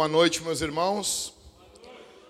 Boa 0.00 0.08
noite, 0.08 0.42
meus 0.42 0.62
irmãos. 0.62 1.34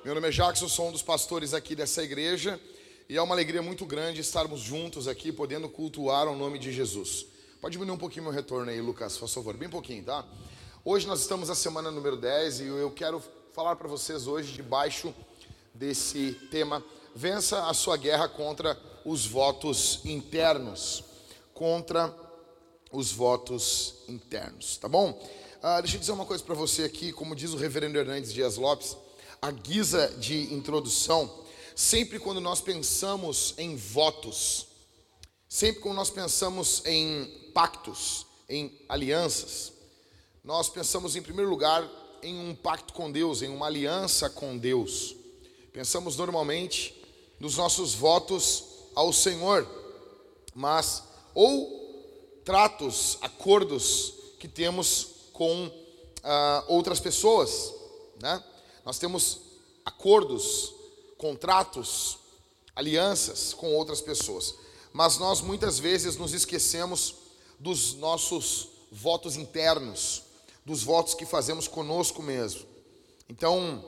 Meu 0.05 0.13
nome 0.13 0.27
é 0.27 0.33
Jackson, 0.33 0.69
sou 0.69 0.89
um 0.89 0.91
dos 0.91 1.03
pastores 1.03 1.55
aqui 1.55 1.77
dessa 1.77 2.03
igreja 2.03 2.61
e 3.09 3.17
é 3.17 3.23
uma 3.23 3.33
alegria 3.33 3.63
muito 3.63 3.87
grande 3.87 4.21
estarmos 4.21 4.59
juntos 4.59 5.07
aqui, 5.07 5.31
podendo 5.31 5.69
cultuar 5.69 6.27
o 6.27 6.35
nome 6.35 6.59
de 6.59 6.73
Jesus. 6.73 7.27
Pode 7.61 7.75
diminuir 7.75 7.95
um 7.95 7.99
pouquinho 7.99 8.25
meu 8.25 8.33
retorno 8.33 8.73
aí, 8.73 8.81
Lucas, 8.81 9.17
por 9.17 9.29
favor, 9.29 9.57
bem 9.57 9.71
pouquinho, 9.71 10.03
tá? 10.03 10.27
Hoje 10.85 11.07
nós 11.07 11.21
estamos 11.21 11.49
na 11.49 11.55
semana 11.55 11.93
número 11.93 12.17
10 12.17 12.59
e 12.59 12.67
eu 12.67 12.91
quero 12.91 13.23
falar 13.55 13.77
para 13.77 13.87
vocês 13.87 14.27
hoje 14.27 14.53
debaixo 14.53 15.15
desse 15.73 16.33
tema: 16.51 16.85
vença 17.15 17.69
a 17.69 17.73
sua 17.73 17.97
guerra 17.97 18.29
contra 18.29 18.77
os 19.05 19.27
votos 19.27 20.01
internos. 20.05 21.05
Contra 21.55 22.13
os 22.91 23.13
votos 23.13 23.95
internos, 24.09 24.77
tá 24.77 24.89
bom? 24.89 25.17
Ah, 25.63 25.79
deixa 25.83 25.97
eu 25.97 26.01
dizer 26.01 26.13
uma 26.13 26.25
coisa 26.25 26.43
para 26.43 26.55
você 26.55 26.85
aqui, 26.85 27.13
como 27.13 27.37
diz 27.37 27.53
o 27.53 27.57
reverendo 27.59 27.99
Hernandes 27.99 28.33
Dias 28.33 28.57
Lopes, 28.57 28.97
a 29.43 29.51
guisa 29.51 30.09
de 30.17 30.55
introdução, 30.55 31.31
sempre 31.77 32.19
quando 32.19 32.41
nós 32.41 32.63
pensamos 32.63 33.53
em 33.59 33.77
votos, 33.77 34.69
sempre 35.47 35.83
quando 35.83 35.97
nós 35.97 36.09
pensamos 36.09 36.83
em 36.87 37.51
pactos, 37.53 38.25
em 38.49 38.75
alianças, 38.89 39.75
nós 40.43 40.71
pensamos 40.71 41.15
em 41.15 41.21
primeiro 41.21 41.51
lugar 41.51 41.87
em 42.23 42.41
um 42.41 42.55
pacto 42.55 42.95
com 42.95 43.13
Deus, 43.13 43.43
em 43.43 43.51
uma 43.51 43.67
aliança 43.67 44.31
com 44.31 44.57
Deus. 44.57 45.15
Pensamos 45.75 46.17
normalmente 46.17 46.95
nos 47.39 47.59
nossos 47.59 47.93
votos 47.93 48.65
ao 48.95 49.13
Senhor, 49.13 49.69
mas 50.55 51.03
ou 51.35 52.41
tratos, 52.47 53.19
acordos 53.21 54.15
que 54.39 54.49
temos 54.49 55.20
com 55.41 55.73
ah, 56.23 56.63
outras 56.69 57.01
pessoas, 57.01 57.73
né? 58.21 58.45
Nós 58.85 58.99
temos 58.99 59.41
acordos, 59.87 60.75
contratos, 61.17 62.19
alianças 62.77 63.55
com 63.55 63.75
outras 63.75 64.03
pessoas, 64.03 64.55
mas 64.93 65.17
nós 65.17 65.41
muitas 65.41 65.79
vezes 65.79 66.19
nos 66.19 66.35
esquecemos 66.35 67.15
dos 67.59 67.95
nossos 67.95 68.69
votos 68.93 69.37
internos, 69.37 70.25
dos 70.63 70.83
votos 70.83 71.15
que 71.15 71.25
fazemos 71.25 71.67
conosco 71.67 72.23
mesmo. 72.23 72.67
Então, 73.27 73.83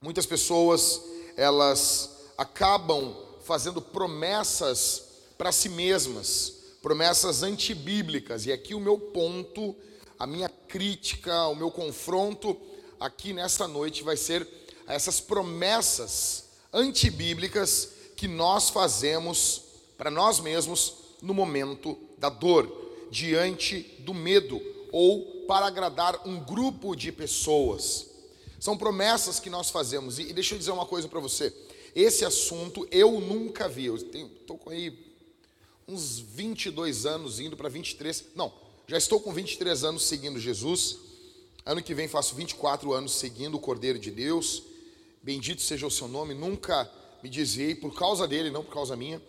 muitas 0.00 0.26
pessoas 0.26 1.00
elas 1.36 2.10
acabam 2.36 3.14
fazendo 3.44 3.80
promessas 3.80 5.04
para 5.38 5.52
si 5.52 5.68
mesmas, 5.68 6.52
promessas 6.82 7.44
antibíblicas. 7.44 8.44
E 8.44 8.50
aqui 8.50 8.74
o 8.74 8.80
meu 8.80 8.98
ponto 8.98 9.76
a 10.18 10.26
minha 10.26 10.48
crítica, 10.48 11.46
o 11.48 11.54
meu 11.54 11.70
confronto 11.70 12.56
aqui 13.00 13.32
nesta 13.32 13.66
noite 13.66 14.02
vai 14.02 14.16
ser 14.16 14.46
essas 14.86 15.20
promessas 15.20 16.44
antibíblicas 16.72 17.90
que 18.16 18.28
nós 18.28 18.70
fazemos 18.70 19.62
para 19.96 20.10
nós 20.10 20.40
mesmos 20.40 20.94
no 21.22 21.34
momento 21.34 21.98
da 22.18 22.28
dor, 22.28 22.84
diante 23.10 23.80
do 24.00 24.12
medo 24.12 24.60
ou 24.90 25.44
para 25.46 25.66
agradar 25.66 26.26
um 26.26 26.40
grupo 26.40 26.94
de 26.94 27.12
pessoas. 27.12 28.10
São 28.58 28.76
promessas 28.76 29.38
que 29.38 29.50
nós 29.50 29.70
fazemos. 29.70 30.18
E 30.18 30.32
deixa 30.32 30.54
eu 30.54 30.58
dizer 30.58 30.70
uma 30.70 30.86
coisa 30.86 31.06
para 31.06 31.20
você. 31.20 31.54
Esse 31.94 32.24
assunto 32.24 32.86
eu 32.90 33.20
nunca 33.20 33.68
vi. 33.68 33.86
Eu 33.86 33.96
estou 33.96 34.56
com 34.56 34.70
aí 34.70 35.14
uns 35.86 36.18
22 36.18 37.04
anos, 37.04 37.40
indo 37.40 37.56
para 37.56 37.68
23. 37.68 38.24
Não, 38.34 38.52
já 38.86 38.98
estou 38.98 39.18
com 39.18 39.32
23 39.32 39.82
anos 39.84 40.04
seguindo 40.04 40.38
Jesus. 40.38 40.98
Ano 41.64 41.82
que 41.82 41.94
vem 41.94 42.06
faço 42.06 42.34
24 42.34 42.92
anos 42.92 43.12
seguindo 43.12 43.54
o 43.54 43.60
Cordeiro 43.60 43.98
de 43.98 44.10
Deus. 44.10 44.62
Bendito 45.22 45.62
seja 45.62 45.86
o 45.86 45.90
seu 45.90 46.06
nome. 46.06 46.34
Nunca 46.34 46.90
me 47.22 47.30
desviei 47.30 47.74
por 47.74 47.94
causa 47.94 48.28
dele, 48.28 48.50
não 48.50 48.62
por 48.62 48.74
causa 48.74 48.94
minha. 48.94 49.22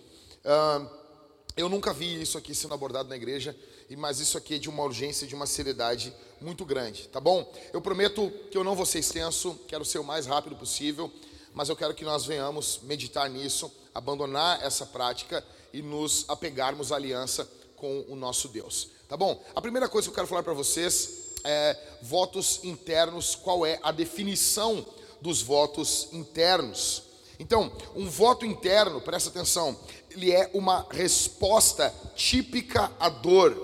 Eu 1.56 1.70
nunca 1.70 1.94
vi 1.94 2.22
isso 2.22 2.38
aqui 2.38 2.54
sendo 2.54 2.74
abordado 2.74 3.08
na 3.08 3.16
igreja, 3.16 3.56
mas 3.98 4.20
isso 4.20 4.38
aqui 4.38 4.56
é 4.56 4.58
de 4.58 4.68
uma 4.68 4.84
urgência, 4.84 5.26
de 5.26 5.34
uma 5.34 5.46
seriedade 5.46 6.14
muito 6.42 6.66
grande, 6.66 7.08
tá 7.08 7.22
bom? 7.22 7.50
Eu 7.72 7.80
prometo 7.80 8.30
que 8.52 8.58
eu 8.58 8.64
não 8.64 8.76
vou 8.76 8.86
ser 8.86 9.00
extenso, 9.00 9.58
quero 9.66 9.86
ser 9.86 10.00
o 10.00 10.04
mais 10.04 10.26
rápido 10.26 10.58
possível, 10.58 11.10
mas 11.54 11.70
eu 11.70 11.76
quero 11.78 11.94
que 11.94 12.04
nós 12.04 12.26
venhamos 12.26 12.82
meditar 12.84 13.30
nisso, 13.30 13.72
abandonar 13.94 14.62
essa 14.62 14.86
prática 14.86 15.46
e 15.72 15.82
nos 15.82 16.26
apegarmos 16.28 16.92
à 16.92 16.98
aliança 16.98 17.50
com 17.78 18.04
o 18.10 18.18
nosso 18.18 18.50
Deus. 18.50 18.90
Tá 19.08 19.16
bom? 19.16 19.40
A 19.54 19.62
primeira 19.62 19.88
coisa 19.88 20.08
que 20.08 20.12
eu 20.12 20.16
quero 20.16 20.28
falar 20.28 20.42
para 20.42 20.54
vocês 20.54 21.34
é 21.44 21.78
votos 22.02 22.62
internos, 22.64 23.36
qual 23.36 23.64
é 23.64 23.80
a 23.84 23.92
definição 23.92 24.84
dos 25.22 25.44
votos 25.44 26.08
internos. 26.12 27.04
Então, 27.40 27.72
um 27.96 28.10
voto 28.10 28.48
interno, 28.48 29.00
presta 29.00 29.30
atenção, 29.30 29.78
ele 30.10 30.32
é 30.32 30.50
uma 30.56 30.88
resposta 30.90 31.94
típica 32.16 32.92
à 33.00 33.08
dor. 33.08 33.56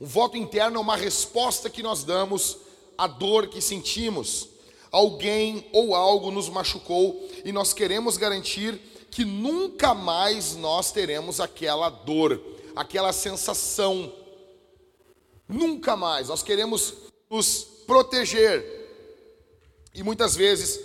Um 0.00 0.06
voto 0.06 0.36
interno 0.36 0.76
é 0.76 0.80
uma 0.80 0.96
resposta 0.96 1.68
que 1.68 1.82
nós 1.82 2.04
damos 2.04 2.58
à 2.96 3.08
dor 3.08 3.48
que 3.48 3.60
sentimos. 3.60 4.48
Alguém 4.92 5.68
ou 5.72 5.96
algo 5.96 6.30
nos 6.30 6.48
machucou 6.48 7.28
e 7.44 7.50
nós 7.50 7.72
queremos 7.72 8.16
garantir 8.16 8.80
que 9.10 9.24
nunca 9.24 9.94
mais 9.94 10.54
nós 10.54 10.92
teremos 10.92 11.40
aquela 11.40 11.88
dor 11.88 12.55
aquela 12.76 13.12
sensação. 13.12 14.12
Nunca 15.48 15.96
mais. 15.96 16.28
Nós 16.28 16.42
queremos 16.42 16.94
nos 17.30 17.64
proteger. 17.86 18.62
E 19.94 20.02
muitas 20.02 20.36
vezes, 20.36 20.78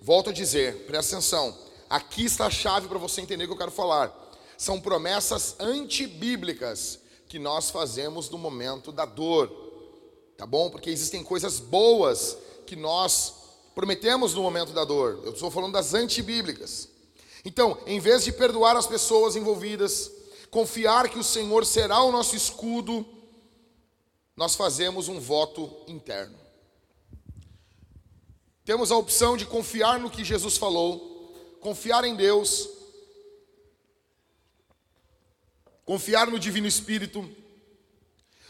volto 0.00 0.30
a 0.30 0.32
dizer, 0.32 0.86
presta 0.86 1.16
atenção, 1.16 1.56
aqui 1.90 2.24
está 2.24 2.46
a 2.46 2.50
chave 2.50 2.88
para 2.88 2.98
você 2.98 3.20
entender 3.20 3.44
o 3.44 3.48
que 3.48 3.52
eu 3.52 3.58
quero 3.58 3.70
falar. 3.70 4.12
São 4.56 4.80
promessas 4.80 5.56
antibíblicas 5.60 6.98
que 7.28 7.38
nós 7.38 7.68
fazemos 7.70 8.30
no 8.30 8.38
momento 8.38 8.90
da 8.90 9.04
dor. 9.04 9.52
Tá 10.36 10.46
bom? 10.46 10.70
Porque 10.70 10.88
existem 10.88 11.22
coisas 11.22 11.60
boas 11.60 12.38
que 12.66 12.74
nós 12.74 13.34
prometemos 13.74 14.34
no 14.34 14.42
momento 14.42 14.72
da 14.72 14.84
dor. 14.84 15.20
Eu 15.24 15.32
estou 15.32 15.50
falando 15.50 15.72
das 15.72 15.92
antibíblicas. 15.92 16.88
Então, 17.44 17.76
em 17.86 18.00
vez 18.00 18.24
de 18.24 18.32
perdoar 18.32 18.76
as 18.76 18.86
pessoas 18.86 19.36
envolvidas, 19.36 20.10
confiar 20.54 21.08
que 21.08 21.18
o 21.18 21.24
Senhor 21.24 21.66
será 21.66 22.00
o 22.04 22.12
nosso 22.12 22.36
escudo, 22.36 23.04
nós 24.36 24.54
fazemos 24.54 25.08
um 25.08 25.18
voto 25.18 25.68
interno. 25.88 26.38
Temos 28.64 28.92
a 28.92 28.96
opção 28.96 29.36
de 29.36 29.46
confiar 29.46 29.98
no 29.98 30.08
que 30.08 30.22
Jesus 30.22 30.56
falou, 30.56 31.34
confiar 31.60 32.04
em 32.04 32.14
Deus, 32.14 32.68
confiar 35.84 36.28
no 36.28 36.38
Divino 36.38 36.68
Espírito, 36.68 37.28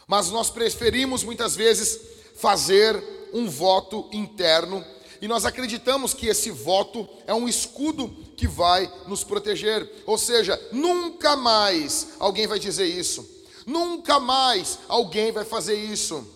mas 0.06 0.28
nós 0.28 0.50
preferimos 0.50 1.24
muitas 1.24 1.56
vezes 1.56 1.98
fazer 2.36 3.02
um 3.32 3.48
voto 3.48 4.10
interno 4.12 4.84
e 5.24 5.28
nós 5.28 5.46
acreditamos 5.46 6.12
que 6.12 6.26
esse 6.26 6.50
voto 6.50 7.08
é 7.26 7.32
um 7.32 7.48
escudo 7.48 8.14
que 8.36 8.46
vai 8.46 8.92
nos 9.06 9.24
proteger. 9.24 9.90
Ou 10.04 10.18
seja, 10.18 10.60
nunca 10.70 11.34
mais 11.34 12.08
alguém 12.18 12.46
vai 12.46 12.58
dizer 12.58 12.84
isso. 12.84 13.26
Nunca 13.64 14.20
mais 14.20 14.80
alguém 14.86 15.32
vai 15.32 15.42
fazer 15.42 15.76
isso. 15.76 16.28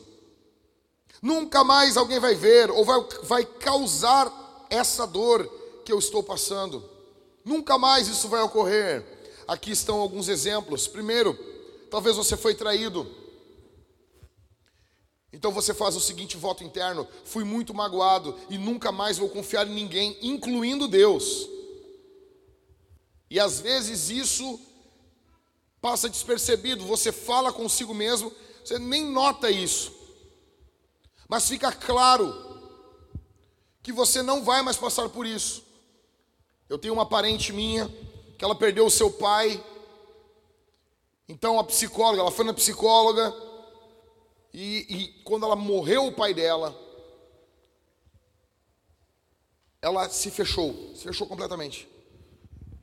Nunca 1.21 1.63
mais 1.63 1.99
alguém 1.99 2.19
vai 2.19 2.35
ver 2.35 2.71
ou 2.71 2.83
vai, 2.83 2.99
vai 3.25 3.45
causar 3.45 4.67
essa 4.71 5.07
dor 5.07 5.47
que 5.85 5.93
eu 5.93 5.99
estou 5.99 6.23
passando. 6.23 6.83
Nunca 7.45 7.77
mais 7.77 8.09
isso 8.09 8.27
vai 8.27 8.41
ocorrer. 8.41 9.05
Aqui 9.47 9.71
estão 9.71 10.01
alguns 10.01 10.29
exemplos. 10.29 10.89
Primeiro, 10.89 11.39
talvez 11.91 12.17
você 12.17 12.39
foi 12.39 12.55
traído. 12.55 13.07
Então 15.33 15.53
você 15.53 15.75
faz 15.75 15.95
o 15.95 16.01
seguinte 16.01 16.37
voto 16.37 16.65
interno: 16.65 17.07
fui 17.25 17.45
muito 17.45 17.75
magoado 17.75 18.39
e 18.49 18.57
nunca 18.57 18.91
mais 18.91 19.19
vou 19.19 19.29
confiar 19.29 19.67
em 19.67 19.75
ninguém, 19.75 20.17
incluindo 20.23 20.89
Deus. 20.89 21.49
E 23.31 23.39
às 23.39 23.61
vezes 23.61 24.09
isso 24.09 24.59
passa 25.81 26.09
despercebido, 26.09 26.85
você 26.85 27.13
fala 27.13 27.53
consigo 27.53 27.95
mesmo, 27.95 28.33
você 28.65 28.79
nem 28.79 29.05
nota 29.05 29.51
isso. 29.51 29.93
Mas 31.29 31.47
fica 31.47 31.71
claro 31.71 32.35
que 33.83 33.93
você 33.93 34.23
não 34.23 34.43
vai 34.43 34.63
mais 34.63 34.77
passar 34.77 35.09
por 35.11 35.27
isso. 35.27 35.63
Eu 36.69 36.79
tenho 36.79 36.95
uma 36.95 37.07
parente 37.07 37.53
minha 37.53 37.89
que 38.39 38.45
ela 38.45 38.55
perdeu 38.55 38.87
o 38.87 38.91
seu 38.91 39.11
pai. 39.11 39.63
Então 41.29 41.59
a 41.59 41.65
psicóloga, 41.65 42.23
ela 42.23 42.31
foi 42.31 42.45
na 42.45 42.55
psicóloga, 42.55 43.35
e, 44.61 44.87
e 44.89 45.09
quando 45.23 45.47
ela 45.47 45.55
morreu, 45.55 46.07
o 46.07 46.13
pai 46.13 46.35
dela, 46.35 46.77
ela 49.81 50.09
se 50.09 50.33
fechou, 50.33 50.93
se 50.97 51.05
fechou 51.05 51.29
completamente. 51.29 51.89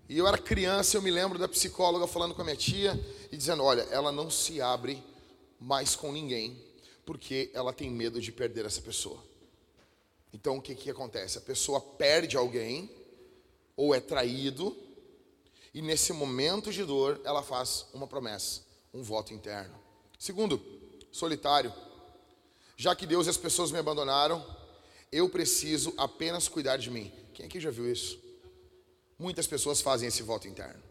E 0.07 0.17
eu 0.17 0.25
era 0.25 0.37
criança, 0.37 0.95
eu 0.95 1.01
me 1.01 1.11
lembro 1.11 1.37
da 1.37 1.49
psicóloga 1.49 2.07
falando 2.07 2.33
com 2.33 2.41
a 2.41 2.45
minha 2.45 2.55
tia 2.55 2.97
e 3.29 3.35
dizendo: 3.35 3.61
Olha, 3.61 3.81
ela 3.91 4.09
não 4.09 4.29
se 4.29 4.61
abre 4.61 5.03
mais 5.59 5.97
com 5.97 6.13
ninguém, 6.13 6.63
Porque 7.05 7.51
ela 7.53 7.73
tem 7.73 7.89
medo 7.89 8.21
de 8.21 8.31
perder 8.31 8.65
essa 8.65 8.81
pessoa. 8.81 9.21
Então 10.31 10.57
o 10.57 10.61
que, 10.61 10.75
que 10.75 10.89
acontece? 10.89 11.37
A 11.37 11.41
pessoa 11.41 11.81
perde 11.81 12.37
alguém, 12.37 12.89
ou 13.75 13.93
é 13.93 13.99
traído, 13.99 14.73
e 15.73 15.81
nesse 15.81 16.13
momento 16.13 16.71
de 16.71 16.85
dor 16.85 17.19
ela 17.25 17.43
faz 17.43 17.87
uma 17.93 18.07
promessa, 18.07 18.61
um 18.93 19.03
voto 19.03 19.33
interno. 19.33 19.75
Segundo, 20.17 20.74
solitário. 21.15 21.73
Já 22.75 22.93
que 22.93 23.05
Deus 23.05 23.25
e 23.25 23.29
as 23.29 23.37
pessoas 23.37 23.71
me 23.71 23.79
abandonaram, 23.79 24.45
eu 25.11 25.29
preciso 25.29 25.93
apenas 25.97 26.49
cuidar 26.49 26.75
de 26.75 26.91
mim. 26.91 27.11
Quem 27.33 27.45
aqui 27.45 27.57
já 27.57 27.71
viu 27.71 27.89
isso? 27.89 28.19
Muitas 29.17 29.47
pessoas 29.47 29.79
fazem 29.79 30.09
esse 30.09 30.21
voto 30.21 30.45
interno. 30.45 30.83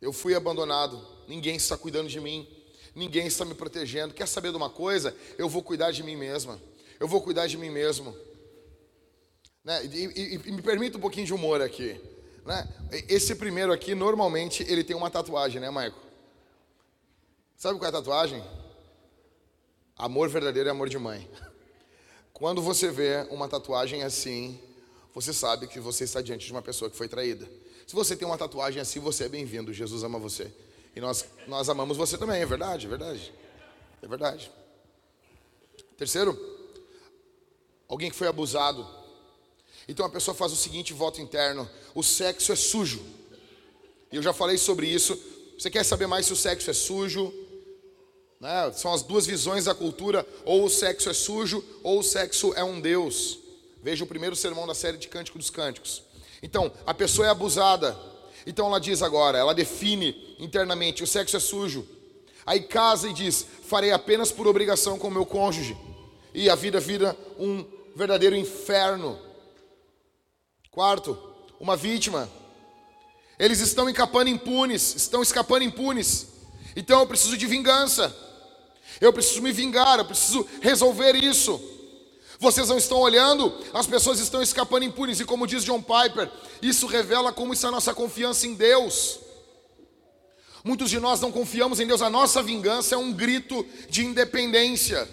Eu 0.00 0.12
fui 0.12 0.34
abandonado, 0.34 1.00
ninguém 1.28 1.54
está 1.54 1.78
cuidando 1.78 2.08
de 2.08 2.20
mim, 2.20 2.48
ninguém 2.96 3.28
está 3.28 3.44
me 3.44 3.54
protegendo. 3.54 4.12
Quer 4.12 4.26
saber 4.26 4.50
de 4.50 4.56
uma 4.56 4.68
coisa? 4.68 5.16
Eu 5.38 5.48
vou 5.48 5.62
cuidar 5.62 5.92
de 5.92 6.02
mim 6.02 6.16
mesma. 6.16 6.60
Eu 6.98 7.06
vou 7.06 7.22
cuidar 7.22 7.46
de 7.46 7.56
mim 7.56 7.70
mesmo. 7.70 8.16
Né? 9.62 9.86
E, 9.86 10.04
e, 10.04 10.34
e 10.46 10.52
me 10.52 10.62
permita 10.62 10.98
um 10.98 11.00
pouquinho 11.00 11.26
de 11.26 11.32
humor 11.32 11.62
aqui. 11.62 12.00
Né? 12.44 12.68
Esse 13.08 13.36
primeiro 13.36 13.72
aqui, 13.72 13.94
normalmente, 13.94 14.64
ele 14.64 14.82
tem 14.82 14.96
uma 14.96 15.10
tatuagem, 15.10 15.60
né, 15.60 15.70
Maico? 15.70 16.00
Sabe 17.56 17.78
qual 17.78 17.86
é 17.86 17.88
a 17.88 17.92
tatuagem? 17.92 18.42
Amor 19.96 20.28
verdadeiro 20.28 20.68
é 20.68 20.72
amor 20.72 20.90
de 20.90 20.98
mãe. 20.98 21.28
Quando 22.32 22.60
você 22.60 22.90
vê 22.90 23.26
uma 23.30 23.48
tatuagem 23.48 24.02
assim, 24.02 24.60
você 25.14 25.32
sabe 25.32 25.66
que 25.66 25.80
você 25.80 26.04
está 26.04 26.20
diante 26.20 26.44
de 26.44 26.52
uma 26.52 26.60
pessoa 26.60 26.90
que 26.90 26.96
foi 26.96 27.08
traída. 27.08 27.48
Se 27.86 27.94
você 27.94 28.14
tem 28.14 28.28
uma 28.28 28.36
tatuagem 28.36 28.80
assim, 28.80 29.00
você 29.00 29.24
é 29.24 29.28
bem-vindo. 29.28 29.72
Jesus 29.72 30.02
ama 30.02 30.18
você. 30.18 30.52
E 30.94 31.00
nós, 31.00 31.24
nós 31.48 31.70
amamos 31.70 31.96
você 31.96 32.18
também, 32.18 32.42
é 32.42 32.46
verdade, 32.46 32.84
é 32.84 32.88
verdade. 32.90 33.32
É 34.02 34.06
verdade. 34.06 34.52
Terceiro, 35.96 36.38
alguém 37.88 38.10
que 38.10 38.16
foi 38.16 38.28
abusado. 38.28 38.86
Então 39.88 40.04
a 40.04 40.10
pessoa 40.10 40.34
faz 40.34 40.52
o 40.52 40.56
seguinte 40.56 40.92
voto 40.92 41.22
interno: 41.22 41.68
o 41.94 42.02
sexo 42.02 42.52
é 42.52 42.56
sujo. 42.56 43.02
E 44.12 44.16
eu 44.16 44.22
já 44.22 44.34
falei 44.34 44.58
sobre 44.58 44.86
isso. 44.86 45.18
Você 45.58 45.70
quer 45.70 45.84
saber 45.84 46.06
mais 46.06 46.26
se 46.26 46.34
o 46.34 46.36
sexo 46.36 46.70
é 46.70 46.74
sujo? 46.74 47.32
Né? 48.46 48.72
São 48.74 48.94
as 48.94 49.02
duas 49.02 49.26
visões 49.26 49.64
da 49.64 49.74
cultura: 49.74 50.24
ou 50.44 50.64
o 50.64 50.70
sexo 50.70 51.10
é 51.10 51.12
sujo, 51.12 51.64
ou 51.82 51.98
o 51.98 52.02
sexo 52.02 52.54
é 52.54 52.62
um 52.62 52.80
Deus. 52.80 53.40
Veja 53.82 54.04
o 54.04 54.06
primeiro 54.06 54.36
sermão 54.36 54.66
da 54.68 54.74
série 54.74 54.96
de 54.96 55.08
Cântico 55.08 55.36
dos 55.36 55.50
Cânticos. 55.50 56.04
Então, 56.40 56.72
a 56.86 56.94
pessoa 56.94 57.26
é 57.26 57.30
abusada. 57.30 57.96
Então 58.46 58.68
ela 58.68 58.78
diz 58.78 59.02
agora, 59.02 59.36
ela 59.36 59.52
define 59.52 60.36
internamente: 60.38 61.02
o 61.02 61.06
sexo 61.08 61.36
é 61.36 61.40
sujo. 61.40 61.84
Aí 62.46 62.60
casa 62.60 63.08
e 63.08 63.12
diz: 63.12 63.44
farei 63.64 63.90
apenas 63.90 64.30
por 64.30 64.46
obrigação 64.46 64.96
com 64.96 65.08
o 65.08 65.10
meu 65.10 65.26
cônjuge. 65.26 65.76
E 66.32 66.48
a 66.48 66.54
vida 66.54 66.78
vira 66.78 67.16
um 67.36 67.64
verdadeiro 67.96 68.36
inferno. 68.36 69.18
Quarto, 70.70 71.18
uma 71.58 71.76
vítima. 71.76 72.30
Eles 73.38 73.58
estão 73.58 73.88
escapando 73.88 74.28
impunes, 74.28 74.94
estão 74.94 75.20
escapando 75.20 75.64
impunes. 75.64 76.28
Então 76.76 77.00
eu 77.00 77.06
preciso 77.08 77.36
de 77.36 77.46
vingança. 77.46 78.14
Eu 79.00 79.12
preciso 79.12 79.42
me 79.42 79.52
vingar, 79.52 79.98
eu 79.98 80.04
preciso 80.04 80.46
resolver 80.60 81.14
isso. 81.14 81.60
Vocês 82.38 82.68
não 82.68 82.76
estão 82.76 82.98
olhando, 82.98 83.52
as 83.72 83.86
pessoas 83.86 84.20
estão 84.20 84.42
escapando 84.42 84.84
impunes, 84.84 85.20
e 85.20 85.24
como 85.24 85.46
diz 85.46 85.64
John 85.64 85.80
Piper, 85.80 86.30
isso 86.60 86.86
revela 86.86 87.32
como 87.32 87.54
está 87.54 87.68
a 87.68 87.72
nossa 87.72 87.94
confiança 87.94 88.46
em 88.46 88.54
Deus. 88.54 89.20
Muitos 90.62 90.90
de 90.90 90.98
nós 90.98 91.20
não 91.20 91.32
confiamos 91.32 91.80
em 91.80 91.86
Deus, 91.86 92.02
a 92.02 92.10
nossa 92.10 92.42
vingança 92.42 92.94
é 92.94 92.98
um 92.98 93.12
grito 93.12 93.64
de 93.88 94.04
independência. 94.04 95.08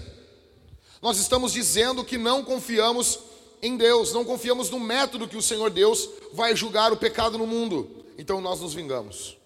Nós 1.01 1.17
estamos 1.17 1.53
dizendo 1.53 2.03
que 2.03 2.17
não 2.17 2.43
confiamos 2.43 3.19
em 3.61 3.77
Deus, 3.77 4.11
não 4.11 4.25
confiamos 4.25 4.69
no 4.69 4.79
método 4.79 5.27
que 5.27 5.37
o 5.37 5.41
Senhor 5.41 5.69
Deus 5.69 6.09
vai 6.33 6.55
julgar 6.55 6.91
o 6.91 6.97
pecado 6.97 7.37
no 7.37 7.47
mundo. 7.47 8.03
Então 8.17 8.41
nós 8.41 8.59
nos 8.59 8.73
vingamos. 8.73 9.37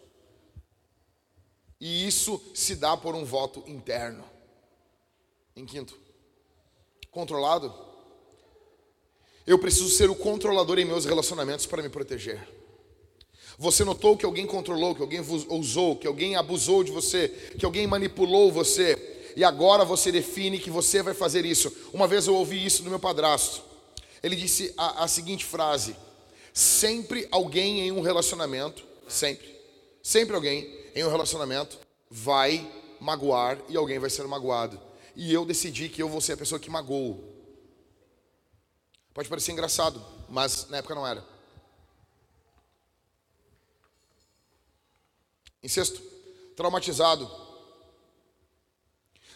E 1.79 2.07
isso 2.07 2.41
se 2.53 2.75
dá 2.75 2.97
por 2.97 3.15
um 3.15 3.23
voto 3.23 3.63
interno. 3.67 4.23
Em 5.55 5.65
quinto, 5.65 5.97
controlado. 7.11 7.73
Eu 9.45 9.57
preciso 9.57 9.89
ser 9.89 10.09
o 10.09 10.15
controlador 10.15 10.77
em 10.79 10.85
meus 10.85 11.05
relacionamentos 11.05 11.65
para 11.65 11.81
me 11.81 11.89
proteger. 11.89 12.47
Você 13.57 13.83
notou 13.83 14.15
que 14.15 14.25
alguém 14.25 14.45
controlou, 14.45 14.93
que 14.93 15.01
alguém 15.01 15.19
usou, 15.49 15.95
que 15.95 16.05
alguém 16.05 16.35
abusou 16.35 16.83
de 16.83 16.91
você, 16.91 17.29
que 17.57 17.65
alguém 17.65 17.87
manipulou 17.87 18.51
você, 18.51 19.31
e 19.35 19.43
agora 19.43 19.83
você 19.83 20.11
define 20.11 20.59
que 20.59 20.69
você 20.69 21.01
vai 21.01 21.13
fazer 21.13 21.43
isso. 21.45 21.71
Uma 21.91 22.07
vez 22.07 22.27
eu 22.27 22.35
ouvi 22.35 22.63
isso 22.63 22.83
do 22.83 22.89
meu 22.89 22.99
padrasto. 22.99 23.63
Ele 24.21 24.35
disse 24.35 24.73
a, 24.77 25.03
a 25.03 25.07
seguinte 25.07 25.43
frase: 25.45 25.95
sempre 26.53 27.27
alguém 27.31 27.81
em 27.81 27.91
um 27.91 28.01
relacionamento, 28.01 28.83
sempre, 29.07 29.56
sempre 30.07 30.37
alguém 30.37 30.73
em 30.95 31.03
um 31.03 31.09
relacionamento 31.09 31.77
vai 32.09 32.65
magoar 32.97 33.59
e 33.67 33.75
alguém 33.75 33.99
vai 33.99 34.09
ser 34.09 34.25
magoado. 34.25 34.79
E 35.13 35.33
eu 35.33 35.43
decidi 35.43 35.89
que 35.89 36.01
eu 36.01 36.07
vou 36.07 36.21
ser 36.21 36.31
a 36.31 36.37
pessoa 36.37 36.57
que 36.57 36.69
magoou. 36.69 37.21
Pode 39.13 39.27
parecer 39.27 39.51
engraçado, 39.51 40.01
mas 40.29 40.69
na 40.69 40.77
época 40.77 40.95
não 40.95 41.05
era. 41.05 41.21
Em 45.61 45.67
sexto, 45.67 46.01
traumatizado. 46.55 47.29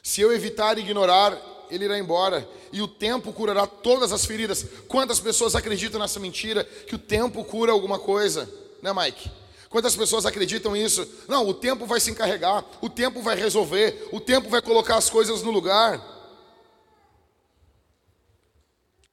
Se 0.01 0.22
eu 0.22 0.32
evitar 0.32 0.78
ignorar 0.78 1.38
ele 1.70 1.86
irá 1.86 1.98
embora 1.98 2.48
e 2.72 2.82
o 2.82 2.88
tempo 2.88 3.34
curará 3.34 3.68
todas 3.68 4.12
as 4.13 4.25
feridas. 4.25 4.66
Quantas 4.88 5.20
pessoas 5.20 5.54
acreditam 5.54 6.00
nessa 6.00 6.20
mentira 6.20 6.63
que 6.63 6.96
o 6.96 7.00
tempo 7.00 7.44
cura 7.44 7.72
alguma 7.72 7.98
coisa, 7.98 8.50
né, 8.82 8.94
Mike? 8.94 9.32
Quantas 9.72 9.96
pessoas 9.96 10.25
acreditam 10.25 10.74
nisso? 10.74 11.08
Não, 11.30 11.48
o 11.48 11.54
tempo 11.54 11.86
vai 11.86 12.01
se 12.01 12.12
encarregar, 12.12 12.66
o 12.82 12.90
tempo 12.90 13.22
vai 13.22 13.38
resolver, 13.38 14.10
o 14.12 14.20
tempo 14.20 14.50
vai 14.50 14.62
colocar 14.62 14.98
as 14.98 15.10
coisas 15.10 15.42
no 15.42 15.50
lugar. 15.50 16.00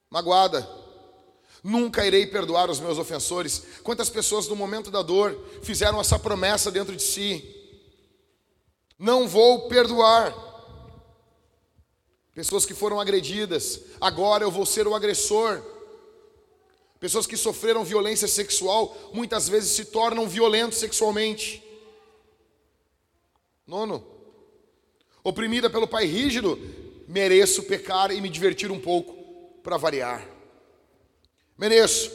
Magoada. 0.09 0.69
Nunca 1.63 2.05
irei 2.05 2.27
perdoar 2.27 2.69
os 2.69 2.81
meus 2.81 2.97
ofensores. 2.97 3.63
Quantas 3.83 4.09
pessoas 4.09 4.49
no 4.49 4.55
momento 4.55 4.91
da 4.91 5.01
dor 5.01 5.39
fizeram 5.63 5.99
essa 5.99 6.19
promessa 6.19 6.69
dentro 6.69 6.93
de 6.93 7.03
si? 7.03 7.55
Não 8.97 9.29
vou 9.29 9.69
perdoar 9.69 10.35
pessoas 12.35 12.65
que 12.65 12.73
foram 12.73 12.99
agredidas, 12.99 13.79
agora 13.99 14.43
eu 14.43 14.51
vou 14.51 14.65
ser 14.65 14.87
o 14.87 14.95
agressor. 14.95 15.61
Pessoas 16.99 17.25
que 17.25 17.37
sofreram 17.37 17.83
violência 17.83 18.27
sexual 18.27 19.11
muitas 19.13 19.47
vezes 19.47 19.71
se 19.71 19.85
tornam 19.85 20.27
violentos 20.27 20.77
sexualmente. 20.77 21.63
Nono, 23.65 24.05
oprimida 25.23 25.69
pelo 25.69 25.87
pai 25.87 26.05
rígido, 26.05 26.59
mereço 27.07 27.63
pecar 27.63 28.11
e 28.11 28.19
me 28.19 28.29
divertir 28.29 28.71
um 28.71 28.79
pouco 28.79 29.13
para 29.63 29.77
variar. 29.77 30.27
Mereço. 31.57 32.11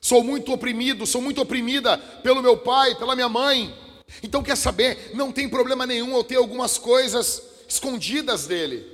Sou 0.00 0.22
muito 0.22 0.52
oprimido, 0.52 1.06
sou 1.06 1.22
muito 1.22 1.40
oprimida 1.40 1.96
pelo 1.96 2.42
meu 2.42 2.58
pai, 2.58 2.94
pela 2.96 3.14
minha 3.14 3.28
mãe. 3.28 3.72
Então 4.22 4.42
quer 4.42 4.56
saber? 4.56 5.12
Não 5.14 5.32
tem 5.32 5.48
problema 5.48 5.86
nenhum 5.86 6.14
eu 6.14 6.24
ter 6.24 6.36
algumas 6.36 6.76
coisas 6.76 7.42
escondidas 7.68 8.46
dele 8.46 8.92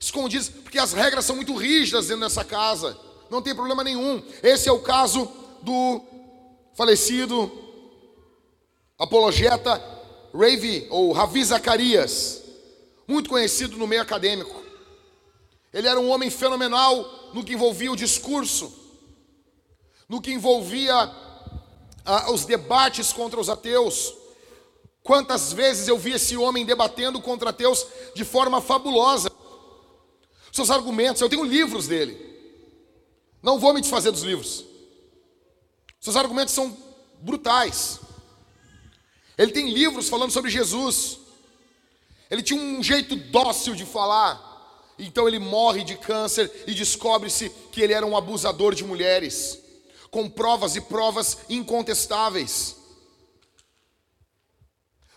escondidos, 0.00 0.48
porque 0.48 0.78
as 0.78 0.94
regras 0.94 1.26
são 1.26 1.36
muito 1.36 1.54
rígidas 1.54 2.08
dentro 2.08 2.22
dessa 2.22 2.42
casa. 2.42 2.98
Não 3.30 3.40
tem 3.40 3.54
problema 3.54 3.84
nenhum. 3.84 4.22
Esse 4.42 4.68
é 4.68 4.72
o 4.72 4.80
caso 4.80 5.30
do 5.62 6.02
falecido 6.74 7.50
apologeta 8.98 9.82
Ravi 10.34 10.86
ou 10.90 11.12
Ravi 11.12 11.44
Zacarias, 11.44 12.42
muito 13.06 13.30
conhecido 13.30 13.76
no 13.76 13.86
meio 13.86 14.02
acadêmico. 14.02 14.60
Ele 15.72 15.86
era 15.86 16.00
um 16.00 16.10
homem 16.10 16.30
fenomenal 16.30 17.30
no 17.32 17.44
que 17.44 17.54
envolvia 17.54 17.92
o 17.92 17.96
discurso, 17.96 18.72
no 20.08 20.20
que 20.20 20.32
envolvia 20.32 20.94
ah, 22.04 22.32
os 22.32 22.44
debates 22.44 23.12
contra 23.12 23.40
os 23.40 23.48
ateus. 23.48 24.14
Quantas 25.02 25.52
vezes 25.52 25.88
eu 25.88 25.96
vi 25.96 26.12
esse 26.12 26.36
homem 26.36 26.66
debatendo 26.66 27.20
contra 27.20 27.50
ateus 27.50 27.86
de 28.14 28.24
forma 28.24 28.60
fabulosa 28.60 29.30
seus 30.52 30.70
argumentos. 30.70 31.22
Eu 31.22 31.28
tenho 31.28 31.44
livros 31.44 31.86
dele. 31.86 32.29
Não 33.42 33.58
vou 33.58 33.72
me 33.72 33.80
desfazer 33.80 34.10
dos 34.10 34.22
livros. 34.22 34.64
Seus 36.00 36.16
argumentos 36.16 36.54
são 36.54 36.76
brutais. 37.20 38.00
Ele 39.36 39.52
tem 39.52 39.70
livros 39.70 40.08
falando 40.08 40.30
sobre 40.30 40.50
Jesus. 40.50 41.18
Ele 42.30 42.42
tinha 42.42 42.60
um 42.60 42.82
jeito 42.82 43.16
dócil 43.16 43.74
de 43.74 43.84
falar. 43.84 44.48
Então 44.98 45.26
ele 45.26 45.38
morre 45.38 45.82
de 45.82 45.96
câncer 45.96 46.64
e 46.66 46.74
descobre-se 46.74 47.48
que 47.72 47.80
ele 47.80 47.94
era 47.94 48.04
um 48.04 48.16
abusador 48.16 48.74
de 48.74 48.84
mulheres, 48.84 49.58
com 50.10 50.28
provas 50.28 50.76
e 50.76 50.80
provas 50.80 51.38
incontestáveis. 51.48 52.76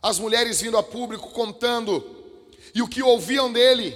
As 0.01 0.19
mulheres 0.19 0.61
vindo 0.61 0.77
a 0.77 0.83
público 0.83 1.29
contando 1.31 2.21
E 2.75 2.81
o 2.81 2.87
que 2.87 3.03
ouviam 3.03 3.51
dele, 3.53 3.95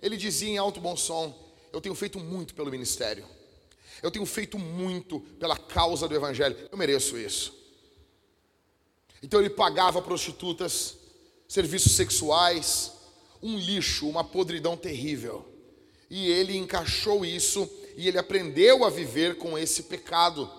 ele 0.00 0.16
dizia 0.16 0.48
em 0.48 0.58
alto 0.58 0.80
bom 0.80 0.96
som: 0.96 1.34
Eu 1.72 1.80
tenho 1.80 1.94
feito 1.94 2.18
muito 2.18 2.54
pelo 2.54 2.70
ministério. 2.70 3.26
Eu 4.02 4.10
tenho 4.10 4.24
feito 4.26 4.58
muito 4.58 5.20
pela 5.38 5.56
causa 5.56 6.08
do 6.08 6.14
evangelho. 6.14 6.56
Eu 6.70 6.78
mereço 6.78 7.18
isso. 7.18 7.54
Então 9.22 9.40
ele 9.40 9.50
pagava 9.50 10.00
prostitutas, 10.00 10.96
serviços 11.46 11.92
sexuais, 11.92 12.92
um 13.42 13.58
lixo, 13.58 14.08
uma 14.08 14.24
podridão 14.24 14.76
terrível. 14.76 15.46
E 16.08 16.28
ele 16.28 16.56
encaixou 16.56 17.24
isso 17.24 17.70
e 17.96 18.08
ele 18.08 18.18
aprendeu 18.18 18.84
a 18.84 18.90
viver 18.90 19.36
com 19.36 19.58
esse 19.58 19.84
pecado. 19.84 20.50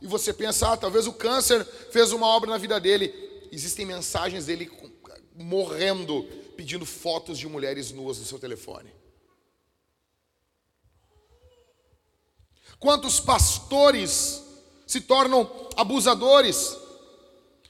E 0.00 0.06
você 0.06 0.32
pensa, 0.32 0.72
ah, 0.72 0.76
talvez 0.76 1.06
o 1.06 1.12
câncer 1.12 1.64
fez 1.90 2.12
uma 2.12 2.26
obra 2.26 2.50
na 2.50 2.58
vida 2.58 2.78
dele. 2.78 3.12
Existem 3.50 3.84
mensagens 3.84 4.46
dele 4.46 4.70
morrendo, 5.34 6.24
pedindo 6.56 6.86
fotos 6.86 7.38
de 7.38 7.48
mulheres 7.48 7.90
nuas 7.90 8.18
no 8.18 8.24
seu 8.24 8.38
telefone. 8.38 8.90
Quantos 12.84 13.18
pastores 13.18 14.42
se 14.86 15.00
tornam 15.00 15.50
abusadores? 15.74 16.76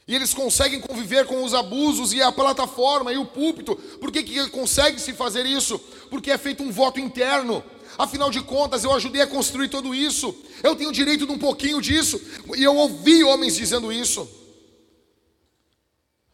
E 0.09 0.14
eles 0.16 0.35
conseguem 0.35 0.80
conviver 0.80 1.25
com 1.25 1.44
os 1.44 1.54
abusos 1.54 2.12
e 2.12 2.21
a 2.21 2.33
plataforma 2.33 3.12
e 3.12 3.16
o 3.16 3.25
púlpito. 3.25 3.76
Por 3.76 4.11
que, 4.11 4.25
que 4.25 4.50
consegue 4.50 5.00
se 5.00 5.12
fazer 5.12 5.47
isso? 5.47 5.78
Porque 6.11 6.33
é 6.33 6.37
feito 6.37 6.64
um 6.64 6.73
voto 6.73 6.99
interno. 6.99 7.62
Afinal 7.97 8.28
de 8.28 8.42
contas, 8.42 8.83
eu 8.83 8.92
ajudei 8.92 9.23
a 9.23 9.26
construir 9.28 9.68
tudo 9.68 9.94
isso. 9.94 10.35
Eu 10.64 10.75
tenho 10.75 10.90
direito 10.90 11.28
de 11.28 11.33
um 11.33 11.38
pouquinho 11.38 11.80
disso. 11.80 12.21
E 12.56 12.64
eu 12.64 12.75
ouvi 12.75 13.23
homens 13.23 13.54
dizendo 13.54 13.92
isso. 13.92 14.28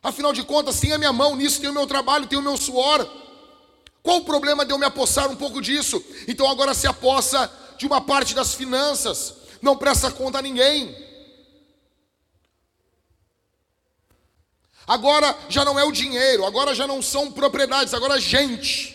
Afinal 0.03 0.33
de 0.33 0.43
contas, 0.43 0.81
tem 0.81 0.95
a 0.95 0.99
minha 0.99 1.13
mão 1.13 1.37
nisso, 1.37 1.61
tem 1.61 1.69
o 1.69 1.75
meu 1.75 1.87
trabalho, 1.87 2.27
tem 2.27 2.39
o 2.39 2.43
meu 2.43 2.57
suor. 2.57 3.07
Qual 4.03 4.17
o 4.17 4.25
problema 4.25 4.65
de 4.65 4.73
eu 4.73 4.79
me 4.79 4.87
apossar 4.87 5.31
um 5.31 5.37
pouco 5.37 5.61
disso? 5.61 6.03
Então 6.27 6.49
agora 6.49 6.73
se 6.73 6.87
apossa 6.87 7.60
de 7.81 7.87
uma 7.87 8.03
parte 8.03 8.35
das 8.35 8.53
finanças. 8.53 9.37
Não 9.63 9.75
presta 9.75 10.11
conta 10.11 10.39
a 10.39 10.43
ninguém. 10.43 10.95
Agora 14.87 15.35
já 15.49 15.65
não 15.65 15.79
é 15.79 15.85
o 15.85 15.91
dinheiro, 15.91 16.45
agora 16.45 16.75
já 16.75 16.87
não 16.87 17.01
são 17.01 17.33
propriedades, 17.33 17.95
agora 17.95 18.19
é 18.19 18.21
gente. 18.21 18.95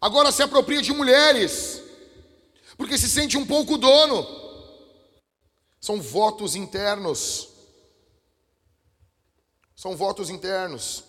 Agora 0.00 0.30
se 0.30 0.40
apropria 0.40 0.80
de 0.80 0.92
mulheres, 0.92 1.82
porque 2.76 2.96
se 2.96 3.08
sente 3.08 3.36
um 3.36 3.44
pouco 3.44 3.76
dono. 3.76 4.24
São 5.80 6.00
votos 6.00 6.54
internos. 6.54 7.48
São 9.74 9.96
votos 9.96 10.30
internos. 10.30 11.02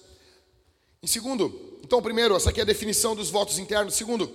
Em 1.03 1.05
segundo, 1.05 1.79
então, 1.83 2.01
primeiro, 2.01 2.35
essa 2.35 2.49
aqui 2.49 2.59
é 2.59 2.63
a 2.63 2.65
definição 2.65 3.15
dos 3.15 3.29
votos 3.29 3.59
internos. 3.59 3.93
Segundo, 3.93 4.33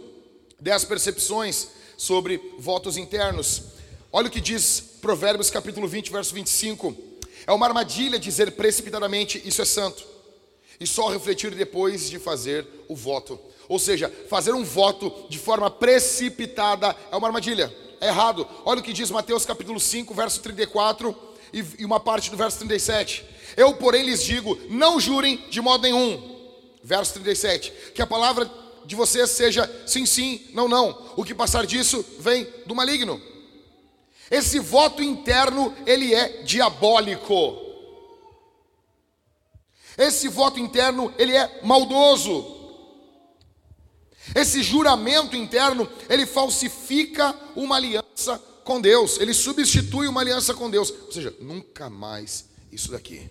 dez 0.60 0.84
percepções 0.84 1.77
sobre 1.98 2.40
votos 2.58 2.96
internos. 2.96 3.64
Olha 4.10 4.28
o 4.28 4.30
que 4.30 4.40
diz 4.40 4.80
Provérbios 5.02 5.50
capítulo 5.50 5.88
20, 5.88 6.10
verso 6.10 6.32
25. 6.32 6.96
É 7.44 7.52
uma 7.52 7.66
armadilha 7.66 8.18
dizer 8.18 8.52
precipitadamente 8.52 9.42
isso 9.44 9.60
é 9.60 9.64
santo 9.64 10.06
e 10.80 10.86
só 10.86 11.08
refletir 11.08 11.54
depois 11.54 12.08
de 12.08 12.18
fazer 12.18 12.64
o 12.88 12.94
voto. 12.94 13.38
Ou 13.68 13.78
seja, 13.78 14.10
fazer 14.30 14.52
um 14.52 14.64
voto 14.64 15.12
de 15.28 15.38
forma 15.38 15.70
precipitada 15.70 16.96
é 17.10 17.16
uma 17.16 17.26
armadilha. 17.26 17.74
É 18.00 18.06
errado. 18.06 18.46
Olha 18.64 18.80
o 18.80 18.82
que 18.82 18.92
diz 18.92 19.10
Mateus 19.10 19.44
capítulo 19.44 19.80
5, 19.80 20.14
verso 20.14 20.40
34 20.40 21.14
e 21.52 21.84
uma 21.84 21.98
parte 21.98 22.30
do 22.30 22.36
verso 22.36 22.58
37. 22.58 23.24
Eu, 23.56 23.74
porém, 23.74 24.04
lhes 24.04 24.22
digo: 24.22 24.56
não 24.70 25.00
jurem 25.00 25.44
de 25.50 25.60
modo 25.60 25.82
nenhum. 25.82 26.38
Verso 26.82 27.14
37. 27.14 27.72
Que 27.92 28.00
a 28.00 28.06
palavra 28.06 28.48
de 28.88 28.96
vocês 28.96 29.28
seja 29.30 29.70
sim, 29.86 30.06
sim, 30.06 30.40
não, 30.54 30.66
não. 30.66 31.12
O 31.14 31.22
que 31.22 31.34
passar 31.34 31.66
disso 31.66 32.02
vem 32.20 32.48
do 32.64 32.74
maligno. 32.74 33.20
Esse 34.30 34.58
voto 34.58 35.02
interno, 35.02 35.76
ele 35.86 36.14
é 36.14 36.42
diabólico. 36.42 37.58
Esse 39.98 40.26
voto 40.26 40.58
interno, 40.58 41.12
ele 41.18 41.36
é 41.36 41.60
maldoso. 41.62 42.56
Esse 44.34 44.62
juramento 44.62 45.36
interno, 45.36 45.86
ele 46.08 46.24
falsifica 46.24 47.38
uma 47.54 47.76
aliança 47.76 48.42
com 48.64 48.80
Deus, 48.80 49.20
ele 49.20 49.34
substitui 49.34 50.08
uma 50.08 50.22
aliança 50.22 50.54
com 50.54 50.70
Deus. 50.70 50.90
Ou 50.90 51.12
seja, 51.12 51.34
nunca 51.40 51.90
mais 51.90 52.46
isso 52.72 52.90
daqui. 52.90 53.30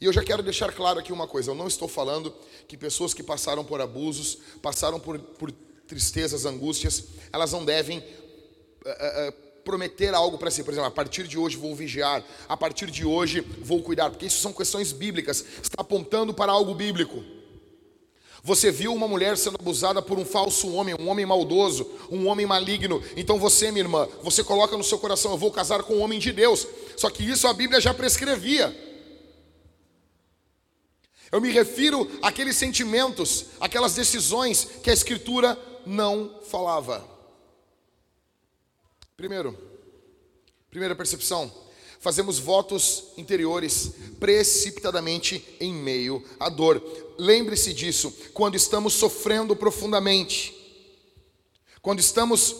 E 0.00 0.04
eu 0.04 0.12
já 0.12 0.22
quero 0.22 0.42
deixar 0.42 0.72
claro 0.72 0.98
aqui 0.98 1.12
uma 1.12 1.26
coisa: 1.26 1.50
eu 1.50 1.54
não 1.54 1.66
estou 1.66 1.88
falando 1.88 2.32
que 2.66 2.76
pessoas 2.76 3.12
que 3.12 3.22
passaram 3.22 3.64
por 3.64 3.80
abusos, 3.80 4.38
passaram 4.62 5.00
por, 5.00 5.18
por 5.18 5.50
tristezas, 5.86 6.44
angústias, 6.44 7.04
elas 7.32 7.52
não 7.52 7.64
devem 7.64 7.98
uh, 7.98 9.28
uh, 9.28 9.32
prometer 9.64 10.14
algo 10.14 10.38
para 10.38 10.50
si. 10.50 10.62
Por 10.62 10.72
exemplo, 10.72 10.88
a 10.88 10.92
partir 10.92 11.26
de 11.26 11.38
hoje 11.38 11.56
vou 11.56 11.74
vigiar, 11.74 12.24
a 12.48 12.56
partir 12.56 12.90
de 12.90 13.04
hoje 13.04 13.40
vou 13.40 13.82
cuidar, 13.82 14.10
porque 14.10 14.26
isso 14.26 14.40
são 14.40 14.52
questões 14.52 14.92
bíblicas, 14.92 15.44
está 15.62 15.80
apontando 15.82 16.32
para 16.32 16.52
algo 16.52 16.74
bíblico. 16.74 17.24
Você 18.42 18.70
viu 18.70 18.94
uma 18.94 19.08
mulher 19.08 19.36
sendo 19.36 19.56
abusada 19.60 20.00
por 20.00 20.18
um 20.18 20.24
falso 20.24 20.72
homem, 20.72 20.94
um 20.98 21.08
homem 21.08 21.26
maldoso, 21.26 21.90
um 22.10 22.28
homem 22.28 22.46
maligno. 22.46 23.02
Então 23.16 23.38
você, 23.38 23.70
minha 23.72 23.84
irmã, 23.84 24.08
você 24.22 24.44
coloca 24.44 24.76
no 24.76 24.84
seu 24.84 24.98
coração: 24.98 25.32
eu 25.32 25.38
vou 25.38 25.50
casar 25.50 25.82
com 25.82 25.96
um 25.96 26.02
homem 26.02 26.18
de 26.18 26.32
Deus. 26.32 26.66
Só 26.96 27.10
que 27.10 27.28
isso 27.28 27.48
a 27.48 27.52
Bíblia 27.52 27.80
já 27.80 27.92
prescrevia. 27.92 28.87
Eu 31.30 31.40
me 31.40 31.50
refiro 31.50 32.10
àqueles 32.22 32.56
sentimentos, 32.56 33.46
aquelas 33.60 33.94
decisões 33.94 34.64
que 34.82 34.90
a 34.90 34.94
Escritura 34.94 35.58
não 35.84 36.40
falava. 36.48 37.06
Primeiro, 39.16 39.56
primeira 40.70 40.94
percepção, 40.94 41.52
fazemos 42.00 42.38
votos 42.38 43.04
interiores 43.16 43.92
precipitadamente 44.18 45.44
em 45.60 45.74
meio 45.74 46.24
à 46.38 46.48
dor. 46.48 46.82
Lembre-se 47.18 47.74
disso, 47.74 48.14
quando 48.32 48.54
estamos 48.54 48.94
sofrendo 48.94 49.56
profundamente, 49.56 50.54
quando 51.82 51.98
estamos 51.98 52.56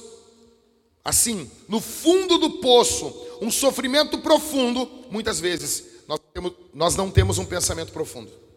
assim, 1.04 1.50
no 1.68 1.80
fundo 1.80 2.36
do 2.36 2.58
poço, 2.58 3.14
um 3.40 3.50
sofrimento 3.50 4.18
profundo, 4.18 4.86
muitas 5.10 5.40
vezes 5.40 5.84
nós, 6.06 6.20
temos, 6.34 6.52
nós 6.74 6.96
não 6.96 7.10
temos 7.10 7.38
um 7.38 7.46
pensamento 7.46 7.92
profundo. 7.92 8.47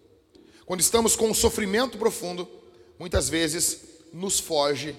Quando 0.66 0.80
estamos 0.80 1.16
com 1.16 1.30
um 1.30 1.34
sofrimento 1.34 1.98
profundo, 1.98 2.48
muitas 3.00 3.30
vezes 3.30 3.80
nos 4.14 4.40
foge 4.40 4.96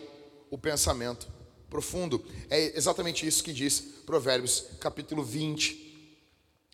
o 0.50 0.58
pensamento 0.58 1.28
profundo. 1.70 2.24
É 2.50 2.76
exatamente 2.76 3.26
isso 3.26 3.42
que 3.42 3.52
diz 3.52 3.80
Provérbios, 4.04 4.64
capítulo 4.80 5.22
20, 5.22 6.18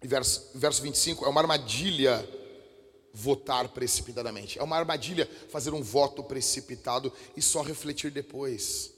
verso, 0.02 0.50
verso 0.54 0.82
25. 0.82 1.24
É 1.24 1.28
uma 1.28 1.40
armadilha 1.40 2.28
votar 3.12 3.68
precipitadamente. 3.68 4.58
É 4.58 4.62
uma 4.62 4.76
armadilha 4.76 5.28
fazer 5.48 5.72
um 5.72 5.82
voto 5.82 6.22
precipitado 6.22 7.12
e 7.36 7.42
só 7.42 7.62
refletir 7.62 8.10
depois. 8.10 8.92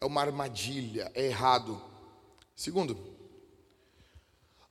É 0.00 0.04
uma 0.04 0.20
armadilha, 0.20 1.10
é 1.14 1.26
errado. 1.26 1.80
Segundo, 2.54 2.98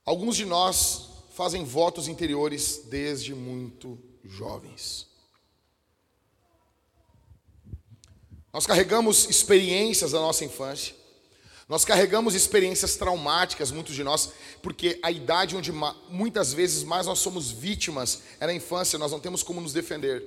alguns 0.04 0.36
de 0.36 0.44
nós 0.44 1.08
fazem 1.34 1.64
votos 1.64 2.08
interiores 2.08 2.82
desde 2.88 3.34
muito 3.34 3.98
jovens. 4.24 5.06
Nós 8.52 8.66
carregamos 8.66 9.28
experiências 9.28 10.12
da 10.12 10.18
nossa 10.18 10.44
infância. 10.44 10.94
Nós 11.68 11.84
carregamos 11.84 12.34
experiências 12.34 12.96
traumáticas, 12.96 13.70
muitos 13.70 13.94
de 13.94 14.02
nós, 14.02 14.32
porque 14.60 14.98
a 15.04 15.10
idade 15.10 15.54
onde 15.54 15.70
muitas 16.08 16.52
vezes 16.52 16.82
mais 16.82 17.06
nós 17.06 17.20
somos 17.20 17.52
vítimas 17.52 18.22
é 18.40 18.46
na 18.46 18.52
infância, 18.52 18.98
nós 18.98 19.12
não 19.12 19.20
temos 19.20 19.44
como 19.44 19.60
nos 19.60 19.72
defender. 19.72 20.20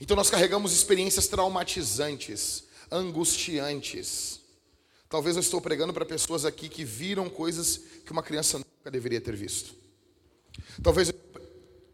Então 0.00 0.16
nós 0.16 0.30
carregamos 0.30 0.72
experiências 0.72 1.28
traumatizantes, 1.28 2.64
angustiantes. 2.90 4.40
Talvez 5.06 5.36
eu 5.36 5.40
estou 5.40 5.60
pregando 5.60 5.92
para 5.92 6.06
pessoas 6.06 6.46
aqui 6.46 6.70
que 6.70 6.82
viram 6.82 7.28
coisas 7.28 7.80
que 8.06 8.12
uma 8.12 8.22
criança 8.22 8.56
nunca 8.56 8.90
deveria 8.90 9.20
ter 9.20 9.36
visto. 9.36 9.74
Talvez, 10.82 11.12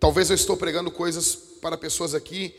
talvez 0.07 0.31
eu 0.31 0.37
estou 0.37 0.57
pregando 0.57 0.89
coisas 0.89 1.35
para 1.35 1.77
pessoas 1.77 2.15
aqui 2.15 2.55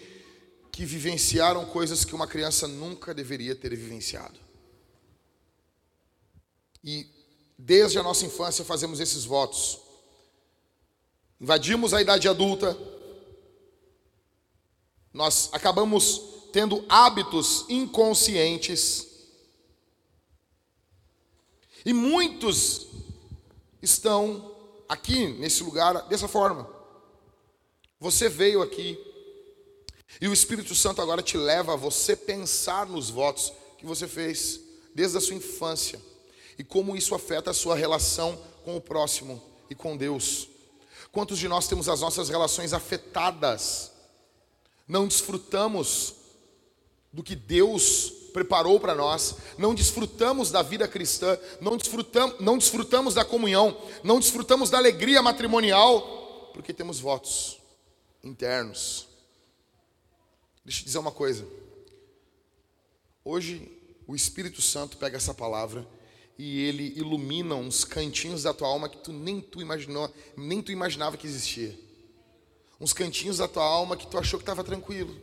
que 0.70 0.84
vivenciaram 0.84 1.66
coisas 1.66 2.04
que 2.04 2.13
uma 2.13 2.27
criança 2.27 2.68
nunca 2.68 3.13
deveria 3.13 3.56
ter 3.56 3.70
vivenciado. 3.74 4.38
E 6.84 7.08
desde 7.58 7.98
a 7.98 8.04
nossa 8.04 8.25
infância 8.25 8.66
fazemos 8.66 9.00
esses 9.00 9.24
votos. 9.24 9.80
Invadimos 11.39 11.94
a 11.94 12.01
idade 12.01 12.27
adulta, 12.27 12.77
nós 15.13 15.48
acabamos 15.54 16.22
tendo 16.51 16.84
hábitos 16.89 17.63
inconscientes. 17.70 19.08
E 21.86 21.94
muitos 21.94 22.88
estão 23.82 24.54
aqui 24.89 25.30
nesse 25.30 25.63
lugar 25.63 26.10
dessa 26.10 26.27
forma. 26.27 26.75
Você 28.00 28.30
veio 28.30 28.62
aqui 28.62 28.98
e 30.22 30.27
o 30.27 30.34
Espírito 30.34 30.75
Santo 30.75 31.01
agora 31.01 31.22
te 31.22 31.36
leva 31.36 31.74
a 31.74 31.75
você 31.75 32.16
pensar 32.16 32.86
nos 32.86 33.10
votos 33.10 33.51
que 33.77 33.88
você 33.88 34.08
fez 34.08 34.60
desde 34.94 35.18
a 35.18 35.22
sua 35.22 35.36
infância 35.36 36.00
e 36.60 36.63
como 36.63 36.96
isso 36.96 37.16
afeta 37.16 37.51
a 37.51 37.56
sua 37.56 37.75
relação 37.75 38.39
com 38.63 38.77
o 38.77 38.82
próximo 38.82 39.42
e 39.70 39.74
com 39.74 39.98
Deus. 39.98 40.48
Quantos 41.12 41.39
de 41.39 41.48
nós 41.48 41.68
temos 41.68 41.89
as 41.89 42.01
nossas 42.01 42.30
relações 42.30 42.72
afetadas? 42.72 43.92
Não 44.88 45.08
desfrutamos 45.08 46.13
do 47.12 47.24
que 47.24 47.36
Deus 47.36 48.13
preparou 48.32 48.80
para 48.80 48.94
nós, 48.94 49.38
não 49.58 49.74
desfrutamos 49.74 50.51
da 50.51 50.62
vida 50.62 50.88
cristã, 50.88 51.36
não 51.60 51.75
desfrutamos, 51.75 52.39
não 52.39 52.60
desfrutamos 52.60 53.16
da 53.16 53.25
comunhão, 53.25 53.75
não 54.04 54.20
desfrutamos 54.20 54.70
da 54.70 54.77
alegria 54.77 55.24
matrimonial, 55.24 56.51
porque 56.54 56.72
temos 56.72 57.00
votos 57.00 57.57
internos. 58.27 59.07
Deixa 60.63 60.81
eu 60.81 60.86
dizer 60.86 61.00
uma 61.00 61.12
coisa. 61.12 61.48
Hoje 63.24 63.72
o 64.05 64.15
Espírito 64.15 64.62
Santo 64.62 64.98
pega 64.98 65.17
essa 65.17 65.34
palavra 65.34 65.88
e 66.38 66.62
ele 66.62 66.93
ilumina 66.96 67.55
uns 67.55 67.84
cantinhos 67.84 68.43
da 68.43 68.53
tua 68.53 68.67
alma 68.67 68.88
que 68.88 68.98
tu 68.98 69.12
nem 69.12 69.41
tu 69.41 69.62
imaginou, 69.62 70.13
nem 70.36 70.62
tu 70.62 70.72
imaginava 70.72 71.17
que 71.17 71.25
existia. 71.25 71.77
Uns 72.79 72.93
cantinhos 72.93 73.39
da 73.39 73.48
tua 73.48 73.63
alma 73.63 73.98
que 73.98 74.05
tu 74.05 74.17
achou 74.17 74.38
que 74.38 74.43
estava 74.43 74.63
tranquilo. 74.63 75.19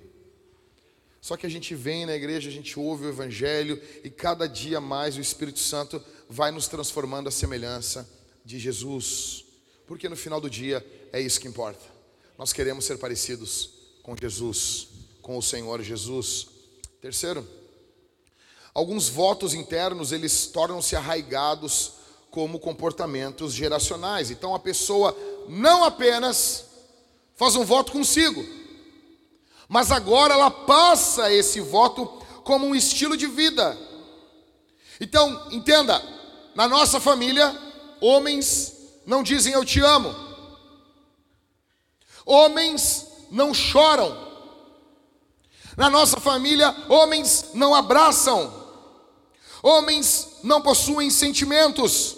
Só 1.21 1.37
que 1.37 1.47
a 1.47 1.49
gente 1.49 1.75
vem 1.75 2.05
na 2.05 2.15
igreja, 2.15 2.51
a 2.51 2.53
gente 2.53 2.79
ouve 2.79 3.07
o 3.07 3.09
evangelho 3.09 3.81
e 4.03 4.11
cada 4.11 4.47
dia 4.47 4.81
mais 4.81 5.17
o 5.17 5.21
Espírito 5.21 5.59
Santo 5.59 6.03
vai 6.29 6.51
nos 6.51 6.69
transformando 6.69 7.29
à 7.29 7.31
semelhança 7.31 8.07
de 8.45 8.59
Jesus. 8.59 9.45
Porque 9.87 10.09
no 10.09 10.17
final 10.17 10.41
do 10.41 10.51
dia 10.51 10.85
é 11.13 11.21
isso 11.21 11.41
que 11.41 11.49
importa. 11.49 11.94
Nós 12.39 12.53
queremos 12.53 12.85
ser 12.85 12.99
parecidos 12.99 13.71
com 14.03 14.17
Jesus, 14.17 14.89
com 15.23 15.39
o 15.39 15.43
Senhor 15.43 15.83
Jesus. 15.83 16.49
Terceiro, 17.01 17.47
Alguns 18.75 19.09
votos 19.09 19.55
internos, 19.55 20.11
eles 20.11 20.47
tornam-se 20.49 20.97
arraigados 20.97 21.93
como 22.29 22.59
comportamentos 22.59 23.55
geracionais. 23.55 24.33
Então 24.33 24.53
a 24.53 24.59
pessoa 24.59 25.17
não 25.49 25.85
apenas 25.85 26.65
faz 27.37 27.55
um 27.55 27.65
voto 27.65 27.93
consigo, 27.93 28.45
mas 29.69 29.93
agora 29.93 30.35
ela 30.35 30.51
passa 30.51 31.33
esse 31.33 31.61
voto 31.61 32.07
como 32.43 32.67
um 32.67 32.75
estilo 32.75 33.17
de 33.17 33.29
vida. 33.29 33.79
Então, 35.01 35.49
entenda, 35.53 36.03
na 36.57 36.67
nossa 36.67 36.99
família, 36.99 37.57
homens 38.01 38.73
não 39.07 39.23
dizem 39.23 39.53
eu 39.53 39.65
te 39.65 39.79
amo. 39.79 40.13
Homens 42.25 43.07
não 43.31 43.53
choram. 43.53 44.25
Na 45.77 45.91
nossa 45.91 46.21
família, 46.21 46.75
homens 46.89 47.51
não 47.55 47.75
abraçam. 47.75 48.63
Homens 49.63 50.39
não 50.43 50.61
possuem 50.61 51.11
sentimentos, 51.11 52.17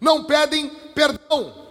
não 0.00 0.24
pedem 0.24 0.68
perdão. 0.94 1.66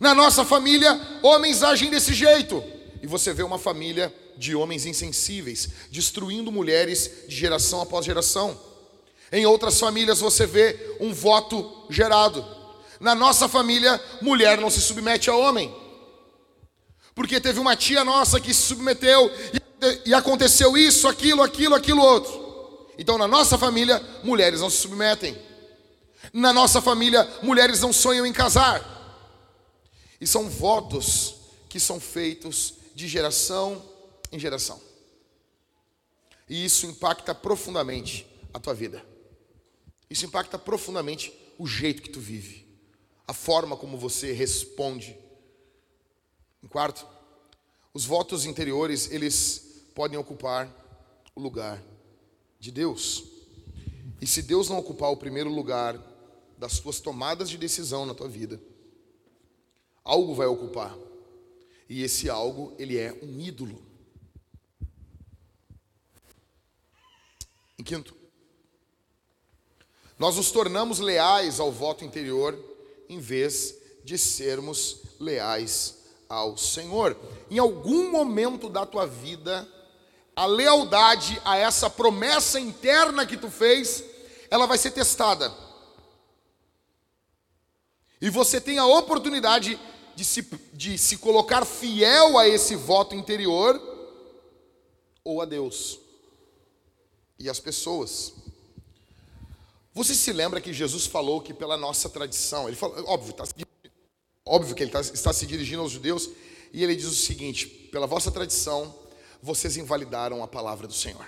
Na 0.00 0.14
nossa 0.14 0.44
família, 0.44 1.00
homens 1.22 1.62
agem 1.62 1.90
desse 1.90 2.14
jeito. 2.14 2.64
E 3.02 3.06
você 3.06 3.32
vê 3.32 3.42
uma 3.42 3.58
família 3.58 4.12
de 4.36 4.56
homens 4.56 4.86
insensíveis, 4.86 5.68
destruindo 5.90 6.50
mulheres 6.50 7.10
de 7.28 7.36
geração 7.36 7.82
após 7.82 8.04
geração. 8.04 8.58
Em 9.30 9.46
outras 9.46 9.78
famílias 9.78 10.20
você 10.20 10.46
vê 10.46 10.96
um 11.00 11.12
voto 11.12 11.86
gerado. 11.90 12.44
Na 12.98 13.14
nossa 13.14 13.48
família, 13.48 14.00
mulher 14.22 14.58
não 14.58 14.70
se 14.70 14.80
submete 14.80 15.28
a 15.28 15.36
homem. 15.36 15.74
Porque 17.14 17.40
teve 17.40 17.60
uma 17.60 17.76
tia 17.76 18.04
nossa 18.04 18.40
que 18.40 18.52
se 18.52 18.62
submeteu 18.62 19.30
e, 19.52 20.10
e 20.10 20.14
aconteceu 20.14 20.76
isso, 20.76 21.06
aquilo, 21.06 21.42
aquilo, 21.42 21.74
aquilo 21.74 22.02
outro. 22.02 22.44
Então, 22.98 23.18
na 23.18 23.28
nossa 23.28 23.56
família, 23.58 24.02
mulheres 24.22 24.60
não 24.60 24.70
se 24.70 24.78
submetem. 24.78 25.36
Na 26.32 26.52
nossa 26.52 26.80
família, 26.80 27.28
mulheres 27.42 27.80
não 27.80 27.92
sonham 27.92 28.26
em 28.26 28.32
casar. 28.32 28.92
E 30.20 30.26
são 30.26 30.48
votos 30.48 31.36
que 31.68 31.78
são 31.78 32.00
feitos 32.00 32.74
de 32.94 33.06
geração 33.06 33.82
em 34.32 34.38
geração. 34.38 34.80
E 36.48 36.64
isso 36.64 36.86
impacta 36.86 37.34
profundamente 37.34 38.26
a 38.52 38.58
tua 38.58 38.74
vida. 38.74 39.04
Isso 40.08 40.26
impacta 40.26 40.58
profundamente 40.58 41.32
o 41.58 41.66
jeito 41.66 42.02
que 42.02 42.10
tu 42.10 42.20
vive, 42.20 42.66
a 43.26 43.32
forma 43.32 43.76
como 43.76 43.96
você 43.96 44.32
responde. 44.32 45.16
Em 46.64 46.66
quarto, 46.66 47.06
os 47.92 48.06
votos 48.06 48.46
interiores, 48.46 49.10
eles 49.10 49.84
podem 49.94 50.18
ocupar 50.18 50.66
o 51.34 51.40
lugar 51.40 51.80
de 52.58 52.72
Deus. 52.72 53.22
E 54.18 54.26
se 54.26 54.40
Deus 54.40 54.70
não 54.70 54.78
ocupar 54.78 55.10
o 55.10 55.16
primeiro 55.18 55.50
lugar 55.50 56.02
das 56.56 56.78
tuas 56.80 57.00
tomadas 57.00 57.50
de 57.50 57.58
decisão 57.58 58.06
na 58.06 58.14
tua 58.14 58.28
vida, 58.28 58.58
algo 60.02 60.34
vai 60.34 60.46
ocupar. 60.46 60.96
E 61.86 62.02
esse 62.02 62.30
algo, 62.30 62.74
ele 62.78 62.96
é 62.96 63.12
um 63.12 63.38
ídolo. 63.38 63.84
Em 67.78 67.84
quinto, 67.84 68.16
nós 70.18 70.36
nos 70.36 70.50
tornamos 70.50 70.98
leais 70.98 71.60
ao 71.60 71.70
voto 71.70 72.06
interior 72.06 72.58
em 73.06 73.18
vez 73.18 73.74
de 74.02 74.16
sermos 74.16 75.02
leais 75.20 75.93
ao 76.28 76.56
Senhor. 76.56 77.16
Em 77.50 77.58
algum 77.58 78.10
momento 78.10 78.68
da 78.68 78.84
tua 78.84 79.06
vida, 79.06 79.68
a 80.34 80.46
lealdade 80.46 81.40
a 81.44 81.56
essa 81.56 81.88
promessa 81.88 82.58
interna 82.58 83.26
que 83.26 83.36
tu 83.36 83.50
fez, 83.50 84.04
ela 84.50 84.66
vai 84.66 84.78
ser 84.78 84.90
testada. 84.90 85.52
E 88.20 88.30
você 88.30 88.60
tem 88.60 88.78
a 88.78 88.86
oportunidade 88.86 89.78
de 90.14 90.24
se, 90.24 90.42
de 90.72 90.96
se 90.96 91.18
colocar 91.18 91.64
fiel 91.64 92.38
a 92.38 92.48
esse 92.48 92.74
voto 92.74 93.14
interior 93.14 93.80
ou 95.22 95.40
a 95.40 95.44
Deus 95.44 95.98
e 97.38 97.48
as 97.48 97.60
pessoas. 97.60 98.32
Você 99.92 100.14
se 100.14 100.32
lembra 100.32 100.60
que 100.60 100.72
Jesus 100.72 101.06
falou 101.06 101.40
que 101.40 101.54
pela 101.54 101.76
nossa 101.76 102.08
tradição, 102.08 102.66
ele 102.66 102.76
falou, 102.76 103.04
óbvio, 103.06 103.32
tá, 103.32 103.44
óbvio 104.44 104.74
que 104.74 104.82
ele 104.82 104.90
tá, 104.90 105.00
está 105.00 105.32
se 105.32 105.46
dirigindo 105.46 105.82
aos 105.82 105.92
judeus, 105.92 106.30
e 106.72 106.82
ele 106.82 106.96
diz 106.96 107.06
o 107.06 107.14
seguinte: 107.14 107.66
pela 107.66 108.06
vossa 108.06 108.30
tradição, 108.30 108.94
vocês 109.42 109.76
invalidaram 109.76 110.42
a 110.42 110.48
palavra 110.48 110.86
do 110.86 110.94
Senhor. 110.94 111.26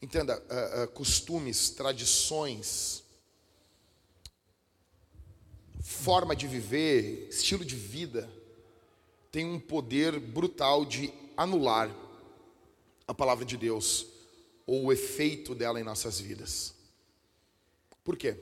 Entenda, 0.00 0.36
uh, 0.38 0.84
uh, 0.84 0.88
costumes, 0.88 1.70
tradições, 1.70 3.02
forma 5.80 6.34
de 6.34 6.48
viver, 6.48 7.28
estilo 7.30 7.64
de 7.64 7.76
vida, 7.76 8.28
tem 9.30 9.46
um 9.46 9.60
poder 9.60 10.18
brutal 10.18 10.84
de 10.84 11.12
anular 11.36 11.94
a 13.06 13.14
palavra 13.14 13.44
de 13.44 13.56
Deus 13.56 14.06
ou 14.66 14.86
o 14.86 14.92
efeito 14.92 15.54
dela 15.54 15.80
em 15.80 15.84
nossas 15.84 16.20
vidas. 16.20 16.74
Por 18.02 18.16
quê? 18.16 18.36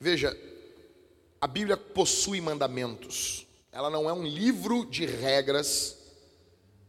Veja, 0.00 0.36
a 1.40 1.46
Bíblia 1.46 1.76
possui 1.76 2.40
mandamentos. 2.40 3.46
Ela 3.72 3.90
não 3.90 4.08
é 4.08 4.12
um 4.12 4.26
livro 4.26 4.84
de 4.86 5.06
regras 5.06 5.98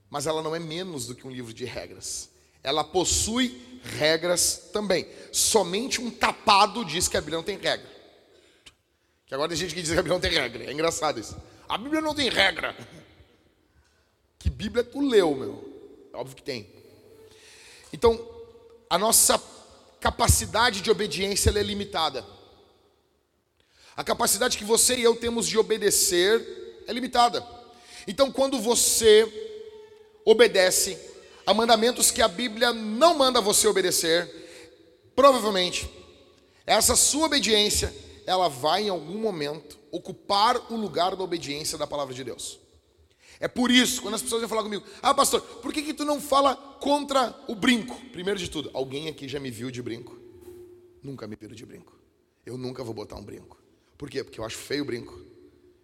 mas 0.10 0.26
ela 0.26 0.42
não 0.42 0.56
é 0.56 0.60
menos 0.60 1.06
do 1.06 1.16
que 1.16 1.28
um 1.28 1.32
livro 1.32 1.54
de 1.54 1.66
regras. 1.66 2.30
Ela 2.64 2.84
possui 2.84 3.80
regras 3.84 4.70
também. 4.74 5.08
Somente 5.32 6.02
um 6.02 6.10
tapado 6.10 6.84
diz 6.84 7.08
que 7.08 7.16
a 7.16 7.22
Bíblia 7.22 7.38
não 7.38 7.44
tem 7.44 7.58
regra. 7.58 7.88
Que 9.28 9.34
agora 9.34 9.50
tem 9.50 9.58
gente 9.58 9.76
que 9.76 9.82
diz 9.82 9.92
que 9.92 10.00
a 10.00 10.02
Bíblia 10.02 10.14
não 10.16 10.22
tem 10.22 10.32
regra. 10.32 10.64
É 10.64 10.74
engraçado 10.74 11.20
isso. 11.20 11.38
A 11.68 11.78
Bíblia 11.78 12.02
não 12.02 12.16
tem 12.16 12.30
regra. 12.30 12.76
Que 14.40 14.50
Bíblia 14.50 14.84
tu 14.84 15.00
leu, 15.00 15.36
meu? 15.36 16.10
Óbvio 16.14 16.36
que 16.36 16.44
tem. 16.44 16.68
Então, 17.94 18.28
a 18.90 18.98
nossa 18.98 19.42
capacidade 20.00 20.82
de 20.82 20.90
obediência 20.90 21.52
é 21.52 21.64
limitada. 21.64 22.26
A 24.00 24.04
capacidade 24.06 24.58
que 24.58 24.64
você 24.64 24.96
e 24.96 25.04
eu 25.04 25.14
temos 25.14 25.46
de 25.46 25.58
obedecer 25.58 26.84
é 26.88 26.94
limitada. 26.94 27.46
Então, 28.08 28.32
quando 28.32 28.58
você 28.58 29.28
obedece 30.24 30.98
a 31.46 31.54
mandamentos 31.54 32.10
que 32.10 32.22
a 32.22 32.28
Bíblia 32.30 32.72
não 32.72 33.18
manda 33.18 33.42
você 33.42 33.68
obedecer, 33.68 34.26
provavelmente 35.14 35.90
essa 36.66 36.96
sua 36.96 37.26
obediência, 37.26 37.94
ela 38.26 38.48
vai 38.48 38.84
em 38.84 38.90
algum 38.90 39.18
momento 39.18 39.78
ocupar 39.92 40.72
o 40.72 40.78
lugar 40.78 41.14
da 41.18 41.24
obediência 41.26 41.78
da 41.78 41.86
palavra 41.86 42.14
de 42.14 42.24
Deus. 42.24 42.58
É 43.38 43.50
por 43.50 43.70
isso, 43.70 44.02
quando 44.02 44.14
as 44.14 44.22
pessoas 44.22 44.40
vêm 44.40 44.48
falar 44.48 44.64
comigo, 44.64 44.86
ah, 45.02 45.14
pastor, 45.14 45.42
por 45.42 45.74
que, 45.74 45.82
que 45.82 45.94
tu 45.94 46.06
não 46.06 46.22
fala 46.22 46.56
contra 46.56 47.38
o 47.50 47.54
brinco? 47.54 48.00
Primeiro 48.14 48.40
de 48.40 48.50
tudo, 48.50 48.72
alguém 48.74 49.10
aqui 49.10 49.28
já 49.28 49.42
me 49.42 49.52
viu 49.52 49.70
de 49.70 49.82
brinco? 49.82 50.18
Nunca 51.04 51.28
me 51.28 51.36
viram 51.36 51.54
de 51.54 51.66
brinco. 51.66 52.00
Eu 52.46 52.58
nunca 52.58 52.82
vou 52.82 52.94
botar 52.94 53.18
um 53.18 53.24
brinco. 53.24 53.60
Por 54.00 54.10
quê? 54.10 54.24
Porque 54.24 54.40
eu 54.40 54.46
acho 54.46 54.56
feio 54.56 54.84
o 54.84 54.86
brinco. 54.86 55.22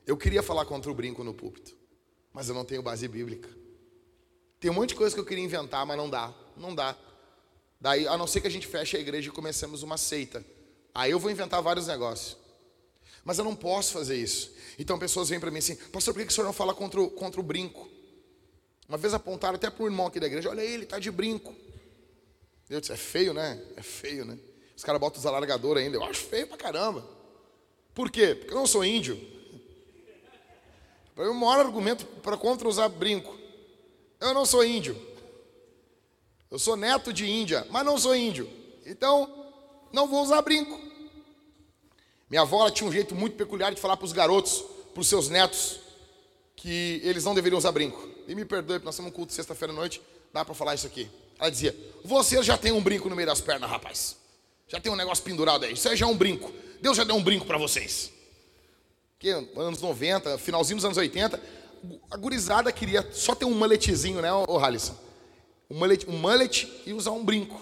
Eu 0.08 0.16
queria 0.16 0.42
falar 0.42 0.64
contra 0.66 0.90
o 0.90 0.96
brinco 0.96 1.22
no 1.22 1.34
púlpito, 1.34 1.76
mas 2.32 2.48
eu 2.48 2.56
não 2.56 2.64
tenho 2.64 2.82
base 2.82 3.06
bíblica. 3.10 3.50
Tem 4.58 4.72
um 4.72 4.74
monte 4.74 4.90
de 4.90 4.96
coisa 4.96 5.14
que 5.14 5.20
eu 5.20 5.26
queria 5.26 5.44
inventar, 5.44 5.86
mas 5.86 5.98
não 5.98 6.10
dá. 6.10 6.34
Não 6.56 6.74
dá. 6.74 6.98
Daí, 7.80 8.08
a 8.08 8.18
não 8.18 8.26
ser 8.26 8.40
que 8.40 8.48
a 8.48 8.50
gente 8.50 8.68
feche 8.68 8.96
a 8.96 9.00
igreja 9.02 9.28
e 9.28 9.32
comecemos 9.34 9.84
uma 9.84 9.98
seita. 9.98 10.46
Aí 10.94 11.12
eu 11.12 11.20
vou 11.20 11.30
inventar 11.30 11.62
vários 11.62 11.88
negócios. 11.88 12.38
Mas 13.26 13.38
eu 13.38 13.44
não 13.44 13.54
posso 13.54 13.92
fazer 13.92 14.16
isso. 14.16 14.56
Então 14.80 14.98
pessoas 14.98 15.28
vêm 15.28 15.40
para 15.40 15.52
mim 15.52 15.60
assim, 15.60 15.76
pastor, 15.76 16.14
por 16.14 16.24
que 16.24 16.32
o 16.32 16.34
senhor 16.34 16.46
não 16.46 16.54
fala 16.54 16.74
contra 16.74 17.02
o, 17.02 17.10
contra 17.10 17.42
o 17.42 17.44
brinco? 17.44 17.86
Uma 18.88 18.98
vez 18.98 19.14
apontaram 19.14 19.56
até 19.56 19.70
para 19.70 19.84
o 19.84 19.88
irmão 19.88 20.08
aqui 20.08 20.22
da 20.22 20.28
igreja, 20.28 20.50
olha 20.50 20.62
ele, 20.62 20.86
está 20.86 21.00
de 21.00 21.12
brinco. 21.12 21.54
Eu 22.70 22.80
disse, 22.80 22.94
é 22.94 22.98
feio, 22.98 23.34
né? 23.34 23.62
É 23.76 23.82
feio, 23.82 24.24
né? 24.24 24.40
Os 24.74 24.86
caras 24.86 25.02
botam 25.02 25.20
os 25.20 25.26
alargadores 25.26 25.84
ainda. 25.84 25.98
Eu 25.98 26.04
acho 26.06 26.22
feio 26.22 26.48
pra 26.48 26.56
caramba. 26.56 27.15
Por 27.96 28.12
quê? 28.12 28.36
Porque 28.36 28.54
eu 28.54 28.58
não 28.58 28.68
sou 28.68 28.84
índio. 28.84 29.18
Para 31.16 31.24
mim, 31.24 31.32
o 31.32 31.36
maior 31.36 31.66
argumento 31.66 32.06
para 32.22 32.36
contra 32.36 32.68
usar 32.68 32.90
brinco. 32.90 33.36
Eu 34.20 34.34
não 34.34 34.46
sou 34.46 34.64
índio. 34.66 34.96
Eu 36.52 36.60
sou 36.60 36.76
neto 36.76 37.12
de 37.12 37.26
Índia, 37.26 37.66
mas 37.70 37.86
não 37.86 37.98
sou 37.98 38.16
índio. 38.16 38.50
Então, 38.86 39.52
não 39.92 40.08
vou 40.08 40.22
usar 40.22 40.42
brinco. 40.42 40.80
Minha 42.30 42.42
avó 42.42 42.70
tinha 42.70 42.88
um 42.88 42.92
jeito 42.92 43.16
muito 43.16 43.36
peculiar 43.36 43.74
de 43.74 43.80
falar 43.80 43.98
para 43.98 44.06
os 44.06 44.12
garotos, 44.12 44.64
para 44.94 45.02
os 45.02 45.08
seus 45.08 45.30
netos, 45.30 45.80
que 46.56 47.00
eles 47.04 47.24
não 47.24 47.34
deveriam 47.34 47.58
usar 47.58 47.72
brinco. 47.72 48.10
E 48.28 48.36
me 48.36 48.44
perdoe, 48.44 48.78
porque 48.78 48.86
nós 48.86 48.96
temos 48.96 49.12
um 49.12 49.16
culto 49.16 49.34
sexta-feira 49.34 49.74
à 49.74 49.76
noite, 49.76 50.02
dá 50.34 50.44
para 50.44 50.54
falar 50.54 50.76
isso 50.76 50.88
aqui. 50.88 51.10
Ela 51.40 51.50
dizia: 51.50 51.76
Você 52.04 52.42
já 52.44 52.58
tem 52.58 52.72
um 52.72 52.82
brinco 52.82 53.10
no 53.10 53.16
meio 53.16 53.28
das 53.28 53.42
pernas, 53.42 53.70
rapaz. 53.70 54.18
Já 54.68 54.80
tem 54.80 54.92
um 54.92 54.96
negócio 54.96 55.24
pendurado 55.24 55.66
aí. 55.66 55.74
Isso 55.74 55.88
aí 55.88 55.96
já 55.96 56.06
é 56.06 56.10
um 56.10 56.18
brinco. 56.18 56.52
Deus 56.82 56.98
já 56.98 57.04
deu 57.04 57.16
um 57.16 57.24
brinco 57.24 57.46
para 57.46 57.58
vocês. 57.58 58.12
Que 59.20 59.30
anos 59.30 59.82
90, 59.82 60.38
finalzinho 60.38 60.78
dos 60.78 60.86
anos 60.86 60.98
80, 60.98 61.42
a 62.12 62.18
gurizada 62.18 62.72
queria 62.72 63.08
só 63.12 63.34
ter 63.34 63.46
um 63.46 63.54
maletezinho, 63.54 64.22
né, 64.22 64.32
ô 64.34 64.58
Halisson? 64.58 64.98
Um 65.70 65.78
mullet, 65.80 66.10
um 66.10 66.18
mullet 66.18 66.72
e 66.86 66.94
usar 66.94 67.12
um 67.12 67.24
brinco. 67.24 67.60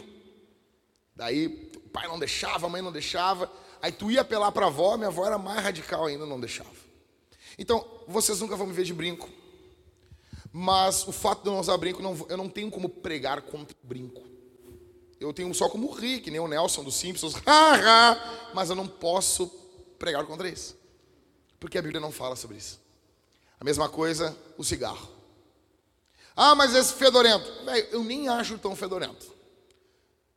Daí 1.16 1.70
o 1.76 1.90
pai 1.90 2.08
não 2.08 2.20
deixava, 2.20 2.66
a 2.66 2.70
mãe 2.70 2.82
não 2.82 2.92
deixava. 2.92 3.52
Aí 3.82 3.92
tu 3.92 4.10
ia 4.10 4.22
apelar 4.22 4.52
para 4.52 4.66
a 4.66 4.70
avó, 4.70 4.98
minha 4.98 5.10
avó 5.10 5.26
era 5.26 5.38
mais 5.38 5.64
radical 5.64 6.06
ainda, 6.06 6.26
não 6.26 6.40
deixava. 6.40 6.70
Então, 7.58 7.86
vocês 8.08 8.40
nunca 8.40 8.56
vão 8.56 8.68
me 8.68 8.74
ver 8.74 8.84
de 8.84 8.94
brinco. 8.94 9.30
Mas 10.52 11.08
o 11.08 11.12
fato 11.12 11.44
de 11.44 11.50
eu 11.50 11.54
não 11.54 11.60
usar 11.60 11.78
brinco, 11.78 12.02
não, 12.02 12.26
eu 12.30 12.38
não 12.38 12.50
tenho 12.50 12.70
como 12.70 12.90
pregar 12.90 13.42
contra 13.42 13.76
o 13.84 13.88
brinco. 13.88 14.33
Eu 15.24 15.32
tenho 15.32 15.54
só 15.54 15.70
como 15.70 15.90
rir, 15.90 16.20
que 16.20 16.30
nem 16.30 16.42
o 16.42 16.50
Nelson 16.50 16.84
dos 16.84 16.96
Simpsons, 16.96 17.34
mas 18.54 18.70
eu 18.70 18.76
não 18.76 18.86
posso 18.86 19.48
pregar 19.98 20.26
contra 20.26 20.50
isso. 20.50 20.76
Porque 21.62 21.78
a 21.78 21.82
Bíblia 21.82 22.02
não 22.02 22.12
fala 22.12 22.36
sobre 22.36 22.58
isso. 22.58 22.78
A 23.58 23.64
mesma 23.64 23.88
coisa, 23.88 24.38
o 24.58 24.66
cigarro. 24.66 25.10
Ah, 26.36 26.54
mas 26.56 26.76
esse 26.76 26.94
fedorento. 26.96 27.50
Véio, 27.64 27.88
eu 27.92 28.04
nem 28.04 28.28
acho 28.28 28.58
tão 28.58 28.76
fedorento. 28.76 29.32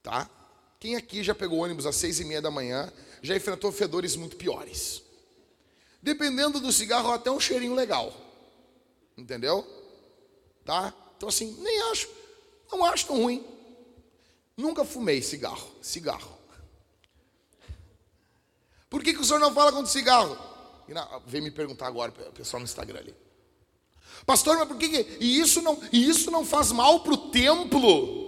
Tá? 0.05 0.31
Quem 0.79 0.95
aqui 0.95 1.25
já 1.25 1.35
pegou 1.35 1.59
ônibus 1.59 1.85
às 1.85 1.97
seis 1.97 2.21
e 2.21 2.25
meia 2.25 2.41
da 2.41 2.51
manhã, 2.51 2.93
já 3.23 3.35
enfrentou 3.35 3.73
fedores 3.73 4.15
muito 4.15 4.37
piores. 4.37 5.03
Dependendo 6.01 6.61
do 6.61 6.71
cigarro, 6.71 7.11
até 7.11 7.29
um 7.29 7.41
cheirinho 7.41 7.75
legal. 7.75 8.15
Entendeu? 9.19 9.67
Tá? 10.65 10.95
Então 11.17 11.29
assim, 11.29 11.57
nem 11.59 11.83
acho, 11.91 12.09
não 12.71 12.85
acho 12.85 13.07
tão 13.07 13.21
ruim. 13.21 13.56
Nunca 14.57 14.85
fumei 14.85 15.21
cigarro, 15.21 15.69
cigarro. 15.83 16.37
Por 18.89 19.03
que, 19.03 19.13
que 19.13 19.21
o 19.21 19.25
senhor 19.25 19.39
não 19.39 19.53
fala 19.53 19.73
contra 19.73 19.91
cigarro? 19.91 20.39
Vem 21.27 21.43
me 21.43 21.51
perguntar 21.51 21.87
agora, 21.87 22.11
o 22.11 22.33
pessoal 22.33 22.61
no 22.61 22.65
Instagram 22.65 23.01
ali. 23.01 23.15
Pastor, 24.25 24.57
mas 24.57 24.67
por 24.67 24.79
que, 24.79 24.89
que 24.89 25.19
e 25.21 25.39
isso 25.39 25.61
não, 25.61 25.79
e 25.93 26.09
isso 26.09 26.31
não 26.31 26.45
faz 26.45 26.73
mal 26.73 27.01
para 27.01 27.13
o 27.13 27.31
templo? 27.31 28.25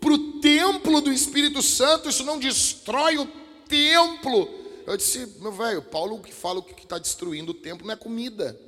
Para 0.00 0.12
o 0.12 0.40
templo 0.40 1.00
do 1.00 1.12
Espírito 1.12 1.60
Santo, 1.62 2.08
isso 2.08 2.24
não 2.24 2.38
destrói 2.38 3.18
o 3.18 3.26
templo. 3.68 4.48
Eu 4.86 4.96
disse, 4.96 5.26
meu 5.40 5.52
velho, 5.52 5.82
Paulo 5.82 6.20
que 6.20 6.32
fala 6.32 6.62
que 6.62 6.82
está 6.82 6.96
destruindo 6.96 7.50
o 7.50 7.54
templo 7.54 7.86
não 7.86 7.92
é 7.92 7.96
comida. 7.96 8.58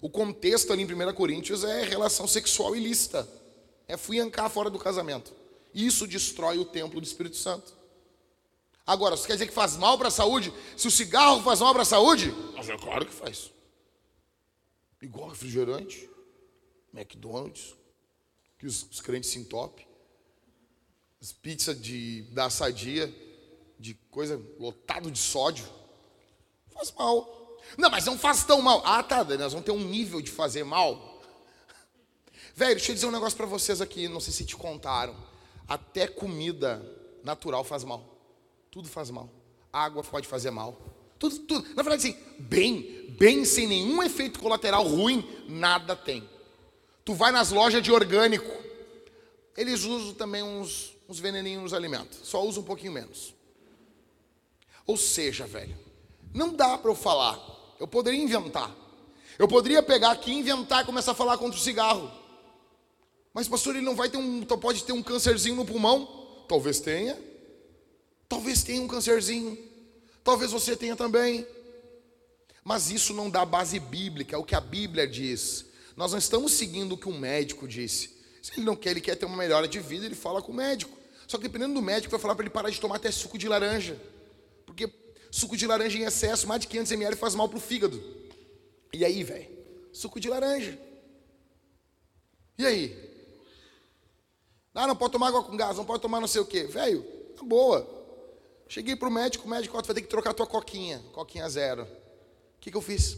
O 0.00 0.10
contexto 0.10 0.72
ali 0.72 0.82
em 0.82 0.86
1 0.86 1.14
Coríntios 1.14 1.64
é 1.64 1.82
relação 1.82 2.26
sexual 2.26 2.76
ilícita. 2.76 3.26
É 3.88 3.96
fuiancar 3.96 4.50
fora 4.50 4.68
do 4.68 4.78
casamento. 4.78 5.32
Isso 5.74 6.06
destrói 6.06 6.56
o 6.58 6.64
templo 6.64 7.00
do 7.00 7.06
Espírito 7.06 7.36
Santo. 7.36 7.76
Agora, 8.86 9.16
você 9.16 9.26
quer 9.26 9.32
dizer 9.32 9.48
que 9.48 9.52
faz 9.52 9.76
mal 9.76 9.98
para 9.98 10.08
a 10.08 10.10
saúde? 10.10 10.52
Se 10.76 10.86
o 10.86 10.90
cigarro 10.90 11.42
faz 11.42 11.60
mal 11.60 11.72
para 11.72 11.82
a 11.82 11.86
saúde? 11.86 12.32
Mas 12.54 12.68
é 12.68 12.76
claro 12.76 13.04
que 13.04 13.12
faz. 13.12 13.50
Igual 15.02 15.30
refrigerante, 15.30 16.08
McDonald's, 16.92 17.74
que 18.58 18.66
os, 18.66 18.82
os 18.90 19.00
crentes 19.00 19.30
se 19.30 19.38
entopem. 19.38 19.86
As 21.20 21.32
pizzas 21.32 21.80
de, 21.80 22.22
da 22.32 22.48
sadia, 22.50 23.12
de 23.78 23.94
coisa 24.10 24.40
lotado 24.58 25.10
de 25.10 25.18
sódio. 25.18 25.66
Faz 26.68 26.92
mal. 26.92 27.58
Não, 27.78 27.90
mas 27.90 28.04
não 28.04 28.18
faz 28.18 28.44
tão 28.44 28.60
mal. 28.60 28.82
Ah, 28.84 29.02
tá, 29.02 29.24
nós 29.24 29.52
vamos 29.52 29.64
ter 29.64 29.72
um 29.72 29.84
nível 29.84 30.20
de 30.20 30.30
fazer 30.30 30.62
mal. 30.62 31.22
Velho, 32.54 32.76
deixa 32.76 32.92
eu 32.92 32.94
dizer 32.94 33.06
um 33.06 33.10
negócio 33.10 33.36
para 33.36 33.46
vocês 33.46 33.80
aqui, 33.80 34.06
não 34.08 34.20
sei 34.20 34.32
se 34.32 34.44
te 34.44 34.54
contaram. 34.54 35.33
Até 35.66 36.06
comida 36.06 36.84
natural 37.22 37.64
faz 37.64 37.84
mal. 37.84 38.18
Tudo 38.70 38.88
faz 38.88 39.10
mal. 39.10 39.30
Água 39.72 40.02
pode 40.02 40.26
fazer 40.26 40.50
mal. 40.50 40.80
Tudo, 41.18 41.38
tudo. 41.40 41.68
Na 41.74 41.82
verdade, 41.82 42.08
assim, 42.08 42.18
bem, 42.38 43.14
bem 43.18 43.44
sem 43.44 43.66
nenhum 43.66 44.02
efeito 44.02 44.38
colateral 44.38 44.86
ruim, 44.86 45.26
nada 45.48 45.96
tem. 45.96 46.28
Tu 47.04 47.14
vai 47.14 47.30
nas 47.32 47.50
lojas 47.50 47.82
de 47.82 47.92
orgânico, 47.92 48.50
eles 49.56 49.84
usam 49.84 50.14
também 50.14 50.42
uns, 50.42 50.94
uns 51.08 51.18
veneninhos 51.18 51.62
nos 51.62 51.74
alimentos, 51.74 52.20
só 52.24 52.42
usam 52.42 52.62
um 52.62 52.66
pouquinho 52.66 52.92
menos. 52.92 53.34
Ou 54.86 54.96
seja, 54.96 55.46
velho, 55.46 55.76
não 56.32 56.54
dá 56.54 56.76
para 56.78 56.90
eu 56.90 56.94
falar 56.94 57.54
eu 57.78 57.88
poderia 57.88 58.22
inventar. 58.22 58.74
Eu 59.38 59.48
poderia 59.48 59.82
pegar 59.82 60.12
aqui, 60.12 60.32
inventar 60.32 60.82
e 60.82 60.86
começar 60.86 61.12
a 61.12 61.14
falar 61.14 61.36
contra 61.38 61.58
o 61.58 61.62
cigarro. 61.62 62.10
Mas, 63.34 63.48
pastor, 63.48 63.74
ele 63.74 63.84
não 63.84 63.96
vai 63.96 64.08
ter 64.08 64.16
um. 64.16 64.42
Pode 64.42 64.84
ter 64.84 64.92
um 64.92 65.02
câncerzinho 65.02 65.56
no 65.56 65.66
pulmão? 65.66 66.44
Talvez 66.48 66.80
tenha. 66.80 67.20
Talvez 68.28 68.62
tenha 68.62 68.80
um 68.80 68.88
câncerzinho. 68.88 69.58
Talvez 70.22 70.52
você 70.52 70.76
tenha 70.76 70.96
também. 70.96 71.46
Mas 72.62 72.90
isso 72.90 73.12
não 73.12 73.28
dá 73.28 73.44
base 73.44 73.78
bíblica, 73.78 74.36
é 74.36 74.38
o 74.38 74.44
que 74.44 74.54
a 74.54 74.60
Bíblia 74.60 75.06
diz. 75.06 75.66
Nós 75.96 76.12
não 76.12 76.18
estamos 76.18 76.52
seguindo 76.52 76.92
o 76.92 76.96
que 76.96 77.08
um 77.08 77.18
médico 77.18 77.68
disse. 77.68 78.14
Se 78.40 78.52
ele 78.52 78.64
não 78.64 78.76
quer, 78.76 78.92
ele 78.92 79.00
quer 79.02 79.16
ter 79.16 79.26
uma 79.26 79.36
melhora 79.36 79.68
de 79.68 79.80
vida, 79.80 80.06
ele 80.06 80.14
fala 80.14 80.40
com 80.40 80.52
o 80.52 80.54
médico. 80.54 80.96
Só 81.26 81.36
que 81.36 81.42
dependendo 81.42 81.74
do 81.74 81.82
médico, 81.82 82.10
vai 82.10 82.20
falar 82.20 82.34
para 82.34 82.44
ele 82.44 82.50
parar 82.50 82.70
de 82.70 82.80
tomar 82.80 82.96
até 82.96 83.10
suco 83.10 83.36
de 83.36 83.48
laranja. 83.48 84.00
Porque 84.64 84.88
Suco 85.34 85.56
de 85.56 85.66
laranja 85.66 85.98
em 85.98 86.04
excesso, 86.04 86.46
mais 86.46 86.60
de 86.60 86.68
500 86.68 86.92
ml, 86.92 87.16
faz 87.16 87.34
mal 87.34 87.48
para 87.48 87.58
o 87.58 87.60
fígado. 87.60 88.00
E 88.92 89.04
aí, 89.04 89.24
velho? 89.24 89.48
Suco 89.92 90.20
de 90.20 90.28
laranja. 90.28 90.78
E 92.56 92.64
aí? 92.64 93.03
Ah, 94.74 94.88
não 94.88 94.96
pode 94.96 95.12
tomar 95.12 95.28
água 95.28 95.44
com 95.44 95.56
gás, 95.56 95.76
não 95.76 95.84
pode 95.84 96.02
tomar 96.02 96.20
não 96.20 96.26
sei 96.26 96.40
o 96.40 96.46
quê. 96.46 96.64
Velho, 96.64 97.02
tá 97.36 97.44
boa. 97.44 97.88
Cheguei 98.68 98.96
para 98.96 99.08
o 99.08 99.12
médico, 99.12 99.46
o 99.46 99.48
médico, 99.48 99.80
vai 99.80 99.94
ter 99.94 100.02
que 100.02 100.08
trocar 100.08 100.30
a 100.30 100.34
tua 100.34 100.48
coquinha, 100.48 101.00
coquinha 101.12 101.48
zero. 101.48 101.84
O 101.84 101.88
que, 102.60 102.72
que 102.72 102.76
eu 102.76 102.82
fiz? 102.82 103.16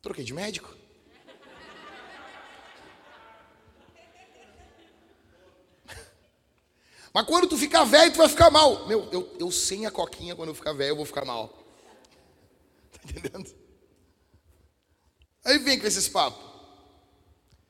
Troquei 0.00 0.24
de 0.24 0.32
médico. 0.32 0.74
Mas 7.12 7.26
quando 7.26 7.46
tu 7.46 7.58
ficar 7.58 7.84
velho, 7.84 8.10
tu 8.12 8.18
vai 8.18 8.28
ficar 8.28 8.50
mal. 8.50 8.86
Meu, 8.86 9.06
eu, 9.12 9.36
eu 9.38 9.50
sem 9.50 9.84
a 9.84 9.90
coquinha, 9.90 10.34
quando 10.34 10.48
eu 10.48 10.54
ficar 10.54 10.72
velho, 10.72 10.92
eu 10.92 10.96
vou 10.96 11.04
ficar 11.04 11.26
mal. 11.26 11.52
Tá 12.90 13.00
entendendo? 13.04 13.54
Aí 15.44 15.58
vem 15.58 15.78
com 15.78 15.86
esses 15.86 16.08
papos. 16.08 16.42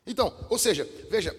Então, 0.06 0.32
ou 0.48 0.58
seja, 0.58 0.88
veja, 1.10 1.36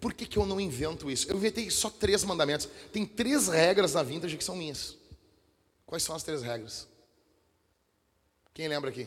por 0.00 0.14
que, 0.14 0.26
que 0.26 0.38
eu 0.38 0.46
não 0.46 0.60
invento 0.60 1.10
isso? 1.10 1.30
Eu 1.30 1.36
inventei 1.36 1.70
só 1.70 1.90
três 1.90 2.24
mandamentos. 2.24 2.68
Tem 2.92 3.04
três 3.04 3.48
regras 3.48 3.92
na 3.92 4.02
vintage 4.02 4.36
que 4.36 4.44
são 4.44 4.56
minhas. 4.56 4.96
Quais 5.84 6.02
são 6.02 6.14
as 6.14 6.22
três 6.22 6.42
regras? 6.42 6.88
Quem 8.54 8.66
lembra 8.66 8.90
aqui? 8.90 9.06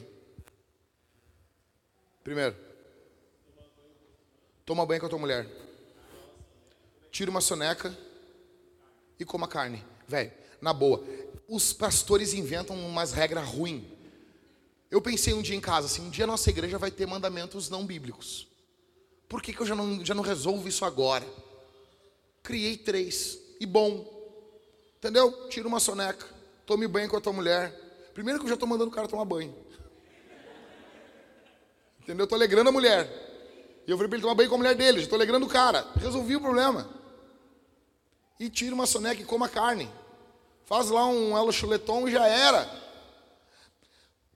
Primeiro, 2.23 2.55
toma 4.65 4.85
banho 4.85 4.99
com 4.99 5.07
a 5.07 5.09
tua 5.09 5.19
mulher. 5.19 5.49
Tira 7.11 7.31
uma 7.31 7.41
soneca 7.41 7.95
e 9.19 9.25
coma 9.25 9.47
carne. 9.47 9.83
Velho, 10.07 10.31
na 10.61 10.73
boa. 10.73 11.03
Os 11.47 11.73
pastores 11.73 12.33
inventam 12.33 12.75
umas 12.77 13.13
regras 13.13 13.47
ruins. 13.47 13.83
Eu 14.91 15.01
pensei 15.01 15.33
um 15.33 15.41
dia 15.41 15.55
em 15.55 15.61
casa, 15.61 15.87
assim, 15.87 16.03
um 16.03 16.09
dia 16.09 16.27
nossa 16.27 16.49
igreja 16.51 16.77
vai 16.77 16.91
ter 16.91 17.07
mandamentos 17.07 17.67
não 17.67 17.83
bíblicos. 17.83 18.47
Por 19.33 19.41
que, 19.41 19.51
que 19.51 19.59
eu 19.63 19.65
já 19.65 19.73
não, 19.73 20.05
já 20.05 20.13
não 20.13 20.21
resolvo 20.21 20.67
isso 20.67 20.85
agora? 20.85 21.25
Criei 22.43 22.77
três. 22.77 23.39
E 23.59 23.65
bom. 23.65 24.05
Entendeu? 24.99 25.49
Tira 25.49 25.67
uma 25.67 25.79
soneca. 25.79 26.27
Tome 26.67 26.87
banho 26.87 27.09
com 27.09 27.17
a 27.17 27.19
tua 27.19 27.33
mulher. 27.33 27.71
Primeiro 28.13 28.37
que 28.37 28.45
eu 28.45 28.49
já 28.49 28.53
estou 28.53 28.69
mandando 28.69 28.91
o 28.91 28.93
cara 28.93 29.07
tomar 29.07 29.25
banho. 29.25 29.51
Entendeu? 31.99 32.25
Eu 32.25 32.27
tô 32.27 32.35
alegrando 32.35 32.69
a 32.69 32.71
mulher. 32.71 33.07
E 33.87 33.89
eu 33.89 33.97
falei 33.97 34.07
para 34.07 34.17
ele 34.17 34.21
tomar 34.21 34.35
banho 34.35 34.49
com 34.49 34.55
a 34.55 34.59
mulher 34.59 34.75
dele, 34.75 35.07
tô 35.07 35.15
alegrando 35.15 35.47
o 35.47 35.49
cara. 35.49 35.83
Resolvi 35.95 36.35
o 36.35 36.39
problema. 36.41 36.87
E 38.39 38.51
tira 38.51 38.75
uma 38.75 38.85
soneca 38.85 39.19
e 39.19 39.25
coma 39.25 39.49
carne. 39.49 39.89
Faz 40.63 40.91
lá 40.91 41.07
um 41.07 41.35
elo 41.35 41.51
chuleton 41.51 42.07
e 42.07 42.11
já 42.11 42.27
era. 42.27 42.69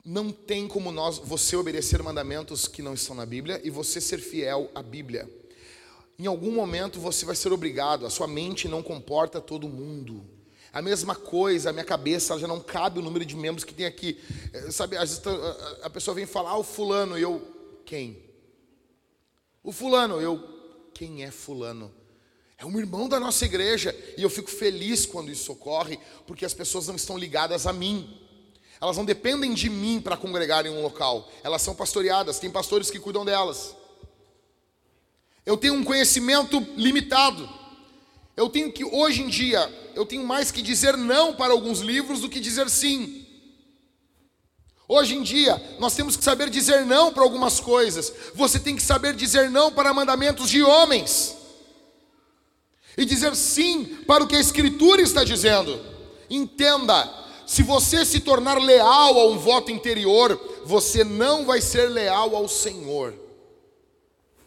Não 0.10 0.32
tem 0.32 0.70
como 0.70 0.90
nós, 0.90 1.18
você 1.18 1.58
obedecer 1.58 2.02
mandamentos 2.02 2.66
que 2.66 2.82
não 2.82 2.94
estão 2.94 3.14
na 3.14 3.26
Bíblia 3.26 3.60
e 3.62 3.70
você 3.70 4.00
ser 4.00 4.20
fiel 4.20 4.72
à 4.74 4.82
Bíblia. 4.82 5.30
Em 6.18 6.26
algum 6.26 6.50
momento 6.50 6.98
você 6.98 7.26
vai 7.26 7.36
ser 7.36 7.52
obrigado, 7.52 8.06
a 8.06 8.10
sua 8.10 8.26
mente 8.26 8.70
não 8.70 8.82
comporta 8.82 9.42
todo 9.42 9.68
mundo. 9.68 10.24
A 10.72 10.82
mesma 10.82 11.14
coisa, 11.14 11.72
a 11.72 11.74
minha 11.74 11.84
cabeça 11.84 12.40
já 12.40 12.48
não 12.48 12.62
cabe 12.62 13.00
o 13.00 13.02
número 13.02 13.26
de 13.26 13.36
membros 13.36 13.66
que 13.66 13.74
tem 13.74 13.86
aqui. 13.86 14.18
Eh, 14.54 14.72
sabe, 14.72 14.96
às 14.96 15.10
vezes 15.10 15.24
a 15.84 15.90
pessoa 15.90 16.16
vem 16.16 16.26
falar, 16.26 16.52
ah, 16.52 16.58
o 16.58 16.64
fulano, 16.64 17.20
e 17.20 17.22
eu, 17.22 17.46
quem? 17.86 18.24
O 19.62 19.74
fulano, 19.74 20.22
eu, 20.22 20.42
quem 20.94 21.26
é 21.26 21.32
fulano? 21.32 21.92
É 22.58 22.66
um 22.66 22.80
irmão 22.80 23.10
da 23.10 23.20
nossa 23.20 23.44
igreja, 23.44 23.94
e 24.18 24.24
eu 24.24 24.30
fico 24.30 24.50
feliz 24.50 25.06
quando 25.06 25.30
isso 25.30 25.52
ocorre, 25.52 26.00
porque 26.26 26.46
as 26.46 26.54
pessoas 26.54 26.88
não 26.88 26.96
estão 26.96 27.18
ligadas 27.18 27.68
a 27.68 27.74
mim. 27.74 28.26
Elas 28.80 28.98
não 28.98 29.06
dependem 29.06 29.54
de 29.54 29.70
mim 29.70 30.00
para 30.00 30.18
congregar 30.18 30.66
em 30.66 30.70
um 30.70 30.82
local. 30.82 31.30
Elas 31.44 31.62
são 31.62 31.74
pastoreadas, 31.74 32.40
tem 32.40 32.50
pastores 32.50 32.92
que 32.92 33.00
cuidam 33.00 33.26
delas. 33.26 33.76
Eu 35.46 35.58
tenho 35.58 35.74
um 35.74 35.84
conhecimento 35.84 36.60
limitado. 36.76 37.50
Eu 38.36 38.50
tenho 38.50 38.72
que, 38.72 38.84
hoje 38.86 39.24
em 39.24 39.30
dia, 39.30 39.92
eu 39.96 40.06
tenho 40.06 40.24
mais 40.24 40.52
que 40.52 40.62
dizer 40.62 40.96
não 40.96 41.34
para 41.34 41.54
alguns 41.54 41.80
livros 41.80 42.20
do 42.20 42.30
que 42.30 42.40
dizer 42.40 42.70
sim. 42.70 43.26
Hoje 44.88 45.16
em 45.16 45.24
dia, 45.24 45.62
nós 45.80 45.96
temos 45.96 46.16
que 46.16 46.24
saber 46.24 46.50
dizer 46.50 46.86
não 46.86 47.12
para 47.12 47.24
algumas 47.24 47.60
coisas. 47.60 48.14
Você 48.36 48.60
tem 48.60 48.76
que 48.76 48.82
saber 48.82 49.16
dizer 49.16 49.50
não 49.50 49.72
para 49.72 49.94
mandamentos 49.94 50.50
de 50.50 50.62
homens. 50.62 51.36
E 52.98 53.04
dizer 53.04 53.36
sim 53.36 53.86
para 54.08 54.24
o 54.24 54.28
que 54.28 54.36
a 54.36 54.40
Escritura 54.40 55.02
está 55.02 55.24
dizendo. 55.24 55.80
Entenda, 56.30 57.27
se 57.48 57.64
você 57.64 58.06
se 58.06 58.20
tornar 58.20 58.62
leal 58.62 59.18
a 59.18 59.26
um 59.26 59.38
voto 59.38 59.72
interior, 59.72 60.38
você 60.66 61.06
não 61.06 61.46
vai 61.46 61.62
ser 61.62 61.88
leal 61.88 62.36
ao 62.36 62.50
Senhor. 62.50 63.14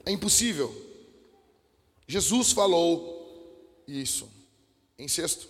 É 0.05 0.13
impossível. 0.13 0.71
Jesus 2.07 2.53
falou 2.53 3.83
isso. 3.89 4.29
Em 4.99 5.09
sexto, 5.09 5.49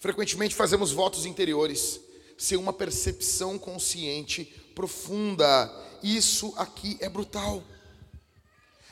frequentemente 0.00 0.56
fazemos 0.56 0.90
votos 0.90 1.24
interiores 1.24 2.00
sem 2.36 2.58
uma 2.58 2.72
percepção 2.72 3.56
consciente 3.56 4.44
profunda. 4.74 5.72
Isso 6.02 6.52
aqui 6.56 6.96
é 7.00 7.08
brutal. 7.08 7.62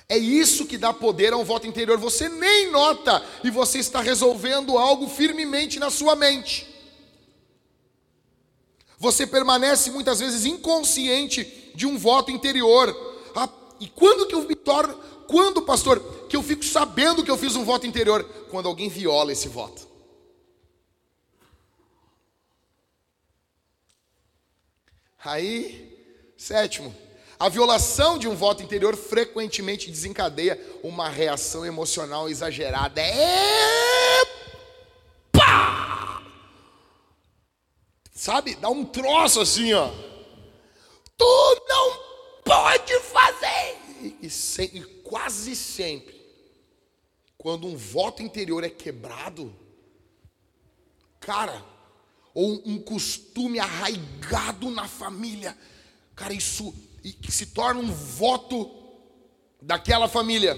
É 0.09 0.17
isso 0.17 0.65
que 0.65 0.79
dá 0.79 0.93
poder 0.93 1.33
a 1.33 1.37
um 1.37 1.45
voto 1.45 1.67
interior. 1.67 1.99
Você 1.99 2.29
nem 2.29 2.71
nota 2.71 3.21
e 3.43 3.51
você 3.51 3.81
está 3.81 4.01
resolvendo 4.01 4.79
algo 4.79 5.09
firmemente 5.09 5.81
na 5.81 5.91
sua 5.91 6.15
mente. 6.15 6.76
Você 8.99 9.27
permanece 9.27 9.91
muitas 9.91 10.21
vezes 10.21 10.45
inconsciente 10.45 11.73
de 11.75 11.87
um 11.87 11.99
voto 11.99 12.31
interior. 12.31 12.95
Ah, 13.35 13.49
e 13.79 13.89
quando 13.89 14.27
que 14.27 14.35
eu 14.35 14.43
me 14.43 14.55
torno, 14.55 14.95
quando, 15.29 15.63
pastor, 15.63 16.01
que 16.29 16.37
eu 16.37 16.43
fico 16.43 16.65
sabendo 16.65 17.23
que 17.23 17.31
eu 17.31 17.37
fiz 17.37 17.55
um 17.57 17.65
voto 17.65 17.87
interior? 17.87 18.25
Quando 18.51 18.69
alguém 18.69 18.89
viola 18.89 19.33
esse 19.33 19.49
voto. 19.49 19.87
Aí, 25.23 26.33
sétimo, 26.37 26.95
a 27.39 27.49
violação 27.49 28.17
de 28.17 28.29
um 28.29 28.35
voto 28.35 28.63
interior 28.63 28.97
frequentemente 28.97 29.91
desencadeia 29.91 30.59
uma 30.83 31.09
reação 31.09 31.67
emocional 31.67 32.29
exagerada. 32.29 33.03
Epa! 33.03 34.46
Sabe? 38.17 38.55
Dá 38.55 38.71
um 38.71 38.83
troço 38.83 39.43
assim, 39.43 39.75
ó. 39.75 39.91
Tu 41.19 41.63
não 41.69 42.43
pode 42.43 42.99
fazer! 43.01 43.77
E, 44.01 44.17
e, 44.23 44.79
e 44.79 44.85
quase 45.03 45.55
sempre, 45.55 46.19
quando 47.37 47.67
um 47.67 47.77
voto 47.77 48.23
interior 48.23 48.65
é 48.65 48.71
quebrado, 48.71 49.55
cara, 51.21 51.63
ou 52.33 52.63
um 52.65 52.79
costume 52.79 53.59
arraigado 53.59 54.71
na 54.71 54.89
família, 54.89 55.57
cara, 56.15 56.33
isso 56.33 56.75
se 57.29 57.47
torna 57.47 57.81
um 57.81 57.93
voto 57.93 58.71
daquela 59.61 60.09
família. 60.09 60.57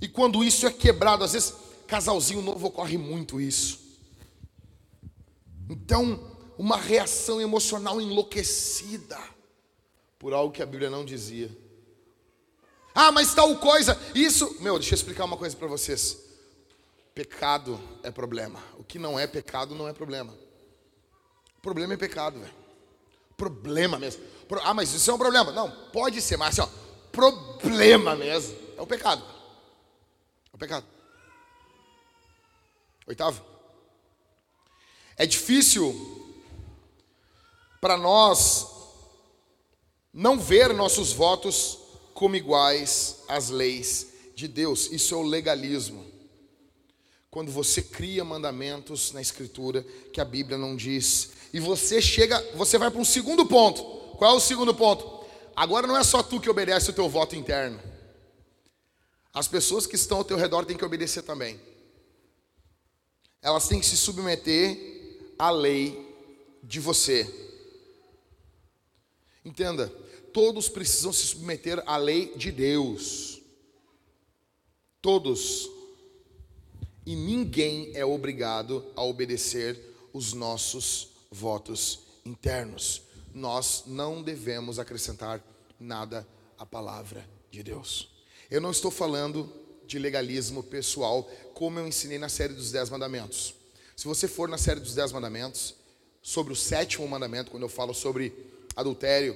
E 0.00 0.08
quando 0.08 0.42
isso 0.42 0.66
é 0.66 0.72
quebrado, 0.72 1.22
às 1.22 1.34
vezes, 1.34 1.52
casalzinho 1.86 2.40
novo 2.40 2.68
ocorre 2.68 2.96
muito 2.96 3.38
isso. 3.38 3.78
Então, 5.68 6.35
uma 6.58 6.76
reação 6.76 7.40
emocional 7.40 8.00
enlouquecida 8.00 9.18
por 10.18 10.32
algo 10.32 10.52
que 10.52 10.62
a 10.62 10.66
Bíblia 10.66 10.90
não 10.90 11.04
dizia. 11.04 11.50
Ah, 12.94 13.12
mas 13.12 13.34
tal 13.34 13.54
coisa, 13.58 13.98
isso. 14.14 14.56
Meu, 14.60 14.78
deixa 14.78 14.94
eu 14.94 14.96
explicar 14.96 15.24
uma 15.24 15.36
coisa 15.36 15.54
para 15.54 15.68
vocês. 15.68 16.18
Pecado 17.14 17.78
é 18.02 18.10
problema. 18.10 18.62
O 18.78 18.84
que 18.84 18.98
não 18.98 19.18
é 19.18 19.26
pecado 19.26 19.74
não 19.74 19.86
é 19.86 19.92
problema. 19.92 20.34
Problema 21.60 21.94
é 21.94 21.96
pecado, 21.96 22.40
velho. 22.40 22.54
Problema 23.36 23.98
mesmo. 23.98 24.22
Ah, 24.62 24.72
mas 24.72 24.94
isso 24.94 25.10
é 25.10 25.14
um 25.14 25.18
problema. 25.18 25.52
Não, 25.52 25.70
pode 25.92 26.22
ser, 26.22 26.36
mas 26.36 26.58
assim, 26.58 26.70
ó, 26.70 27.10
problema 27.12 28.14
mesmo. 28.14 28.56
É 28.78 28.80
o 28.80 28.86
pecado. 28.86 29.22
É 30.52 30.56
o 30.56 30.58
pecado. 30.58 30.86
Oitavo. 33.06 33.44
É 35.16 35.26
difícil 35.26 36.25
para 37.80 37.96
nós 37.96 38.66
não 40.12 40.38
ver 40.38 40.72
nossos 40.72 41.12
votos 41.12 41.78
como 42.14 42.36
iguais 42.36 43.18
às 43.28 43.50
leis 43.50 44.08
de 44.34 44.48
Deus. 44.48 44.90
Isso 44.90 45.14
é 45.14 45.18
o 45.18 45.22
legalismo. 45.22 46.04
Quando 47.30 47.52
você 47.52 47.82
cria 47.82 48.24
mandamentos 48.24 49.12
na 49.12 49.20
escritura 49.20 49.82
que 50.12 50.20
a 50.20 50.24
Bíblia 50.24 50.56
não 50.56 50.74
diz, 50.74 51.32
e 51.52 51.60
você 51.60 52.00
chega, 52.00 52.40
você 52.54 52.78
vai 52.78 52.90
para 52.90 53.00
um 53.00 53.04
segundo 53.04 53.44
ponto. 53.44 53.82
Qual 54.16 54.34
é 54.34 54.36
o 54.36 54.40
segundo 54.40 54.74
ponto? 54.74 55.26
Agora 55.54 55.86
não 55.86 55.96
é 55.96 56.02
só 56.02 56.22
tu 56.22 56.40
que 56.40 56.48
obedece 56.48 56.90
o 56.90 56.94
teu 56.94 57.08
voto 57.08 57.36
interno. 57.36 57.80
As 59.32 59.46
pessoas 59.46 59.86
que 59.86 59.96
estão 59.96 60.18
ao 60.18 60.24
teu 60.24 60.38
redor 60.38 60.64
têm 60.64 60.76
que 60.76 60.84
obedecer 60.84 61.22
também. 61.22 61.60
Elas 63.42 63.68
têm 63.68 63.80
que 63.80 63.86
se 63.86 63.96
submeter 63.96 65.34
à 65.38 65.50
lei 65.50 66.16
de 66.62 66.80
você. 66.80 67.45
Entenda, 69.46 69.86
todos 70.32 70.68
precisam 70.68 71.12
se 71.12 71.24
submeter 71.24 71.80
à 71.86 71.96
lei 71.96 72.34
de 72.34 72.50
Deus. 72.50 73.40
Todos. 75.00 75.70
E 77.06 77.14
ninguém 77.14 77.92
é 77.94 78.04
obrigado 78.04 78.84
a 78.96 79.04
obedecer 79.04 79.80
os 80.12 80.32
nossos 80.32 81.10
votos 81.30 82.00
internos. 82.24 83.02
Nós 83.32 83.84
não 83.86 84.20
devemos 84.20 84.80
acrescentar 84.80 85.40
nada 85.78 86.26
à 86.58 86.66
palavra 86.66 87.24
de 87.48 87.62
Deus. 87.62 88.10
Eu 88.50 88.60
não 88.60 88.72
estou 88.72 88.90
falando 88.90 89.48
de 89.86 89.96
legalismo 89.96 90.60
pessoal, 90.60 91.22
como 91.54 91.78
eu 91.78 91.86
ensinei 91.86 92.18
na 92.18 92.28
série 92.28 92.52
dos 92.52 92.72
Dez 92.72 92.90
Mandamentos. 92.90 93.54
Se 93.94 94.08
você 94.08 94.26
for 94.26 94.48
na 94.48 94.58
série 94.58 94.80
dos 94.80 94.96
Dez 94.96 95.12
Mandamentos, 95.12 95.76
sobre 96.20 96.52
o 96.52 96.56
sétimo 96.56 97.06
mandamento, 97.06 97.52
quando 97.52 97.62
eu 97.62 97.68
falo 97.68 97.94
sobre 97.94 98.55
adultério, 98.76 99.34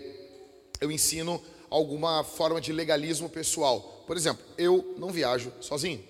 eu 0.81 0.93
ensino 0.93 1.43
alguma 1.69 2.23
forma 2.23 2.61
de 2.61 2.73
legalismo 2.73 3.29
pessoal. 3.29 4.05
Por 4.07 4.17
exemplo, 4.17 4.45
eu 4.59 4.95
não 4.99 5.11
viajo 5.11 5.53
sozinho. 5.61 6.05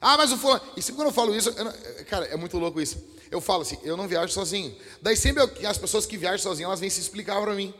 Ah, 0.00 0.16
mas 0.16 0.32
o 0.32 0.36
fulano. 0.36 0.62
E 0.76 0.82
sempre 0.82 0.96
quando 0.96 1.08
eu 1.08 1.14
falo 1.14 1.34
isso, 1.34 1.50
eu 1.50 1.64
não... 1.64 1.72
cara, 2.08 2.26
é 2.26 2.36
muito 2.36 2.58
louco 2.58 2.80
isso. 2.80 3.02
Eu 3.30 3.40
falo 3.40 3.62
assim, 3.62 3.78
eu 3.82 3.96
não 3.96 4.06
viajo 4.06 4.32
sozinho. 4.32 4.76
Daí 5.00 5.16
sempre 5.16 5.42
eu... 5.42 5.68
as 5.68 5.78
pessoas 5.78 6.04
que 6.04 6.16
viajam 6.16 6.38
sozinhas, 6.38 6.68
elas 6.68 6.80
vêm 6.80 6.90
se 6.90 7.00
explicar 7.00 7.40
para 7.40 7.54
mim. 7.54 7.72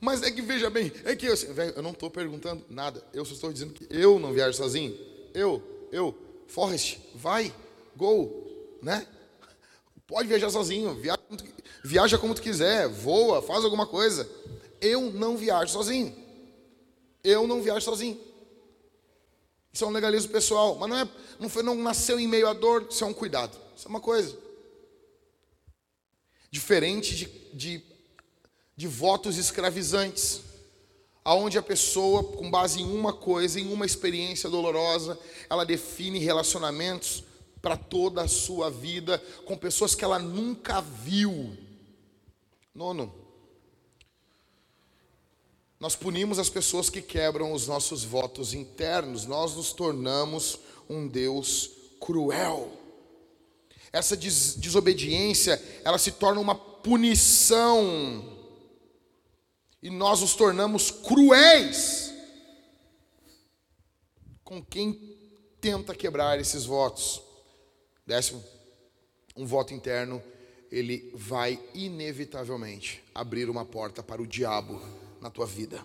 Mas 0.00 0.22
é 0.22 0.30
que 0.30 0.42
veja 0.42 0.68
bem, 0.68 0.92
é 1.04 1.14
que 1.14 1.26
eu, 1.26 1.34
eu 1.76 1.82
não 1.82 1.92
estou 1.92 2.10
perguntando 2.10 2.64
nada. 2.68 3.02
Eu 3.12 3.24
só 3.24 3.34
estou 3.34 3.52
dizendo 3.52 3.72
que 3.72 3.86
eu 3.88 4.18
não 4.18 4.32
viajo 4.32 4.56
sozinho. 4.56 4.96
Eu, 5.32 5.62
eu, 5.90 6.16
Forrest, 6.46 6.98
vai, 7.14 7.54
go, 7.96 8.46
né? 8.82 9.06
Pode 10.06 10.28
viajar 10.28 10.50
sozinho, 10.50 10.94
viaja, 10.94 11.20
viaja 11.82 12.18
como 12.18 12.34
tu 12.34 12.42
quiser, 12.42 12.88
voa, 12.88 13.42
faz 13.42 13.64
alguma 13.64 13.86
coisa. 13.86 14.28
Eu 14.80 15.10
não 15.12 15.36
viajo 15.36 15.72
sozinho. 15.72 16.14
Eu 17.22 17.46
não 17.46 17.62
viajo 17.62 17.84
sozinho. 17.84 18.18
Isso 19.72 19.84
é 19.84 19.86
um 19.86 19.90
legalismo 19.90 20.30
pessoal, 20.30 20.76
mas 20.76 20.88
não 20.88 20.98
é, 20.98 21.08
não 21.40 21.48
foi, 21.48 21.62
não 21.62 21.74
nasceu 21.76 22.20
em 22.20 22.28
meio 22.28 22.46
à 22.46 22.52
dor, 22.52 22.86
isso 22.90 23.02
é 23.02 23.06
um 23.06 23.14
cuidado. 23.14 23.56
Isso 23.74 23.86
é 23.86 23.88
uma 23.88 24.00
coisa. 24.00 24.36
Diferente 26.50 27.16
de, 27.16 27.26
de, 27.54 27.84
de 28.76 28.86
votos 28.86 29.38
escravizantes, 29.38 30.42
aonde 31.24 31.56
a 31.56 31.62
pessoa, 31.62 32.22
com 32.22 32.50
base 32.50 32.82
em 32.82 32.84
uma 32.84 33.12
coisa, 33.12 33.58
em 33.58 33.72
uma 33.72 33.86
experiência 33.86 34.50
dolorosa, 34.50 35.18
ela 35.48 35.64
define 35.64 36.18
relacionamentos 36.18 37.24
para 37.62 37.76
toda 37.76 38.22
a 38.22 38.28
sua 38.28 38.68
vida 38.68 39.22
com 39.46 39.56
pessoas 39.56 39.94
que 39.94 40.04
ela 40.04 40.18
nunca 40.18 40.80
viu. 40.80 41.56
Nono, 42.74 43.12
nós 45.78 45.96
punimos 45.96 46.38
as 46.38 46.48
pessoas 46.48 46.88
que 46.88 47.02
quebram 47.02 47.52
os 47.52 47.66
nossos 47.66 48.04
votos 48.04 48.54
internos, 48.54 49.26
nós 49.26 49.56
nos 49.56 49.72
tornamos 49.72 50.58
um 50.88 51.08
Deus 51.08 51.70
cruel. 52.00 52.70
Essa 53.92 54.16
des 54.16 54.54
desobediência, 54.54 55.60
ela 55.84 55.98
se 55.98 56.12
torna 56.12 56.40
uma 56.40 56.54
punição. 56.54 58.38
E 59.82 59.90
nós 59.90 60.20
nos 60.20 60.34
tornamos 60.34 60.90
cruéis 60.90 62.14
com 64.44 64.64
quem 64.64 65.18
tenta 65.60 65.94
quebrar 65.94 66.38
esses 66.40 66.64
votos. 66.64 67.20
Décimo, 68.06 68.42
um 69.36 69.44
voto 69.44 69.74
interno, 69.74 70.22
ele 70.72 71.12
vai 71.14 71.60
inevitavelmente 71.74 73.04
abrir 73.14 73.50
uma 73.50 73.62
porta 73.62 74.02
para 74.02 74.22
o 74.22 74.26
diabo 74.26 74.80
na 75.20 75.28
tua 75.28 75.44
vida. 75.44 75.84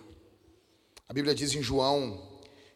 A 1.06 1.12
Bíblia 1.12 1.34
diz 1.34 1.54
em 1.54 1.62
João 1.62 2.26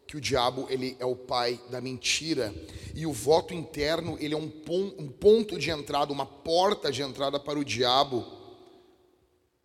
que 0.05 0.15
o 0.15 0.21
diabo 0.21 0.67
ele 0.69 0.95
é 0.99 1.05
o 1.05 1.15
pai 1.15 1.59
da 1.71 1.81
mentira 1.81 2.53
e 2.93 3.07
o 3.07 3.11
voto 3.11 3.51
interno 3.51 4.15
ele 4.19 4.35
é 4.35 4.37
um, 4.37 4.47
pon 4.47 4.93
um 4.99 5.07
ponto 5.09 5.57
de 5.57 5.71
entrada, 5.71 6.13
uma 6.13 6.25
porta 6.25 6.91
de 6.91 7.01
entrada 7.01 7.39
para 7.39 7.57
o 7.57 7.65
diabo, 7.65 8.23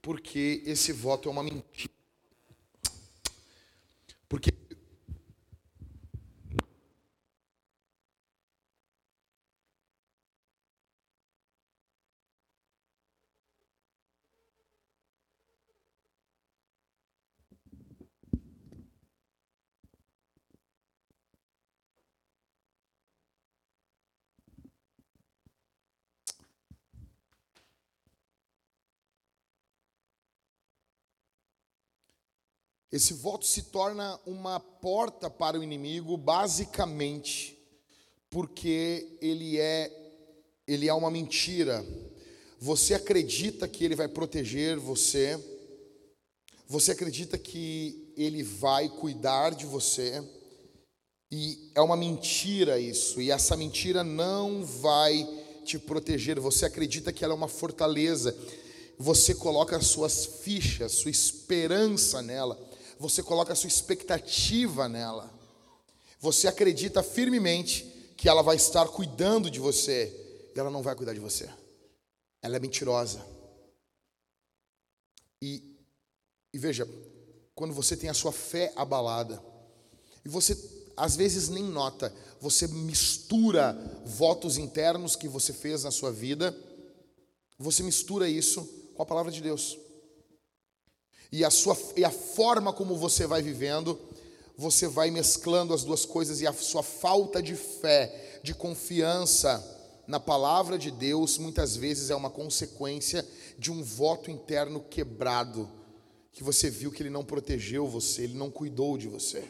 porque 0.00 0.62
esse 0.64 0.90
voto 0.90 1.28
é 1.28 1.32
uma 1.32 1.42
mentira. 1.42 1.92
Porque 4.26 4.52
Esse 32.90 33.12
voto 33.12 33.44
se 33.44 33.64
torna 33.64 34.18
uma 34.24 34.58
porta 34.58 35.28
para 35.28 35.58
o 35.58 35.62
inimigo, 35.62 36.16
basicamente, 36.16 37.58
porque 38.30 39.18
ele 39.20 39.58
é 39.58 39.94
ele 40.66 40.88
é 40.88 40.92
uma 40.92 41.10
mentira. 41.10 41.84
Você 42.58 42.92
acredita 42.92 43.66
que 43.68 43.84
ele 43.84 43.94
vai 43.94 44.08
proteger 44.08 44.78
você? 44.78 45.42
Você 46.66 46.92
acredita 46.92 47.38
que 47.38 48.12
ele 48.16 48.42
vai 48.42 48.88
cuidar 48.88 49.50
de 49.50 49.64
você? 49.64 50.22
E 51.30 51.70
é 51.74 51.80
uma 51.80 51.96
mentira 51.96 52.78
isso, 52.78 53.20
e 53.20 53.30
essa 53.30 53.56
mentira 53.56 54.02
não 54.02 54.64
vai 54.64 55.26
te 55.64 55.78
proteger. 55.78 56.40
Você 56.40 56.64
acredita 56.64 57.12
que 57.12 57.22
ela 57.22 57.34
é 57.34 57.36
uma 57.36 57.48
fortaleza. 57.48 58.36
Você 58.98 59.34
coloca 59.34 59.76
as 59.76 59.86
suas 59.86 60.24
fichas, 60.42 60.92
sua 60.92 61.10
esperança 61.10 62.20
nela 62.20 62.67
você 62.98 63.22
coloca 63.22 63.52
a 63.52 63.56
sua 63.56 63.68
expectativa 63.68 64.88
nela. 64.88 65.32
Você 66.20 66.48
acredita 66.48 67.02
firmemente 67.02 67.84
que 68.16 68.28
ela 68.28 68.42
vai 68.42 68.56
estar 68.56 68.88
cuidando 68.88 69.50
de 69.50 69.60
você, 69.60 70.50
e 70.54 70.58
ela 70.58 70.70
não 70.70 70.82
vai 70.82 70.94
cuidar 70.96 71.14
de 71.14 71.20
você. 71.20 71.48
Ela 72.42 72.56
é 72.56 72.58
mentirosa. 72.58 73.24
E, 75.40 75.62
e 76.52 76.58
veja, 76.58 76.88
quando 77.54 77.72
você 77.72 77.96
tem 77.96 78.10
a 78.10 78.14
sua 78.14 78.32
fé 78.32 78.72
abalada, 78.74 79.42
e 80.24 80.28
você 80.28 80.56
às 80.96 81.14
vezes 81.14 81.48
nem 81.48 81.62
nota, 81.62 82.12
você 82.40 82.66
mistura 82.66 83.72
votos 84.04 84.58
internos 84.58 85.14
que 85.14 85.28
você 85.28 85.52
fez 85.52 85.84
na 85.84 85.92
sua 85.92 86.10
vida, 86.10 86.56
você 87.56 87.84
mistura 87.84 88.28
isso 88.28 88.64
com 88.96 89.02
a 89.02 89.06
palavra 89.06 89.30
de 89.30 89.40
Deus 89.40 89.78
e 91.30 91.44
a, 91.44 91.50
sua, 91.50 91.76
e 91.96 92.04
a 92.04 92.10
forma 92.10 92.72
como 92.72 92.96
você 92.96 93.26
vai 93.26 93.42
vivendo, 93.42 93.98
você 94.56 94.88
vai 94.88 95.10
mesclando 95.10 95.74
as 95.74 95.84
duas 95.84 96.04
coisas 96.04 96.40
e 96.40 96.46
a 96.46 96.52
sua 96.52 96.82
falta 96.82 97.42
de 97.42 97.54
fé, 97.54 98.40
de 98.42 98.54
confiança 98.54 99.76
na 100.06 100.18
palavra 100.18 100.78
de 100.78 100.90
Deus, 100.90 101.36
muitas 101.36 101.76
vezes 101.76 102.08
é 102.08 102.14
uma 102.14 102.30
consequência 102.30 103.26
de 103.58 103.70
um 103.70 103.82
voto 103.82 104.30
interno 104.30 104.80
quebrado, 104.80 105.70
que 106.32 106.42
você 106.42 106.70
viu 106.70 106.90
que 106.90 107.02
ele 107.02 107.10
não 107.10 107.24
protegeu 107.24 107.86
você, 107.86 108.22
ele 108.22 108.34
não 108.34 108.50
cuidou 108.50 108.96
de 108.96 109.06
você. 109.06 109.44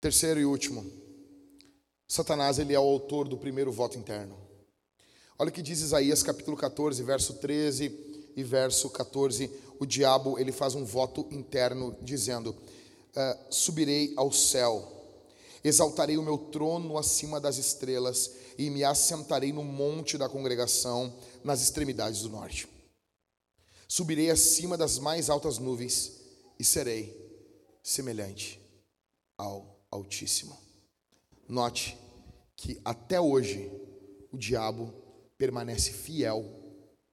Terceiro 0.00 0.40
e 0.40 0.44
último, 0.44 0.84
Satanás 2.08 2.58
ele 2.58 2.74
é 2.74 2.80
o 2.80 2.82
autor 2.82 3.28
do 3.28 3.38
primeiro 3.38 3.70
voto 3.70 3.96
interno. 3.96 4.36
Olha 5.38 5.50
o 5.50 5.52
que 5.52 5.62
diz 5.62 5.80
Isaías 5.80 6.22
capítulo 6.22 6.56
14, 6.56 7.00
verso 7.04 7.34
13 7.34 8.07
e 8.38 8.44
verso 8.44 8.88
14, 8.90 9.50
o 9.80 9.84
diabo 9.84 10.38
ele 10.38 10.52
faz 10.52 10.76
um 10.76 10.84
voto 10.84 11.26
interno 11.32 11.98
dizendo: 12.00 12.50
uh, 12.50 13.52
Subirei 13.52 14.14
ao 14.16 14.30
céu, 14.30 14.88
exaltarei 15.64 16.16
o 16.16 16.22
meu 16.22 16.38
trono 16.38 16.96
acima 16.96 17.40
das 17.40 17.58
estrelas 17.58 18.30
e 18.56 18.70
me 18.70 18.84
assentarei 18.84 19.52
no 19.52 19.64
monte 19.64 20.16
da 20.16 20.28
congregação 20.28 21.12
nas 21.42 21.60
extremidades 21.60 22.22
do 22.22 22.28
norte. 22.28 22.68
Subirei 23.88 24.30
acima 24.30 24.76
das 24.76 25.00
mais 25.00 25.28
altas 25.28 25.58
nuvens 25.58 26.12
e 26.60 26.64
serei 26.64 27.12
semelhante 27.82 28.60
ao 29.36 29.82
Altíssimo. 29.90 30.56
Note 31.48 31.98
que 32.54 32.80
até 32.84 33.20
hoje 33.20 33.68
o 34.30 34.38
diabo 34.38 34.92
permanece 35.36 35.90
fiel 35.90 36.57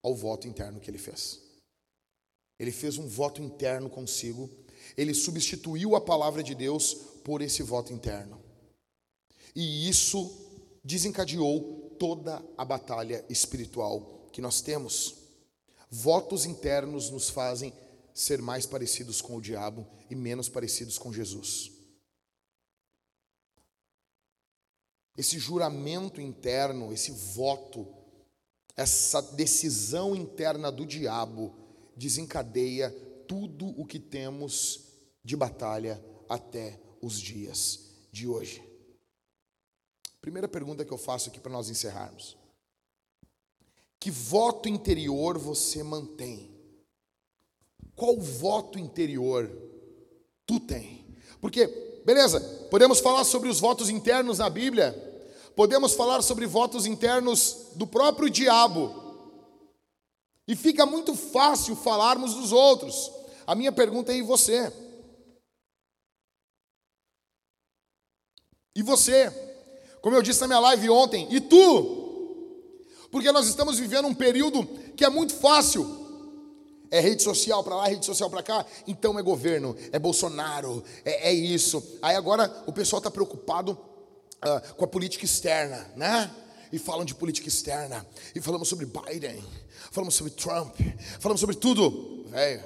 ao 0.06 0.14
voto 0.14 0.47
interno 0.47 0.80
que 0.80 0.89
ele 0.89 0.99
fez. 0.99 1.41
Ele 2.60 2.72
fez 2.72 2.99
um 2.99 3.08
voto 3.08 3.41
interno 3.41 3.89
consigo, 3.89 4.47
ele 4.95 5.16
substituiu 5.16 5.95
a 5.95 6.01
palavra 6.01 6.43
de 6.43 6.53
Deus 6.53 6.93
por 7.24 7.41
esse 7.41 7.64
voto 7.64 7.91
interno. 7.91 8.39
E 9.56 9.89
isso 9.89 10.32
desencadeou 10.84 11.95
toda 11.97 12.45
a 12.56 12.64
batalha 12.64 13.26
espiritual 13.28 14.30
que 14.32 14.41
nós 14.41 14.62
temos. 14.62 15.16
Votos 15.89 16.45
internos 16.45 17.10
nos 17.10 17.32
fazem 17.32 17.74
ser 18.14 18.43
mais 18.43 18.68
parecidos 18.68 19.24
com 19.24 19.36
o 19.36 19.41
diabo 19.41 19.88
e 20.08 20.14
menos 20.14 20.47
parecidos 20.47 20.99
com 20.99 21.12
Jesus. 21.12 21.72
Esse 25.18 25.39
juramento 25.39 26.22
interno, 26.22 26.93
esse 26.93 27.12
voto, 27.12 28.05
essa 28.76 29.21
decisão 29.21 30.15
interna 30.15 30.71
do 30.71 30.86
diabo 30.86 31.55
desencadeia 31.95 32.91
tudo 33.28 33.67
o 33.80 33.86
que 33.86 33.99
temos 33.99 34.86
de 35.23 35.36
batalha 35.36 36.03
até 36.28 36.80
os 37.01 37.19
dias 37.19 37.91
de 38.11 38.28
hoje. 38.28 38.63
Primeira 40.21 40.47
pergunta 40.47 40.84
que 40.84 40.91
eu 40.91 40.97
faço 40.97 41.30
aqui 41.30 41.39
para 41.39 41.51
nós 41.51 41.69
encerrarmos: 41.69 42.38
Que 43.99 44.11
voto 44.11 44.67
interior 44.67 45.38
você 45.38 45.84
mantém? 45.84 46.53
Qual 47.95 48.19
voto 48.19 48.78
interior 48.78 49.49
tu 50.45 50.59
tem? 50.59 51.05
Porque, 51.39 51.67
beleza, 52.03 52.41
podemos 52.69 52.99
falar 52.99 53.23
sobre 53.23 53.47
os 53.47 53.59
votos 53.59 53.89
internos 53.89 54.39
na 54.39 54.49
Bíblia, 54.49 54.93
podemos 55.56 55.93
falar 55.93 56.22
sobre 56.22 56.45
votos 56.45 56.86
internos 56.86 57.68
do 57.76 57.88
próprio 57.88 58.30
diabo. 58.30 59.03
E 60.47 60.56
fica 60.56 60.86
muito 60.86 61.16
fácil 61.16 61.76
falarmos 61.76 62.36
dos 62.36 62.51
outros. 62.51 63.12
A 63.47 63.56
minha 63.56 63.72
pergunta 63.72 64.12
é: 64.12 64.18
e 64.18 64.22
você? 64.22 64.72
E 68.76 68.84
você? 68.84 69.32
Como 70.01 70.16
eu 70.16 70.22
disse 70.22 70.41
na 70.41 70.47
minha 70.47 70.60
live 70.60 70.89
ontem, 70.89 71.28
e 71.32 71.41
tu? 71.41 72.03
Porque 73.10 73.32
nós 73.32 73.47
estamos 73.47 73.80
vivendo 73.80 74.08
um 74.08 74.14
período 74.14 74.66
que 74.95 75.06
é 75.06 75.10
muito 75.10 75.34
fácil. 75.34 76.03
É 76.91 76.99
rede 76.99 77.24
social 77.24 77.64
para 77.64 77.76
lá, 77.76 77.88
rede 77.88 78.06
social 78.06 78.30
para 78.30 78.43
cá, 78.43 78.66
então 78.86 79.18
é 79.18 79.22
governo, 79.24 79.76
é 79.91 79.97
Bolsonaro, 79.97 80.84
é, 81.03 81.30
é 81.30 81.34
isso. 81.34 81.84
Aí 82.01 82.16
agora 82.16 82.64
o 82.68 82.72
pessoal 82.72 82.99
está 82.99 83.10
preocupado 83.10 83.78
uh, 84.43 84.73
com 84.75 84.86
a 84.86 84.88
política 84.88 85.25
externa, 85.25 85.91
né? 85.95 86.33
E 86.71 86.79
falam 86.79 87.05
de 87.05 87.15
política 87.15 87.47
externa. 87.47 88.05
E 88.33 88.41
falamos 88.41 88.67
sobre 88.67 88.86
Biden. 88.86 89.43
Falamos 89.91 90.15
sobre 90.15 90.33
Trump. 90.33 90.75
Falamos 91.19 91.39
sobre 91.39 91.55
tudo. 91.55 92.25
Velho, 92.27 92.63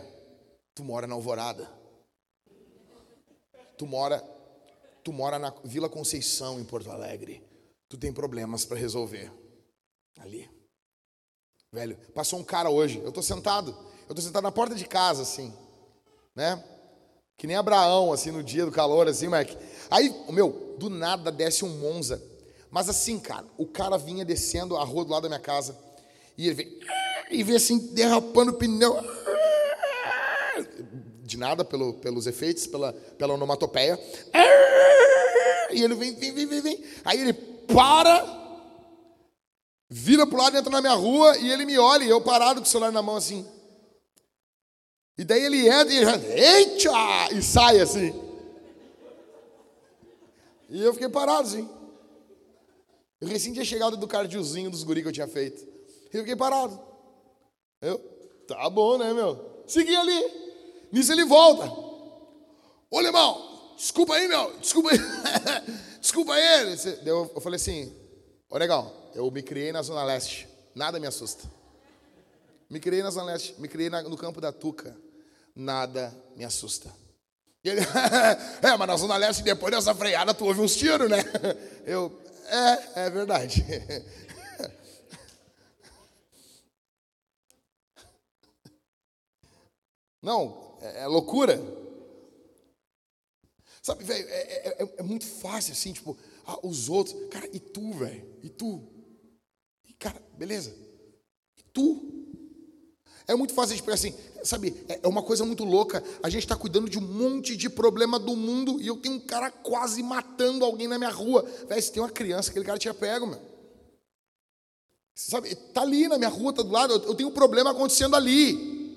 Tu 0.80 0.84
mora 0.86 1.06
na 1.06 1.14
Alvorada. 1.14 1.70
Tu 3.78 3.86
mora, 3.86 4.22
tu 5.04 5.12
mora 5.12 5.38
na 5.38 5.54
Vila 5.66 5.90
Conceição, 5.90 6.58
em 6.58 6.64
Porto 6.64 6.90
Alegre. 6.90 7.44
Tu 7.90 7.98
tem 7.98 8.14
problemas 8.14 8.64
para 8.64 8.78
resolver. 8.78 9.30
Ali. 10.20 10.50
Velho, 11.70 11.98
passou 12.14 12.40
um 12.40 12.46
cara 12.46 12.70
hoje. 12.70 13.00
Eu 13.00 13.12
tô 13.12 13.22
sentado. 13.22 13.78
Eu 14.08 14.16
tô 14.16 14.22
sentado 14.22 14.44
na 14.44 14.54
porta 14.54 14.74
de 14.74 14.86
casa, 14.86 15.24
assim. 15.24 15.54
Né? 16.34 16.64
Que 17.40 17.48
nem 17.48 17.56
Abraão, 17.56 18.12
assim, 18.12 18.32
no 18.32 18.44
dia 18.44 18.66
do 18.66 18.72
calor, 18.72 19.08
assim, 19.08 19.30
Mike. 19.30 19.58
Aí, 19.90 20.14
meu, 20.30 20.76
do 20.78 20.90
nada 20.90 21.32
desce 21.32 21.64
um 21.64 21.70
Monza. 21.70 22.22
Mas 22.70 22.90
assim, 22.90 23.18
cara, 23.18 23.46
o 23.58 23.66
cara 23.66 23.98
vinha 23.98 24.26
descendo 24.26 24.76
a 24.76 24.84
rua 24.84 25.06
do 25.06 25.12
lado 25.12 25.24
da 25.24 25.30
minha 25.30 25.40
casa. 25.40 25.76
E 26.38 26.48
ele 26.48 26.56
vem, 26.56 26.80
e 27.32 27.42
vem 27.42 27.56
assim, 27.56 27.78
derrapando 27.94 28.52
o 28.52 28.56
pneu. 28.56 28.94
De 31.24 31.38
nada 31.38 31.64
pelo, 31.64 31.94
pelos 31.94 32.28
efeitos, 32.28 32.68
pela, 32.68 32.92
pela 32.92 33.36
onomatopeia. 33.36 33.98
E 35.72 35.82
ele 35.82 35.96
vem, 35.96 36.14
vem, 36.16 36.34
vem, 36.34 36.46
vem, 36.46 36.62
vem. 36.62 36.84
Aí 37.06 37.22
ele 37.22 37.32
para, 37.32 38.22
vira 39.90 40.28
pro 40.28 40.38
lado, 40.38 40.58
entra 40.58 40.70
na 40.70 40.82
minha 40.82 40.94
rua 40.94 41.38
e 41.38 41.50
ele 41.50 41.66
me 41.66 41.80
olha, 41.80 42.04
e 42.04 42.10
eu 42.10 42.20
parado 42.20 42.60
com 42.60 42.68
o 42.68 42.70
celular 42.70 42.92
na 42.92 43.02
mão 43.02 43.16
assim. 43.16 43.48
E 45.20 45.26
daí 45.26 45.44
ele 45.44 45.68
entra 45.68 45.94
e 45.94 46.40
eita! 46.40 47.34
E 47.34 47.42
sai 47.44 47.82
assim. 47.82 48.18
E 50.70 50.82
eu 50.82 50.94
fiquei 50.94 51.10
parado 51.10 51.46
assim. 51.46 51.70
Eu 53.20 53.28
recém 53.28 53.52
tinha 53.52 53.66
chegado 53.66 53.98
do 53.98 54.08
cardiozinho 54.08 54.72
dos 54.72 54.82
guri 54.82 55.02
que 55.02 55.10
eu 55.10 55.12
tinha 55.12 55.28
feito. 55.28 55.62
E 56.14 56.16
eu 56.16 56.22
fiquei 56.22 56.38
parado. 56.38 56.80
Eu, 57.82 58.00
tá 58.48 58.70
bom, 58.70 58.98
né, 58.98 59.14
meu? 59.14 59.62
Segui 59.68 59.94
ali. 59.94 60.24
Nisso 60.90 61.12
ele 61.12 61.26
volta. 61.26 61.70
Ô, 62.90 63.02
irmão, 63.02 63.74
desculpa 63.76 64.16
aí, 64.16 64.26
meu. 64.26 64.58
Desculpa 64.58 64.90
aí. 64.90 65.00
desculpa 66.00 66.34
aí. 66.34 66.78
Eu, 67.06 67.30
eu 67.36 67.42
falei 67.42 67.58
assim, 67.58 67.94
ô, 68.50 68.58
legal, 68.58 69.12
eu 69.14 69.30
me 69.30 69.44
criei 69.44 69.74
na 69.74 69.82
Zona 69.82 70.02
Leste. 70.06 70.48
Nada 70.74 70.98
me 70.98 71.08
assusta. 71.08 71.44
Me 72.70 72.80
criei 72.80 73.04
na 73.04 73.12
Zona 73.12 73.34
Leste. 73.34 73.60
Me 73.60 73.68
criei 73.68 73.90
na, 73.90 74.02
no 74.02 74.16
campo 74.16 74.40
da 74.40 74.54
Tuca. 74.54 75.09
Nada 75.60 76.16
me 76.38 76.46
assusta. 76.46 76.90
E 77.62 77.68
ele, 77.68 77.82
é, 78.64 78.78
mas 78.78 78.88
na 78.88 78.96
Zona 78.96 79.18
Leste, 79.18 79.44
depois 79.44 79.76
dessa 79.76 79.94
freada, 79.94 80.34
tu 80.34 80.46
ouve 80.46 80.62
uns 80.62 80.74
tiros, 80.78 81.10
né? 81.10 81.18
Eu, 81.86 82.18
é, 82.96 83.08
é 83.08 83.10
verdade. 83.10 83.66
Não, 90.24 90.78
é, 90.82 91.02
é 91.02 91.08
loucura. 91.08 91.62
Sabe, 93.82 94.06
velho, 94.06 94.30
é, 94.30 94.42
é, 94.42 94.82
é, 94.82 94.96
é, 95.00 95.04
muito 95.04 95.26
fácil 95.26 95.74
assim, 95.74 95.92
tipo, 95.92 96.18
ah, 96.46 96.58
os 96.66 96.88
outros. 96.88 97.18
Cara, 97.30 97.50
e 97.52 97.60
tu, 97.60 97.92
velho? 97.92 98.40
E 98.42 98.50
tu? 98.50 98.82
E, 99.84 99.94
cara, 99.94 100.24
beleza. 100.38 100.74
E 101.58 101.64
tu? 101.64 102.29
É 103.30 103.36
muito 103.36 103.54
fácil 103.54 103.76
de 103.76 103.84
pegar 103.84 103.94
assim, 103.94 104.12
sabe, 104.44 104.74
é, 104.90 105.02
é 105.04 105.08
uma 105.08 105.22
coisa 105.22 105.46
muito 105.46 105.64
louca. 105.64 106.04
A 106.24 106.32
gente 106.32 106.46
está 106.46 106.56
cuidando 106.56 106.90
de 106.90 106.98
um 106.98 107.02
monte 107.02 107.56
de 107.56 107.70
problema 107.70 108.18
do 108.18 108.36
mundo 108.36 108.82
e 108.82 108.88
eu 108.88 108.98
tenho 108.98 109.18
um 109.18 109.20
cara 109.20 109.52
quase 109.52 110.02
matando 110.02 110.66
alguém 110.66 110.88
na 110.88 110.98
minha 110.98 111.12
rua. 111.12 111.46
Velho, 111.68 111.80
se 111.80 111.92
tem 111.92 112.02
uma 112.02 112.10
criança, 112.10 112.50
aquele 112.50 112.66
cara 112.66 112.80
tinha 112.80 112.92
pego, 112.92 113.28
meu. 113.28 113.40
Sabe, 115.14 115.54
tá 115.54 115.84
ali 115.84 116.08
na 116.08 116.18
minha 116.18 116.30
rua, 116.30 116.52
tá 116.52 116.64
do 116.64 116.72
lado, 116.72 117.04
eu 117.06 117.14
tenho 117.14 117.30
um 117.30 117.34
problema 117.34 117.70
acontecendo 117.70 118.16
ali. 118.16 118.90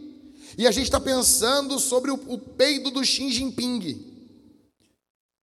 E 0.57 0.66
a 0.66 0.70
gente 0.70 0.85
está 0.85 0.99
pensando 0.99 1.78
sobre 1.78 2.11
o, 2.11 2.14
o 2.14 2.39
peido 2.39 2.91
do 2.91 3.05
Xi 3.05 3.30
Jinping. 3.30 4.03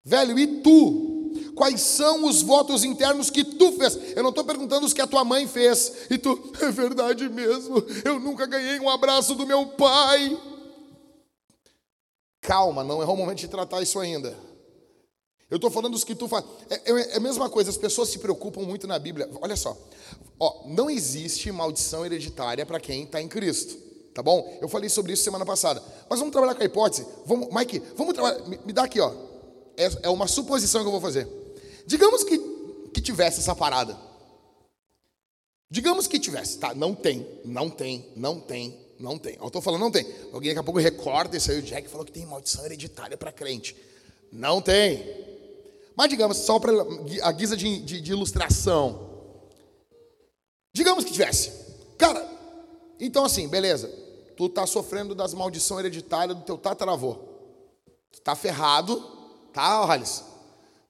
Velho, 0.04 0.38
e 0.38 0.60
tu? 0.60 1.13
Quais 1.54 1.80
são 1.80 2.24
os 2.24 2.42
votos 2.42 2.84
internos 2.84 3.30
que 3.30 3.44
tu 3.44 3.72
fez? 3.72 4.16
Eu 4.16 4.22
não 4.22 4.30
estou 4.30 4.44
perguntando 4.44 4.86
os 4.86 4.92
que 4.92 5.00
a 5.00 5.06
tua 5.06 5.24
mãe 5.24 5.46
fez. 5.46 6.06
E 6.10 6.18
tu, 6.18 6.38
é 6.60 6.70
verdade 6.70 7.28
mesmo, 7.28 7.84
eu 8.04 8.18
nunca 8.18 8.46
ganhei 8.46 8.78
um 8.80 8.88
abraço 8.88 9.34
do 9.34 9.46
meu 9.46 9.66
pai. 9.68 10.38
Calma, 12.40 12.84
não 12.84 13.02
é 13.02 13.06
o 13.06 13.16
momento 13.16 13.38
de 13.38 13.48
tratar 13.48 13.80
isso 13.82 13.98
ainda. 13.98 14.36
Eu 15.50 15.56
estou 15.56 15.70
falando 15.70 15.92
dos 15.92 16.04
que 16.04 16.14
tu 16.14 16.26
faz. 16.26 16.44
É, 16.68 16.74
é, 16.90 17.00
é, 17.12 17.16
a 17.16 17.20
mesma 17.20 17.48
coisa, 17.48 17.70
as 17.70 17.76
pessoas 17.76 18.08
se 18.08 18.18
preocupam 18.18 18.62
muito 18.62 18.86
na 18.86 18.98
Bíblia. 18.98 19.30
Olha 19.40 19.56
só, 19.56 19.76
ó, 20.38 20.62
não 20.66 20.90
existe 20.90 21.50
maldição 21.52 22.04
hereditária 22.04 22.66
para 22.66 22.80
quem 22.80 23.04
está 23.04 23.20
em 23.22 23.28
Cristo. 23.28 23.76
Tá 24.12 24.22
bom? 24.22 24.58
Eu 24.60 24.68
falei 24.68 24.88
sobre 24.88 25.12
isso 25.12 25.24
semana 25.24 25.44
passada. 25.44 25.82
Mas 26.08 26.18
vamos 26.18 26.32
trabalhar 26.32 26.54
com 26.54 26.62
a 26.62 26.66
hipótese. 26.66 27.06
Vamos, 27.26 27.48
Mike, 27.52 27.82
vamos 27.96 28.14
trabalhar. 28.14 28.46
Me, 28.46 28.58
me 28.64 28.72
dá 28.72 28.84
aqui, 28.84 29.00
ó. 29.00 29.12
É, 29.76 30.06
é, 30.06 30.08
uma 30.08 30.26
suposição 30.26 30.82
que 30.82 30.86
eu 30.86 30.92
vou 30.92 31.00
fazer. 31.00 31.28
Digamos 31.86 32.24
que, 32.24 32.38
que 32.92 33.00
tivesse 33.00 33.40
essa 33.40 33.54
parada. 33.54 33.98
Digamos 35.70 36.06
que 36.06 36.18
tivesse, 36.18 36.58
tá? 36.58 36.74
Não 36.74 36.94
tem, 36.94 37.26
não 37.44 37.68
tem, 37.68 38.12
não 38.16 38.38
tem, 38.40 38.78
não 38.98 39.18
tem. 39.18 39.36
Eu 39.40 39.46
estou 39.48 39.60
falando 39.60 39.80
não 39.80 39.90
tem. 39.90 40.06
Alguém 40.32 40.50
daqui 40.50 40.60
a 40.60 40.62
pouco 40.62 40.78
recorta 40.78 41.36
isso 41.36 41.50
aí. 41.50 41.58
O 41.58 41.62
Jack 41.62 41.88
falou 41.88 42.06
que 42.06 42.12
tem 42.12 42.24
maldição 42.24 42.64
hereditária 42.64 43.16
para 43.16 43.32
crente. 43.32 43.76
Não 44.30 44.60
tem. 44.60 45.04
Mas 45.96 46.08
digamos, 46.08 46.38
só 46.38 46.58
para 46.58 46.72
a 47.22 47.32
guisa 47.32 47.56
de, 47.56 47.80
de, 47.80 48.00
de 48.00 48.12
ilustração. 48.12 49.10
Digamos 50.72 51.04
que 51.04 51.12
tivesse. 51.12 51.52
Cara, 51.98 52.28
então 53.00 53.24
assim, 53.24 53.48
beleza 53.48 54.04
tu 54.36 54.46
está 54.46 54.66
sofrendo 54.66 55.14
das 55.14 55.34
maldições 55.34 55.80
hereditárias 55.80 56.36
do 56.36 56.44
teu 56.44 56.58
tataravô. 56.58 57.14
Tu 58.12 58.18
está 58.18 58.34
ferrado, 58.34 58.96
tá, 59.54 59.90
Alice? 59.90 60.22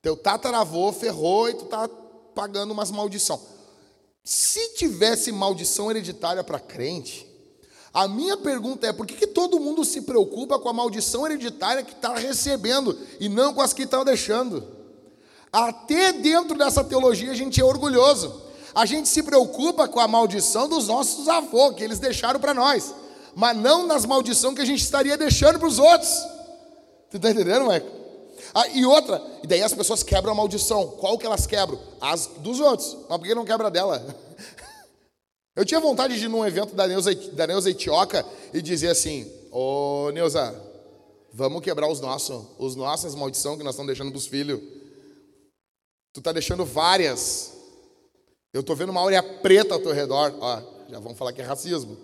Teu 0.03 0.17
tataravô 0.17 0.93
ferrou 0.93 1.49
e 1.49 1.55
tu 1.55 1.65
está 1.65 1.89
pagando 2.35 2.73
umas 2.73 2.91
maldição. 2.91 3.41
Se 4.25 4.75
tivesse 4.75 5.31
maldição 5.31 5.91
hereditária 5.91 6.43
para 6.43 6.59
crente, 6.59 7.27
a 7.93 8.09
minha 8.09 8.37
pergunta 8.37 8.87
é: 8.87 8.93
por 8.93 9.07
que, 9.07 9.15
que 9.15 9.27
todo 9.27 9.61
mundo 9.61 9.85
se 9.85 10.03
preocupa 10.03 10.59
com 10.59 10.69
a 10.69 10.73
maldição 10.73 11.25
hereditária 11.27 11.83
que 11.83 11.93
está 11.93 12.15
recebendo 12.17 12.99
e 13.21 13.29
não 13.29 13.55
com 13.55 13.61
as 13.61 13.73
que 13.73 13.83
estão 13.83 14.05
deixando? 14.05 14.67
Até 15.53 16.12
dentro 16.12 16.59
dessa 16.59 16.83
teologia 16.83 17.31
a 17.31 17.37
gente 17.37 17.61
é 17.61 17.65
orgulhoso. 17.65 18.43
A 18.75 18.85
gente 18.87 19.09
se 19.09 19.23
preocupa 19.23 19.87
com 19.87 20.01
a 20.01 20.09
maldição 20.09 20.69
dos 20.69 20.89
nossos 20.89 21.29
avós, 21.29 21.77
que 21.77 21.85
eles 21.85 22.01
deixaram 22.01 22.41
para 22.41 22.53
nós 22.53 22.93
mas 23.35 23.57
não 23.57 23.87
nas 23.87 24.05
maldições 24.05 24.55
que 24.55 24.62
a 24.62 24.67
gente 24.67 24.83
estaria 24.83 25.17
deixando 25.17 25.59
para 25.59 25.69
os 25.69 25.79
outros. 25.79 26.11
Você 27.09 27.17
está 27.17 27.31
entendendo, 27.31 27.62
Michael? 27.62 27.94
Ah, 28.55 28.69
e 28.69 28.87
outra, 28.87 29.21
e 29.43 29.49
daí 29.49 29.63
as 29.63 29.75
pessoas 29.75 30.05
quebram 30.05 30.33
a 30.33 30.35
maldição. 30.37 30.87
Qual 30.93 31.19
que 31.19 31.27
elas 31.27 31.45
quebram? 31.45 31.81
As 32.01 32.29
dos 32.39 32.61
outros. 32.61 32.97
Mas 33.09 33.19
por 33.19 33.27
que 33.27 33.35
não 33.35 33.45
quebra 33.45 33.69
dela? 33.69 34.05
Eu 35.57 35.65
tinha 35.65 35.81
vontade 35.81 36.17
de 36.19 36.25
ir 36.25 36.29
num 36.29 36.47
evento 36.47 36.75
da 36.75 36.87
Neuza, 36.87 37.15
da 37.33 37.49
Neuza 37.49 37.71
Etioca 37.71 38.25
e 38.53 38.63
dizer 38.63 38.91
assim: 38.91 39.31
Ô 39.51 40.11
Neuza, 40.13 40.55
vamos 41.33 41.63
quebrar 41.63 41.89
os 41.89 42.01
nossos, 42.01 42.45
os 42.57 42.77
nossas 42.77 43.17
maldições 43.17 43.59
que 43.59 43.65
nós 43.65 43.75
estamos 43.75 43.89
deixando 43.89 44.11
para 44.11 44.19
os 44.19 44.27
filhos. 44.27 44.61
Tu 46.13 46.21
está 46.21 46.31
deixando 46.31 46.65
várias. 46.65 47.53
Eu 48.53 48.61
estou 48.61 48.77
vendo 48.77 48.91
uma 48.91 49.01
áurea 49.01 49.23
preta 49.23 49.75
ao 49.75 49.81
teu 49.81 49.93
redor. 49.93 50.33
Ó, 50.41 50.63
já 50.89 51.01
vamos 51.01 51.19
falar 51.19 51.33
que 51.33 51.43
é 51.43 51.45
racismo. 51.45 51.97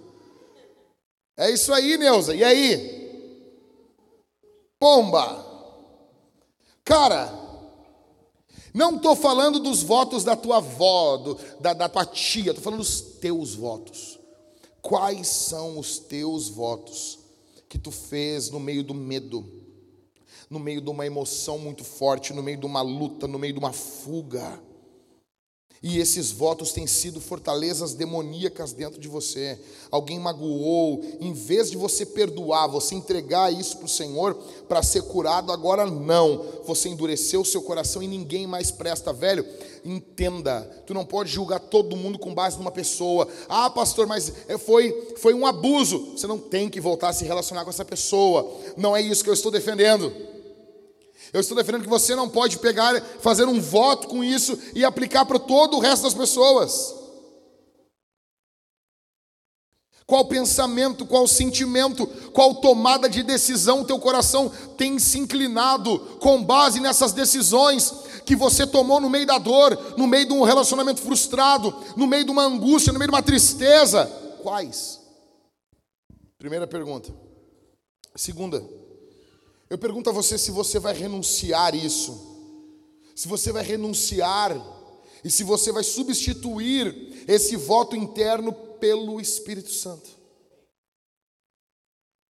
É 1.36 1.48
isso 1.48 1.72
aí, 1.72 1.96
Neuza. 1.96 2.34
E 2.34 2.42
aí? 2.42 3.08
Pomba. 4.80 5.49
Cara, 6.90 7.32
não 8.74 8.96
estou 8.96 9.14
falando 9.14 9.60
dos 9.60 9.80
votos 9.80 10.24
da 10.24 10.34
tua 10.34 10.56
avó, 10.56 11.16
do, 11.18 11.38
da, 11.60 11.72
da 11.72 11.88
tua 11.88 12.04
tia, 12.04 12.50
estou 12.50 12.64
falando 12.64 12.80
dos 12.80 13.00
teus 13.00 13.54
votos. 13.54 14.18
Quais 14.82 15.28
são 15.28 15.78
os 15.78 16.00
teus 16.00 16.48
votos 16.48 17.20
que 17.68 17.78
tu 17.78 17.92
fez 17.92 18.50
no 18.50 18.58
meio 18.58 18.82
do 18.82 18.92
medo, 18.92 19.48
no 20.50 20.58
meio 20.58 20.80
de 20.80 20.90
uma 20.90 21.06
emoção 21.06 21.60
muito 21.60 21.84
forte, 21.84 22.32
no 22.32 22.42
meio 22.42 22.58
de 22.58 22.66
uma 22.66 22.82
luta, 22.82 23.28
no 23.28 23.38
meio 23.38 23.52
de 23.52 23.60
uma 23.60 23.72
fuga? 23.72 24.60
E 25.82 25.98
esses 25.98 26.30
votos 26.30 26.72
têm 26.72 26.86
sido 26.86 27.22
fortalezas 27.22 27.94
demoníacas 27.94 28.74
dentro 28.74 29.00
de 29.00 29.08
você. 29.08 29.58
Alguém 29.90 30.18
magoou, 30.18 31.02
em 31.18 31.32
vez 31.32 31.70
de 31.70 31.78
você 31.78 32.04
perdoar, 32.04 32.66
você 32.66 32.94
entregar 32.94 33.50
isso 33.50 33.78
para 33.78 33.86
o 33.86 33.88
Senhor 33.88 34.34
para 34.68 34.82
ser 34.82 35.00
curado, 35.04 35.50
agora 35.50 35.86
não. 35.86 36.44
Você 36.66 36.90
endureceu 36.90 37.40
o 37.40 37.46
seu 37.46 37.62
coração 37.62 38.02
e 38.02 38.06
ninguém 38.06 38.46
mais 38.46 38.70
presta, 38.70 39.10
velho. 39.10 39.42
Entenda, 39.82 40.60
tu 40.86 40.92
não 40.92 41.06
pode 41.06 41.30
julgar 41.30 41.58
todo 41.58 41.96
mundo 41.96 42.18
com 42.18 42.34
base 42.34 42.58
numa 42.58 42.70
pessoa. 42.70 43.26
Ah, 43.48 43.70
pastor, 43.70 44.06
mas 44.06 44.30
é, 44.48 44.58
foi, 44.58 45.14
foi 45.16 45.32
um 45.32 45.46
abuso. 45.46 46.12
Você 46.12 46.26
não 46.26 46.38
tem 46.38 46.68
que 46.68 46.78
voltar 46.78 47.08
a 47.08 47.14
se 47.14 47.24
relacionar 47.24 47.64
com 47.64 47.70
essa 47.70 47.86
pessoa. 47.86 48.54
Não 48.76 48.94
é 48.94 49.00
isso 49.00 49.24
que 49.24 49.30
eu 49.30 49.34
estou 49.34 49.50
defendendo. 49.50 50.12
Eu 51.32 51.40
estou 51.40 51.56
defendendo 51.56 51.82
que 51.82 51.88
você 51.88 52.14
não 52.14 52.28
pode 52.28 52.58
pegar, 52.58 53.00
fazer 53.20 53.44
um 53.44 53.60
voto 53.60 54.08
com 54.08 54.22
isso 54.24 54.58
e 54.74 54.84
aplicar 54.84 55.24
para 55.24 55.38
todo 55.38 55.76
o 55.76 55.80
resto 55.80 56.02
das 56.02 56.14
pessoas. 56.14 57.00
qual 60.10 60.24
pensamento, 60.24 61.06
qual 61.06 61.24
sentimento, 61.28 62.04
qual 62.32 62.56
tomada 62.56 63.08
de 63.08 63.22
decisão 63.22 63.84
teu 63.84 63.96
coração 63.96 64.50
tem 64.76 64.98
se 64.98 65.20
inclinado 65.20 66.00
com 66.18 66.42
base 66.42 66.80
nessas 66.80 67.12
decisões 67.12 67.94
que 68.26 68.34
você 68.34 68.66
tomou 68.66 69.00
no 69.00 69.08
meio 69.08 69.24
da 69.24 69.38
dor, 69.38 69.94
no 69.96 70.08
meio 70.08 70.26
de 70.26 70.32
um 70.32 70.42
relacionamento 70.42 71.00
frustrado, 71.00 71.72
no 71.96 72.08
meio 72.08 72.24
de 72.24 72.30
uma 72.32 72.42
angústia, 72.42 72.92
no 72.92 72.98
meio 72.98 73.08
de 73.08 73.14
uma 73.14 73.22
tristeza? 73.22 74.04
Quais? 74.42 75.00
Primeira 76.36 76.66
pergunta. 76.66 77.14
Segunda, 78.16 78.64
eu 79.70 79.78
pergunto 79.78 80.10
a 80.10 80.12
você 80.12 80.36
se 80.36 80.50
você 80.50 80.80
vai 80.80 80.92
renunciar 80.92 81.76
isso, 81.76 82.20
se 83.14 83.28
você 83.28 83.52
vai 83.52 83.62
renunciar 83.62 84.60
e 85.22 85.30
se 85.30 85.44
você 85.44 85.70
vai 85.70 85.84
substituir 85.84 87.24
esse 87.28 87.54
voto 87.54 87.94
interno 87.94 88.52
pelo 88.52 89.20
Espírito 89.20 89.72
Santo. 89.72 90.10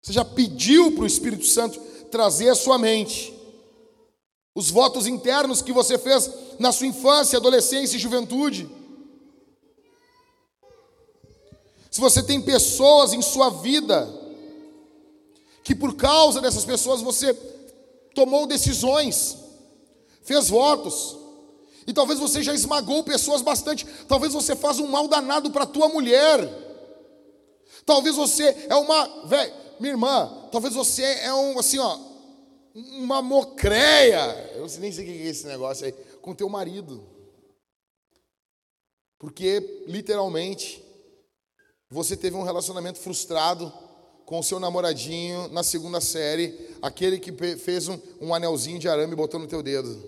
Você 0.03 0.13
já 0.13 0.23
pediu 0.23 0.91
para 0.91 1.03
o 1.03 1.07
Espírito 1.07 1.45
Santo 1.45 1.79
trazer 2.11 2.49
a 2.49 2.55
sua 2.55 2.77
mente 2.77 3.33
os 4.53 4.69
votos 4.69 5.07
internos 5.07 5.61
que 5.61 5.71
você 5.71 5.97
fez 5.97 6.29
na 6.59 6.71
sua 6.71 6.87
infância, 6.87 7.37
adolescência 7.37 7.95
e 7.95 7.99
juventude. 7.99 8.69
Se 11.89 11.99
você 11.99 12.21
tem 12.21 12.41
pessoas 12.41 13.13
em 13.13 13.21
sua 13.21 13.49
vida 13.49 14.20
que 15.63 15.75
por 15.75 15.95
causa 15.95 16.41
dessas 16.41 16.65
pessoas 16.65 17.01
você 17.01 17.33
tomou 18.13 18.47
decisões, 18.47 19.37
fez 20.23 20.49
votos, 20.49 21.17
e 21.85 21.93
talvez 21.93 22.19
você 22.19 22.43
já 22.43 22.53
esmagou 22.53 23.03
pessoas 23.03 23.41
bastante, 23.41 23.85
talvez 24.07 24.33
você 24.33 24.55
faz 24.55 24.79
um 24.79 24.87
mal 24.87 25.07
danado 25.07 25.49
para 25.51 25.65
tua 25.65 25.89
mulher. 25.89 26.39
Talvez 27.85 28.15
você 28.15 28.67
é 28.69 28.75
uma, 28.75 29.25
velho, 29.25 29.53
minha 29.79 29.93
irmã, 29.93 30.47
talvez 30.51 30.75
você 30.75 31.03
é 31.03 31.33
um 31.33 31.57
assim, 31.57 31.79
ó, 31.79 31.97
uma 32.73 33.21
mocreia, 33.21 34.51
eu 34.55 34.67
nem 34.79 34.91
sei 34.91 35.03
o 35.03 35.07
que 35.07 35.23
é 35.23 35.25
esse 35.27 35.47
negócio 35.47 35.85
aí, 35.85 35.91
com 36.21 36.35
teu 36.35 36.47
marido. 36.47 37.03
Porque, 39.17 39.83
literalmente, 39.87 40.83
você 41.89 42.15
teve 42.15 42.35
um 42.35 42.43
relacionamento 42.43 42.99
frustrado 42.99 43.71
com 44.25 44.39
o 44.39 44.43
seu 44.43 44.59
namoradinho 44.59 45.47
na 45.49 45.63
segunda 45.63 45.99
série, 45.99 46.75
aquele 46.81 47.19
que 47.19 47.31
fez 47.57 47.87
um, 47.87 47.99
um 48.19 48.33
anelzinho 48.33 48.79
de 48.79 48.87
arame 48.87 49.13
e 49.13 49.15
botou 49.15 49.39
no 49.39 49.47
teu 49.47 49.61
dedo. 49.61 50.01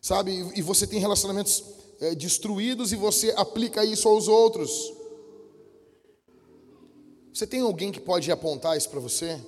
Sabe, 0.00 0.52
e 0.54 0.62
você 0.62 0.86
tem 0.86 1.00
relacionamentos 1.00 1.64
é, 2.00 2.14
destruídos 2.14 2.92
e 2.92 2.96
você 2.96 3.34
aplica 3.36 3.84
isso 3.84 4.08
aos 4.08 4.28
outros. 4.28 4.92
Você 7.34 7.46
tem 7.46 7.60
alguém 7.60 7.90
que 7.90 8.00
pode 8.00 8.30
apontar 8.30 8.76
isso 8.76 8.88
para 8.88 9.00
você? 9.00 9.40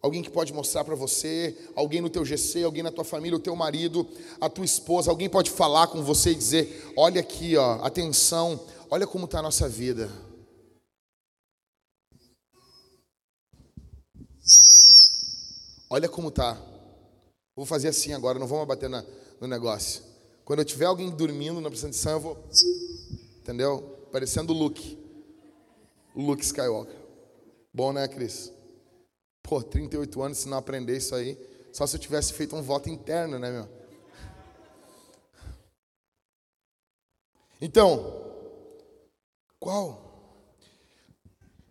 alguém 0.00 0.22
que 0.22 0.30
pode 0.30 0.52
mostrar 0.52 0.84
para 0.84 0.94
você, 0.94 1.56
alguém 1.74 2.00
no 2.00 2.08
teu 2.08 2.24
GC, 2.24 2.62
alguém 2.62 2.82
na 2.82 2.90
tua 2.90 3.04
família, 3.04 3.36
o 3.36 3.40
teu 3.40 3.54
marido, 3.54 4.06
a 4.40 4.48
tua 4.48 4.64
esposa, 4.64 5.10
alguém 5.10 5.28
pode 5.28 5.50
falar 5.50 5.88
com 5.88 6.02
você 6.02 6.30
e 6.30 6.34
dizer: 6.34 6.92
olha 6.96 7.20
aqui, 7.20 7.56
ó, 7.56 7.78
atenção, 7.82 8.60
olha 8.90 9.06
como 9.06 9.24
está 9.24 9.40
a 9.40 9.42
nossa 9.42 9.68
vida. 9.68 10.10
Olha 15.90 16.08
como 16.08 16.28
está. 16.28 16.60
Vou 17.56 17.66
fazer 17.66 17.88
assim 17.88 18.12
agora, 18.12 18.38
não 18.38 18.46
vamos 18.46 18.66
bater 18.66 18.88
na, 18.88 19.04
no 19.40 19.46
negócio. 19.46 20.02
Quando 20.44 20.60
eu 20.60 20.64
tiver 20.64 20.86
alguém 20.86 21.10
dormindo 21.10 21.60
na 21.60 21.68
apresentação, 21.68 22.12
eu 22.12 22.20
vou. 22.20 22.44
Entendeu? 23.38 24.06
Parecendo 24.12 24.52
o 24.52 24.56
Luke. 24.56 24.98
Luke 26.14 26.44
Skywalker. 26.44 26.96
Bom, 27.72 27.92
né, 27.92 28.06
Cris? 28.08 28.52
Pô, 29.42 29.62
38 29.62 30.22
anos, 30.22 30.38
se 30.38 30.48
não 30.48 30.58
aprender 30.58 30.96
isso 30.96 31.14
aí, 31.14 31.38
só 31.72 31.86
se 31.86 31.96
eu 31.96 32.00
tivesse 32.00 32.32
feito 32.32 32.54
um 32.56 32.62
voto 32.62 32.88
interno, 32.88 33.38
né, 33.38 33.50
meu? 33.50 33.68
Então, 37.60 38.34
qual? 39.58 40.07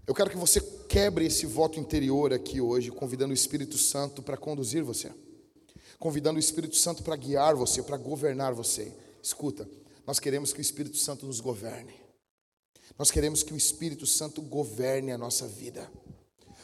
Eu 0.08 0.16
quero 0.16 0.30
que 0.30 0.38
você 0.38 0.62
quebre 0.88 1.26
esse 1.26 1.46
voto 1.46 1.78
interior 1.78 2.32
aqui 2.32 2.62
hoje, 2.62 2.90
convidando 2.90 3.32
o 3.32 3.34
Espírito 3.34 3.78
Santo 3.78 4.24
para 4.24 4.38
conduzir 4.38 4.82
você, 4.82 5.14
convidando 6.00 6.38
o 6.38 6.40
Espírito 6.40 6.78
Santo 6.78 7.04
para 7.04 7.18
guiar 7.18 7.56
você, 7.56 7.84
para 7.84 7.98
governar 7.98 8.54
você. 8.54 8.96
Escuta, 9.22 9.70
nós 10.06 10.18
queremos 10.18 10.54
que 10.54 10.60
o 10.60 10.62
Espírito 10.62 10.96
Santo 10.96 11.26
nos 11.26 11.42
governe, 11.42 11.94
nós 12.98 13.12
queremos 13.12 13.44
que 13.44 13.54
o 13.54 13.58
Espírito 13.58 14.08
Santo 14.08 14.42
governe 14.42 15.12
a 15.12 15.18
nossa 15.18 15.46
vida. 15.46 15.92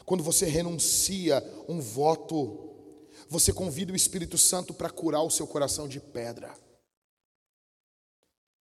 Quando 0.05 0.23
você 0.23 0.45
renuncia 0.45 1.43
um 1.67 1.81
voto, 1.81 3.09
você 3.27 3.51
convida 3.51 3.91
o 3.91 3.95
Espírito 3.95 4.37
Santo 4.37 4.73
para 4.73 4.89
curar 4.89 5.21
o 5.21 5.29
seu 5.29 5.45
coração 5.45 5.85
de 5.85 5.99
pedra. 5.99 6.55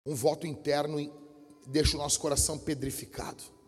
Um 0.06 0.16
voto 0.16 0.48
interno 0.48 0.98
deixa 1.68 1.98
o 1.98 2.00
nosso 2.00 2.18
coração 2.18 2.58
pedrificado. 2.58 3.59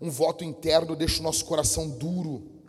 Um 0.00 0.10
voto 0.10 0.42
interno 0.42 0.96
deixa 0.96 1.20
o 1.20 1.22
nosso 1.22 1.44
coração 1.44 1.88
duro. 1.88 2.60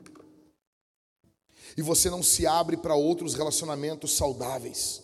E 1.77 1.82
você 1.82 2.09
não 2.09 2.21
se 2.21 2.45
abre 2.45 2.75
para 2.75 2.95
outros 2.95 3.34
relacionamentos 3.34 4.11
saudáveis, 4.11 5.01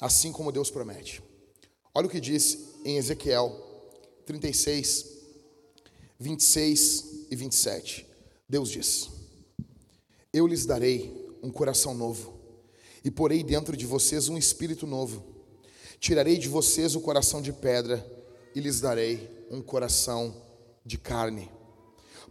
assim 0.00 0.30
como 0.30 0.52
Deus 0.52 0.70
promete. 0.70 1.20
Olha 1.92 2.06
o 2.06 2.10
que 2.10 2.20
diz 2.20 2.58
em 2.84 2.96
Ezequiel 2.96 3.50
36, 4.24 5.06
26 6.18 7.26
e 7.30 7.36
27. 7.36 8.06
Deus 8.48 8.70
diz: 8.70 9.10
Eu 10.32 10.46
lhes 10.46 10.64
darei 10.64 11.36
um 11.42 11.50
coração 11.50 11.92
novo, 11.94 12.38
e 13.04 13.10
porei 13.10 13.42
dentro 13.42 13.76
de 13.76 13.84
vocês 13.84 14.28
um 14.28 14.38
espírito 14.38 14.86
novo. 14.86 15.24
Tirarei 15.98 16.38
de 16.38 16.48
vocês 16.48 16.94
o 16.94 17.00
coração 17.00 17.42
de 17.42 17.52
pedra, 17.52 18.04
e 18.54 18.60
lhes 18.60 18.80
darei 18.80 19.46
um 19.50 19.60
coração 19.60 20.51
de 20.84 20.98
carne. 20.98 21.50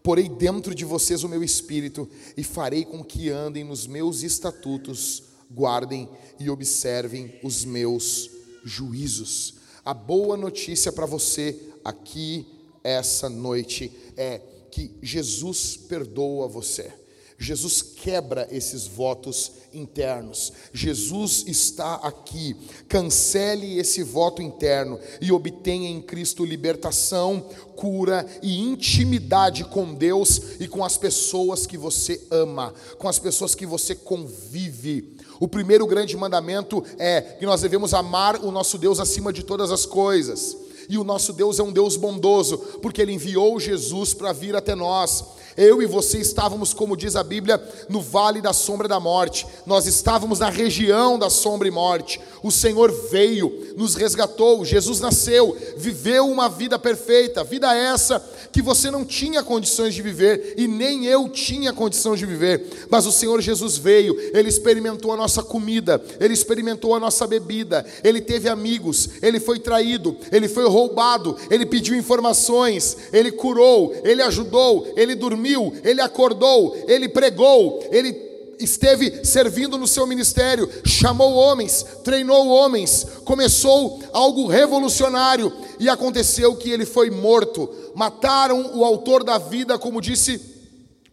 Porei 0.04 0.28
dentro 0.28 0.74
de 0.74 0.84
vocês 0.84 1.24
o 1.24 1.30
meu 1.30 1.44
espírito, 1.44 2.10
e 2.36 2.44
farei 2.44 2.86
com 2.86 3.04
que 3.04 3.30
andem 3.30 3.64
nos 3.64 3.86
meus 3.86 4.24
estatutos, 4.24 5.24
guardem 5.52 6.10
e 6.40 6.50
observem 6.50 7.40
os 7.44 7.64
meus 7.64 8.30
juízos. 8.64 9.56
A 9.84 9.94
boa 9.94 10.38
notícia 10.38 10.92
para 10.92 11.06
você 11.06 11.60
aqui 11.84 12.48
essa 12.84 13.30
noite 13.30 13.92
é 14.18 14.40
que 14.72 14.96
Jesus 15.02 15.78
perdoa 15.78 16.48
você. 16.48 17.01
Jesus 17.42 17.82
quebra 17.82 18.48
esses 18.52 18.86
votos 18.86 19.52
internos. 19.74 20.54
Jesus 20.72 21.44
está 21.48 21.96
aqui. 21.96 22.56
Cancele 22.88 23.80
esse 23.80 24.04
voto 24.04 24.44
interno 24.44 25.00
e 25.20 25.32
obtenha 25.32 25.90
em 25.90 26.02
Cristo 26.02 26.46
libertação, 26.46 27.44
cura 27.76 28.28
e 28.44 28.60
intimidade 28.60 29.64
com 29.66 29.92
Deus 29.92 30.60
e 30.60 30.68
com 30.68 30.86
as 30.86 30.98
pessoas 30.98 31.66
que 31.66 31.78
você 31.78 32.22
ama, 32.30 32.76
com 33.00 33.10
as 33.10 33.18
pessoas 33.18 33.56
que 33.56 33.66
você 33.66 33.96
convive. 33.96 35.18
O 35.40 35.48
primeiro 35.48 35.88
grande 35.88 36.16
mandamento 36.16 36.84
é 37.00 37.22
que 37.22 37.46
nós 37.48 37.62
devemos 37.62 37.96
amar 37.96 38.44
o 38.46 38.52
nosso 38.52 38.78
Deus 38.78 39.00
acima 39.00 39.34
de 39.34 39.42
todas 39.42 39.72
as 39.72 39.84
coisas. 39.84 40.56
E 40.88 40.98
o 40.98 41.04
nosso 41.04 41.34
Deus 41.34 41.58
é 41.58 41.64
um 41.64 41.72
Deus 41.72 41.96
bondoso, 41.96 42.58
porque 42.82 43.02
Ele 43.02 43.14
enviou 43.14 43.60
Jesus 43.60 44.14
para 44.14 44.34
vir 44.34 44.56
até 44.56 44.76
nós. 44.76 45.41
Eu 45.58 45.82
e 45.82 45.86
você 45.86 46.20
estávamos, 46.20 46.74
como 46.74 46.98
diz 46.98 47.16
a 47.16 47.24
Bíblia, 47.24 47.62
no 47.90 48.02
vale 48.02 48.42
da 48.42 48.54
sombra 48.54 48.88
da 48.88 49.00
morte. 49.00 49.46
Nós 49.66 49.86
estávamos 49.86 50.40
na 50.40 50.50
região 50.50 51.18
da 51.18 51.30
sombra 51.30 51.68
e 51.68 51.72
morte. 51.72 52.20
O 52.44 52.52
Senhor 52.52 52.92
veio, 53.10 53.71
nos 53.76 53.96
resgatou. 53.96 54.64
Jesus 54.66 55.00
nasceu, 55.00 55.58
viveu 55.78 56.28
uma 56.30 56.50
vida 56.50 56.78
perfeita. 56.78 57.44
Vida 57.44 57.76
essa 57.76 58.24
que 58.52 58.62
você 58.62 58.92
não 58.92 59.06
tinha 59.06 59.44
condições 59.44 59.94
de 59.94 60.02
viver 60.02 60.56
e 60.58 60.68
nem 60.68 61.06
eu 61.06 61.30
tinha 61.30 61.74
condição 61.74 62.16
de 62.16 62.26
viver. 62.26 62.88
Mas 62.90 63.06
o 63.06 63.12
Senhor 63.12 63.40
Jesus 63.42 63.78
veio, 63.78 64.18
ele 64.34 64.50
experimentou 64.50 65.12
a 65.12 65.18
nossa 65.18 65.42
comida, 65.42 66.02
ele 66.20 66.34
experimentou 66.34 66.94
a 66.94 67.00
nossa 67.00 67.26
bebida, 67.26 67.86
ele 68.04 68.22
teve 68.22 68.50
amigos, 68.50 69.10
ele 69.22 69.40
foi 69.40 69.60
traído, 69.60 70.18
ele 70.32 70.48
foi 70.48 70.68
roubado, 70.68 71.38
ele 71.50 71.66
pediu 71.66 71.96
informações, 71.96 72.98
ele 73.14 73.32
curou, 73.32 73.96
ele 74.04 74.22
ajudou, 74.22 74.92
ele 74.96 75.16
dormiu, 75.16 75.74
ele 75.84 76.02
acordou, 76.02 76.78
ele 76.88 77.08
pregou, 77.08 77.84
ele 77.92 78.31
esteve 78.64 79.26
servindo 79.26 79.78
no 79.78 79.88
seu 79.88 80.06
ministério, 80.08 80.70
chamou 80.86 81.34
homens, 81.34 81.86
treinou 82.04 82.48
homens, 82.48 83.06
começou 83.26 84.02
algo 84.14 84.48
revolucionário 84.48 85.52
e 85.80 85.90
aconteceu 85.90 86.56
que 86.56 86.70
ele 86.70 86.86
foi 86.86 87.10
morto. 87.10 87.70
Mataram 87.96 88.78
o 88.78 88.86
autor 88.86 89.24
da 89.24 89.38
vida, 89.38 89.78
como 89.78 90.02
disse 90.02 90.52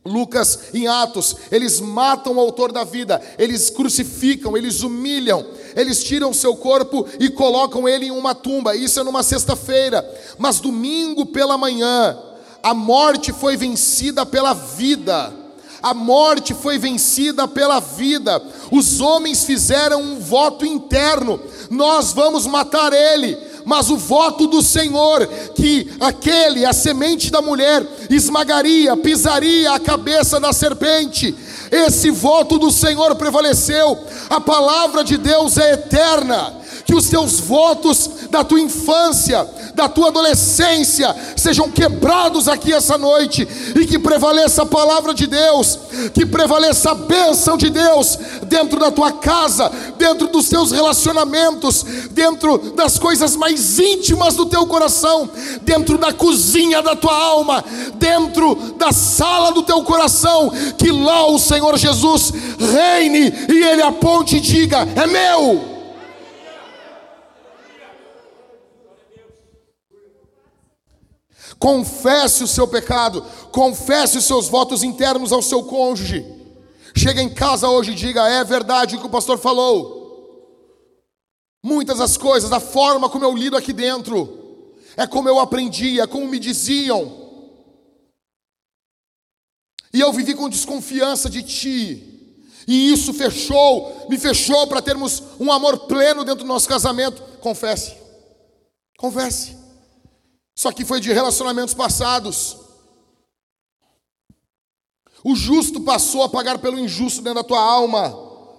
Lucas 0.05 0.59
em 0.72 0.86
Atos, 0.88 1.36
eles 1.51 1.80
matam 1.80 2.36
o 2.36 2.40
autor 2.40 2.72
da 2.72 2.82
vida, 2.82 3.20
eles 3.38 3.70
crucificam, 3.70 4.57
eles 4.57 4.82
humilham, 4.82 5.44
eles 5.76 6.03
tiram 6.03 6.32
seu 6.32 6.57
corpo 6.57 7.07
e 7.20 7.28
colocam 7.28 7.88
ele 7.88 8.07
em 8.07 8.11
uma 8.11 8.34
tumba. 8.34 8.74
Isso 8.74 8.99
é 8.99 9.03
numa 9.03 9.22
sexta-feira. 9.22 10.09
Mas 10.38 10.61
domingo 10.61 11.26
pela 11.26 11.59
manhã, 11.59 12.18
a 12.62 12.74
morte 12.74 13.32
foi 13.32 13.57
vencida 13.57 14.24
pela 14.24 14.55
vida. 14.55 15.32
A 15.83 15.95
morte 15.95 16.55
foi 16.55 16.79
vencida 16.79 17.47
pela 17.47 17.81
vida. 17.81 18.43
Os 18.70 19.01
homens 19.01 19.45
fizeram 19.45 20.03
um 20.03 20.18
voto 20.18 20.66
interno: 20.66 21.41
nós 21.70 22.12
vamos 22.12 22.47
matar 22.47 22.93
ele. 22.93 23.49
Mas 23.64 23.91
o 23.91 23.99
voto 23.99 24.47
do 24.47 24.62
Senhor, 24.62 25.26
que 25.55 25.91
aquele, 26.01 26.64
a 26.64 26.72
semente 26.72 27.31
da 27.31 27.43
mulher, 27.43 27.87
esmagaria, 28.09 28.97
pisaria 28.97 29.72
a 29.72 29.79
cabeça 29.79 30.41
da 30.41 30.55
serpente, 30.55 31.37
esse 31.70 32.11
voto 32.11 32.59
do 32.59 32.70
Senhor 32.70 33.14
prevaleceu, 33.16 33.99
a 34.31 34.41
palavra 34.41 35.05
de 35.05 35.18
Deus 35.18 35.59
é 35.59 35.74
eterna, 35.74 36.55
que 36.89 36.95
os 36.95 37.11
teus 37.11 37.39
votos 37.39 38.09
da 38.30 38.43
tua 38.43 38.59
infância, 38.59 39.47
da 39.74 39.91
tua 39.91 40.09
adolescência 40.09 41.14
sejam 41.36 41.70
quebrados 41.70 42.49
aqui 42.49 42.72
essa 42.72 42.97
noite 42.97 43.47
e 43.76 43.84
que 43.84 43.99
prevaleça 43.99 44.62
a 44.62 44.66
palavra 44.66 45.12
de 45.12 45.26
Deus, 45.26 45.78
que 46.14 46.24
prevaleça 46.24 46.93
a 46.93 46.95
bênção 46.95 47.59
de 47.59 47.68
Deus 47.68 48.18
dentro 48.47 48.80
da 48.80 48.91
tua 48.91 49.12
casa, 49.12 49.70
dentro 49.99 50.28
dos 50.28 50.49
teus 50.49 50.72
relacionamentos, 50.72 51.84
dentro 52.12 52.57
das 52.74 52.99
coisas 52.99 53.36
mais 53.36 53.78
íntimas 53.78 54.34
do 54.34 54.47
teu 54.47 54.66
coração, 54.66 55.28
dentro 55.61 55.99
da 55.99 56.11
cozinha 56.11 56.80
da 56.80 56.97
tua 56.97 57.14
alma, 57.14 57.62
dentro 57.97 58.55
da 58.78 58.93
sala 58.93 59.53
do 59.53 59.62
teu 59.62 59.82
coração, 59.82 60.51
que 60.78 60.91
lá 60.91 61.26
o 61.26 61.39
Senhor 61.39 61.76
Jesus 61.76 62.32
reine 62.59 63.30
e 63.47 63.62
ele 63.62 63.82
aponte 63.82 64.39
e 64.39 64.41
diga: 64.41 64.89
é 64.97 65.07
meu. 65.07 65.78
Confesse 71.59 72.44
o 72.44 72.48
seu 72.48 72.68
pecado, 72.68 73.24
confesse 73.50 74.18
os 74.18 74.24
seus 74.24 74.48
votos 74.48 74.84
internos 74.84 75.32
ao 75.32 75.42
seu 75.42 75.64
cônjuge. 75.64 76.24
Chega 76.96 77.20
em 77.20 77.28
casa 77.28 77.68
hoje 77.68 77.92
e 77.92 77.94
diga: 77.94 78.28
é 78.28 78.44
verdade 78.44 78.96
o 78.96 79.00
que 79.00 79.06
o 79.06 79.11
pastor 79.11 79.38
falou. 79.38 79.98
Muitas 81.62 81.98
das 81.98 82.16
coisas, 82.16 82.48
da 82.48 82.61
forma 82.61 83.09
como 83.09 83.24
eu 83.24 83.36
lido 83.36 83.56
aqui 83.56 83.72
dentro, 83.72 84.74
é 84.96 85.06
como 85.06 85.28
eu 85.28 85.40
aprendi, 85.40 86.00
é 86.00 86.06
como 86.06 86.28
me 86.28 86.38
diziam. 86.38 87.26
E 89.92 90.00
eu 90.00 90.12
vivi 90.12 90.34
com 90.34 90.48
desconfiança 90.48 91.28
de 91.28 91.42
ti. 91.42 92.44
E 92.68 92.92
isso 92.92 93.12
fechou, 93.14 94.06
me 94.09 94.18
fechou 94.18 94.66
para 94.66 94.82
termos 94.82 95.22
um 95.40 95.50
amor 95.50 95.86
pleno 95.86 96.24
dentro 96.24 96.44
do 96.44 96.48
nosso 96.48 96.68
casamento. 96.68 97.22
Confesse. 97.40 97.96
Confesse. 98.96 99.57
Isso 100.59 100.66
aqui 100.68 100.84
foi 100.84 101.00
de 101.00 101.12
relacionamentos 101.12 101.72
passados. 101.72 102.56
O 105.22 105.36
justo 105.36 105.80
passou 105.82 106.24
a 106.24 106.28
pagar 106.28 106.59
pelo 106.59 106.80
injusto 106.80 107.22
dentro 107.22 107.40
da 107.40 107.48
tua 107.48 107.61
alma. 107.61 108.12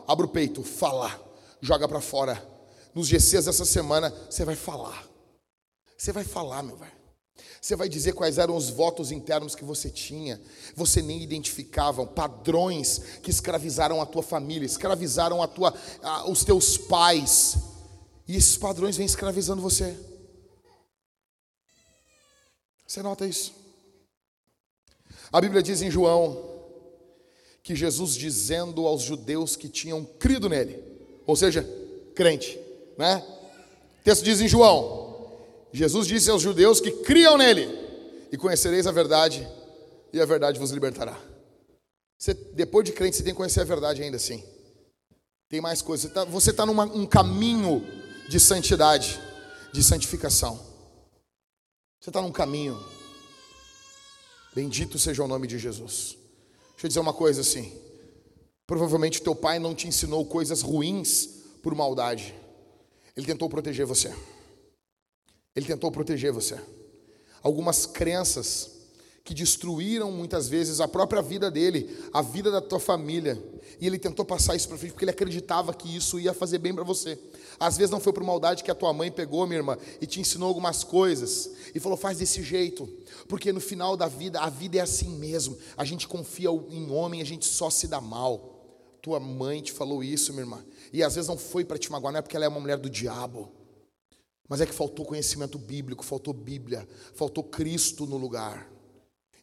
Abra 0.07 0.25
o 0.25 0.29
peito, 0.29 0.63
fala, 0.63 1.11
joga 1.59 1.89
para 1.89 1.99
fora. 1.99 2.41
Nos 2.95 3.09
GCs 3.09 3.43
dessa 3.43 3.65
semana, 3.65 4.13
você 4.29 4.45
vai 4.45 4.55
falar. 4.55 5.05
Você 5.97 6.13
vai 6.13 6.23
falar, 6.23 6.63
meu 6.63 6.77
velho. 6.77 6.93
Você 7.59 7.75
vai 7.75 7.89
dizer 7.89 8.13
quais 8.13 8.37
eram 8.37 8.55
os 8.55 8.69
votos 8.69 9.11
internos 9.11 9.53
que 9.53 9.65
você 9.65 9.89
tinha. 9.89 10.41
Você 10.77 11.01
nem 11.01 11.21
identificava 11.21 12.05
padrões 12.07 13.01
que 13.21 13.29
escravizaram 13.29 14.01
a 14.01 14.05
tua 14.05 14.23
família, 14.23 14.65
escravizaram 14.65 15.43
a 15.43 15.47
tua, 15.49 15.73
a, 16.01 16.29
os 16.31 16.45
teus 16.45 16.77
pais. 16.77 17.57
E 18.25 18.37
esses 18.37 18.55
padrões 18.55 18.95
vêm 18.95 19.05
escravizando 19.05 19.61
você. 19.61 20.07
Você 22.89 23.03
nota 23.03 23.23
isso? 23.27 23.53
A 25.31 25.39
Bíblia 25.39 25.61
diz 25.61 25.83
em 25.83 25.91
João 25.91 26.43
que 27.61 27.75
Jesus 27.75 28.15
dizendo 28.15 28.87
aos 28.87 29.03
judeus 29.03 29.55
que 29.55 29.69
tinham 29.69 30.03
crido 30.03 30.49
nele, 30.49 30.83
ou 31.27 31.35
seja, 31.35 31.63
crente, 32.15 32.59
né? 32.97 33.23
O 33.99 34.03
texto 34.03 34.23
diz 34.23 34.41
em 34.41 34.47
João: 34.47 35.31
Jesus 35.71 36.07
disse 36.07 36.31
aos 36.31 36.41
judeus 36.41 36.81
que 36.81 36.89
criam 37.03 37.37
nele, 37.37 37.67
e 38.31 38.37
conhecereis 38.37 38.87
a 38.87 38.91
verdade, 38.91 39.47
e 40.11 40.19
a 40.19 40.25
verdade 40.25 40.57
vos 40.57 40.71
libertará. 40.71 41.15
Você, 42.17 42.33
depois 42.33 42.83
de 42.85 42.91
crente, 42.91 43.17
você 43.17 43.23
tem 43.23 43.33
que 43.33 43.37
conhecer 43.37 43.61
a 43.61 43.65
verdade 43.65 44.01
ainda 44.01 44.17
assim. 44.17 44.43
Tem 45.47 45.61
mais 45.61 45.83
coisas. 45.83 46.11
Você 46.31 46.49
está 46.49 46.65
tá 46.65 46.73
num 46.73 46.81
um 46.81 47.05
caminho 47.05 47.85
de 48.27 48.39
santidade, 48.39 49.19
de 49.71 49.83
santificação. 49.83 50.68
Você 51.99 52.09
está 52.09 52.21
num 52.21 52.31
caminho. 52.31 52.81
Bendito 54.55 54.97
seja 54.97 55.23
o 55.23 55.27
nome 55.27 55.47
de 55.47 55.59
Jesus. 55.59 56.17
Deixa 56.71 56.85
eu 56.85 56.87
dizer 56.87 56.99
uma 57.01 57.13
coisa 57.13 57.41
assim. 57.41 57.77
Provavelmente 58.65 59.21
teu 59.21 59.35
pai 59.35 59.59
não 59.59 59.75
te 59.75 59.87
ensinou 59.87 60.25
coisas 60.25 60.61
ruins 60.61 61.27
por 61.61 61.75
maldade. 61.75 62.33
Ele 63.17 63.25
tentou 63.25 63.49
proteger 63.49 63.85
você. 63.85 64.15
Ele 65.53 65.65
tentou 65.65 65.91
proteger 65.91 66.31
você. 66.31 66.57
Algumas 67.43 67.85
crenças 67.85 68.79
que 69.25 69.33
destruíram 69.33 70.11
muitas 70.11 70.47
vezes 70.47 70.79
a 70.79 70.87
própria 70.87 71.21
vida 71.21 71.51
dele, 71.51 71.97
a 72.13 72.21
vida 72.21 72.49
da 72.49 72.61
tua 72.61 72.79
família. 72.79 73.37
E 73.79 73.85
ele 73.85 73.99
tentou 73.99 74.23
passar 74.23 74.55
isso 74.55 74.69
para 74.69 74.77
frente 74.77 74.91
porque 74.91 75.03
ele 75.03 75.11
acreditava 75.11 75.73
que 75.73 75.93
isso 75.93 76.17
ia 76.17 76.33
fazer 76.33 76.59
bem 76.59 76.73
para 76.73 76.83
você. 76.83 77.19
Às 77.59 77.77
vezes 77.77 77.91
não 77.91 77.99
foi 77.99 78.13
por 78.13 78.23
maldade 78.23 78.63
que 78.63 78.71
a 78.71 78.75
tua 78.75 78.93
mãe 78.93 79.11
pegou, 79.11 79.45
minha 79.45 79.59
irmã, 79.59 79.77
e 79.99 80.05
te 80.05 80.19
ensinou 80.19 80.47
algumas 80.47 80.83
coisas 80.83 81.51
e 81.75 81.79
falou: 81.79 81.97
"Faz 81.97 82.17
desse 82.17 82.41
jeito", 82.41 82.87
porque 83.27 83.51
no 83.51 83.59
final 83.59 83.97
da 83.97 84.07
vida, 84.07 84.39
a 84.39 84.49
vida 84.49 84.77
é 84.77 84.81
assim 84.81 85.09
mesmo. 85.09 85.57
A 85.75 85.83
gente 85.83 86.07
confia 86.07 86.49
em 86.49 86.89
homem, 86.89 87.21
a 87.21 87.25
gente 87.25 87.45
só 87.45 87.69
se 87.69 87.87
dá 87.87 87.99
mal. 87.99 88.55
Tua 89.01 89.19
mãe 89.19 89.61
te 89.61 89.71
falou 89.71 90.03
isso, 90.03 90.31
minha 90.31 90.43
irmã. 90.43 90.65
E 90.91 91.03
às 91.03 91.15
vezes 91.15 91.27
não 91.27 91.37
foi 91.37 91.63
para 91.63 91.77
te 91.77 91.91
magoar, 91.91 92.11
não 92.13 92.19
é 92.19 92.21
porque 92.21 92.35
ela 92.35 92.45
é 92.45 92.49
uma 92.49 92.59
mulher 92.59 92.77
do 92.77 92.89
diabo. 92.89 93.51
Mas 94.47 94.61
é 94.61 94.65
que 94.65 94.73
faltou 94.73 95.05
conhecimento 95.05 95.59
bíblico, 95.59 96.03
faltou 96.03 96.33
Bíblia, 96.33 96.87
faltou 97.13 97.43
Cristo 97.43 98.07
no 98.07 98.17
lugar. 98.17 98.67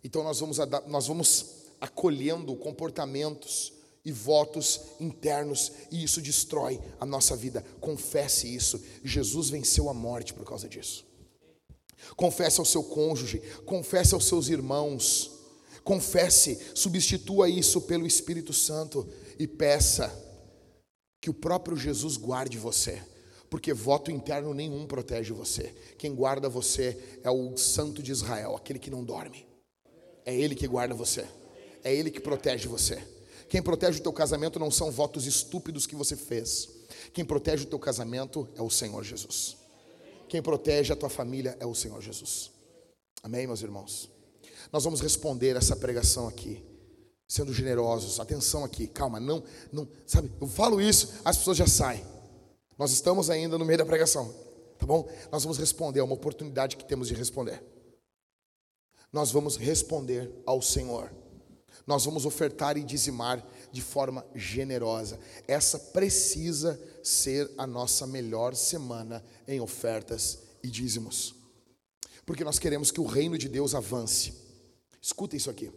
Então 0.03 0.23
nós 0.25 0.41
vamos, 0.41 0.59
nós 0.89 1.07
vamos 1.07 1.47
acolhendo 1.81 2.55
comportamentos 2.57 3.73
e 4.07 4.13
votos 4.13 4.81
internos, 5.01 5.73
e 5.91 6.05
isso 6.05 6.23
destrói 6.23 6.81
a 7.01 7.05
nossa 7.05 7.35
vida. 7.35 7.65
Confesse 7.81 8.47
isso. 8.55 8.81
Jesus 9.03 9.51
venceu 9.51 9.91
a 9.91 9.95
morte 9.95 10.33
por 10.33 10.47
causa 10.47 10.69
disso. 10.69 11.05
Confesse 12.15 12.61
ao 12.61 12.65
seu 12.65 12.85
cônjuge, 12.85 13.43
confesse 13.65 14.15
aos 14.15 14.25
seus 14.27 14.47
irmãos, 14.47 15.33
confesse, 15.83 16.57
substitua 16.73 17.49
isso 17.49 17.81
pelo 17.81 18.07
Espírito 18.07 18.53
Santo 18.53 19.09
e 19.41 19.49
peça 19.49 20.17
que 21.21 21.29
o 21.29 21.35
próprio 21.35 21.77
Jesus 21.77 22.17
guarde 22.17 22.59
você, 22.59 23.03
porque 23.51 23.73
voto 23.73 24.13
interno 24.13 24.55
nenhum 24.55 24.87
protege 24.87 25.33
você. 25.33 25.75
Quem 25.99 26.15
guarda 26.15 26.49
você 26.49 27.19
é 27.25 27.31
o 27.31 27.57
Santo 27.57 28.01
de 28.01 28.13
Israel, 28.13 28.55
aquele 28.55 28.79
que 28.79 28.91
não 28.91 29.03
dorme. 29.03 29.49
É 30.25 30.33
Ele 30.33 30.55
que 30.55 30.69
guarda 30.69 30.95
você. 30.95 31.27
É 31.83 31.93
Ele 31.93 32.09
que 32.09 32.21
protege 32.21 32.69
você. 32.69 33.16
Quem 33.49 33.63
protege 33.63 34.01
o 34.01 34.03
teu 34.03 34.13
casamento 34.13 34.59
não 34.59 34.71
são 34.71 34.91
votos 34.91 35.27
estúpidos 35.27 35.87
que 35.87 35.95
você 35.95 36.17
fez. 36.17 36.69
Quem 37.13 37.25
protege 37.25 37.65
o 37.65 37.67
teu 37.67 37.79
casamento 37.79 38.49
é 38.57 38.63
o 38.63 38.71
Senhor 38.71 39.05
Jesus. 39.05 39.57
Quem 40.29 40.43
protege 40.43 40.93
a 40.93 40.97
tua 40.97 41.09
família 41.09 41.57
é 41.61 41.67
o 41.67 41.75
Senhor 41.75 42.01
Jesus. 42.03 42.51
Amém, 43.23 43.47
meus 43.47 43.63
irmãos? 43.63 44.11
Nós 44.73 44.85
vamos 44.85 45.01
responder 45.01 45.57
essa 45.57 45.77
pregação 45.77 46.27
aqui, 46.27 46.65
sendo 47.29 47.53
generosos. 47.53 48.19
Atenção 48.19 48.65
aqui, 48.65 48.89
calma, 48.89 49.21
não, 49.21 49.43
não, 49.73 49.89
sabe? 50.05 50.33
Eu 50.41 50.49
falo 50.49 50.81
isso, 50.81 51.21
as 51.25 51.37
pessoas 51.37 51.57
já 51.57 51.67
saem. 51.67 52.05
Nós 52.77 52.91
estamos 52.91 53.31
ainda 53.31 53.57
no 53.57 53.65
meio 53.65 53.79
da 53.79 53.87
pregação, 53.87 54.35
tá 54.79 54.85
bom? 54.85 55.09
Nós 55.31 55.45
vamos 55.45 55.59
responder, 55.59 56.01
é 56.01 56.03
uma 56.03 56.15
oportunidade 56.15 56.77
que 56.77 56.85
temos 56.85 57.09
de 57.09 57.15
responder 57.15 57.63
nós 59.17 59.33
vamos 59.33 59.57
responder 59.57 60.31
ao 60.45 60.61
Senhor. 60.61 61.11
Nós 61.87 62.05
vamos 62.05 62.25
ofertar 62.25 62.77
e 62.77 62.85
dizimar 62.85 63.45
de 63.73 63.83
forma 63.83 64.25
generosa. 64.35 65.19
Essa 65.49 65.79
precisa 65.79 66.81
ser 67.03 67.51
a 67.59 67.67
nossa 67.67 68.07
melhor 68.07 68.55
semana 68.55 69.25
em 69.47 69.61
ofertas 69.61 70.39
e 70.63 70.69
dízimos. 70.69 71.35
Porque 72.25 72.45
nós 72.45 72.59
queremos 72.59 72.91
que 72.91 73.01
o 73.01 73.07
reino 73.07 73.39
de 73.39 73.49
Deus 73.49 73.75
avance. 73.75 74.35
Escuta 75.01 75.37
isso 75.37 75.51
aqui. 75.51 75.71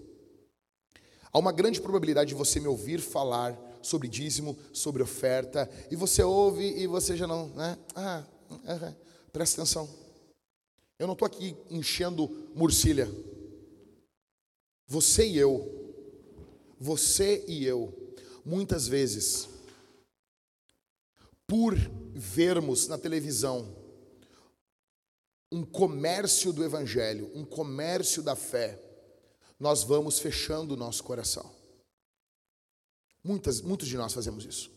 Há 1.32 1.38
uma 1.38 1.52
grande 1.52 1.80
probabilidade 1.80 2.30
de 2.30 2.36
você 2.36 2.60
me 2.60 2.68
ouvir 2.68 3.00
falar 3.00 3.58
sobre 3.82 4.08
dízimo, 4.08 4.58
sobre 4.74 5.04
oferta, 5.04 5.70
e 5.92 5.96
você 5.96 6.24
ouve 6.24 6.66
e 6.66 6.88
você 6.88 7.16
já 7.16 7.28
não, 7.28 7.50
né? 7.50 7.78
Ah, 7.96 8.24
uh, 8.52 8.96
presta 9.32 9.62
atenção. 9.62 9.88
Eu 10.98 11.08
não 11.08 11.14
estou 11.14 11.26
aqui 11.26 11.56
enchendo 11.70 12.50
murcilha. 12.56 13.10
Você 14.88 15.28
e 15.28 15.38
eu, 15.38 15.89
você 16.80 17.44
e 17.48 17.66
eu, 17.66 18.16
muitas 18.46 18.88
vezes, 18.88 19.50
por 21.46 21.76
vermos 22.14 22.88
na 22.88 22.98
televisão 22.98 23.76
um 25.52 25.66
comércio 25.66 26.54
do 26.54 26.64
evangelho, 26.64 27.32
um 27.34 27.44
comércio 27.44 28.22
da 28.22 28.36
fé, 28.36 28.80
nós 29.60 29.84
vamos 29.84 30.20
fechando 30.20 30.76
o 30.76 30.78
nosso 30.78 31.04
coração. 31.04 31.52
Muitas, 33.24 33.60
muitos 33.60 33.88
de 33.88 33.98
nós 33.98 34.14
fazemos 34.14 34.46
isso. 34.46 34.72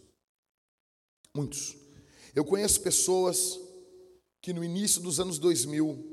Muitos. 1.35 1.77
Eu 2.35 2.45
conheço 2.45 2.81
pessoas 2.81 3.61
que 4.41 4.53
no 4.53 4.65
início 4.65 5.01
dos 5.01 5.21
anos 5.21 5.39
2000 5.39 6.11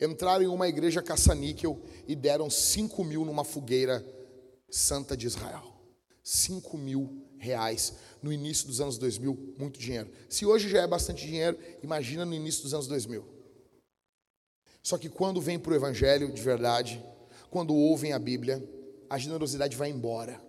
entraram 0.00 0.44
em 0.44 0.48
uma 0.48 0.68
igreja 0.68 1.02
caça-níquel 1.02 1.80
e 2.06 2.14
deram 2.14 2.50
5 2.50 3.02
mil 3.04 3.24
numa 3.24 3.44
fogueira 3.44 4.04
santa 4.70 5.16
de 5.16 5.26
Israel. 5.26 5.80
5 6.22 6.76
mil 6.78 7.26
reais 7.38 7.94
no 8.22 8.32
início 8.32 8.66
dos 8.66 8.80
anos 8.80 8.98
2000, 8.98 9.54
muito 9.58 9.80
dinheiro. 9.80 10.10
Se 10.28 10.44
hoje 10.44 10.68
já 10.68 10.82
é 10.82 10.86
bastante 10.86 11.26
dinheiro, 11.26 11.58
imagina 11.82 12.24
no 12.24 12.34
início 12.34 12.62
dos 12.62 12.74
anos 12.74 12.86
2000. 12.86 13.24
Só 14.82 14.96
que 14.96 15.08
quando 15.08 15.40
vem 15.40 15.58
para 15.58 15.72
o 15.72 15.74
Evangelho 15.74 16.32
de 16.32 16.40
verdade, 16.40 17.02
quando 17.50 17.74
ouvem 17.74 18.12
a 18.12 18.18
Bíblia, 18.18 18.62
a 19.08 19.18
generosidade 19.18 19.76
vai 19.76 19.90
embora. 19.90 20.40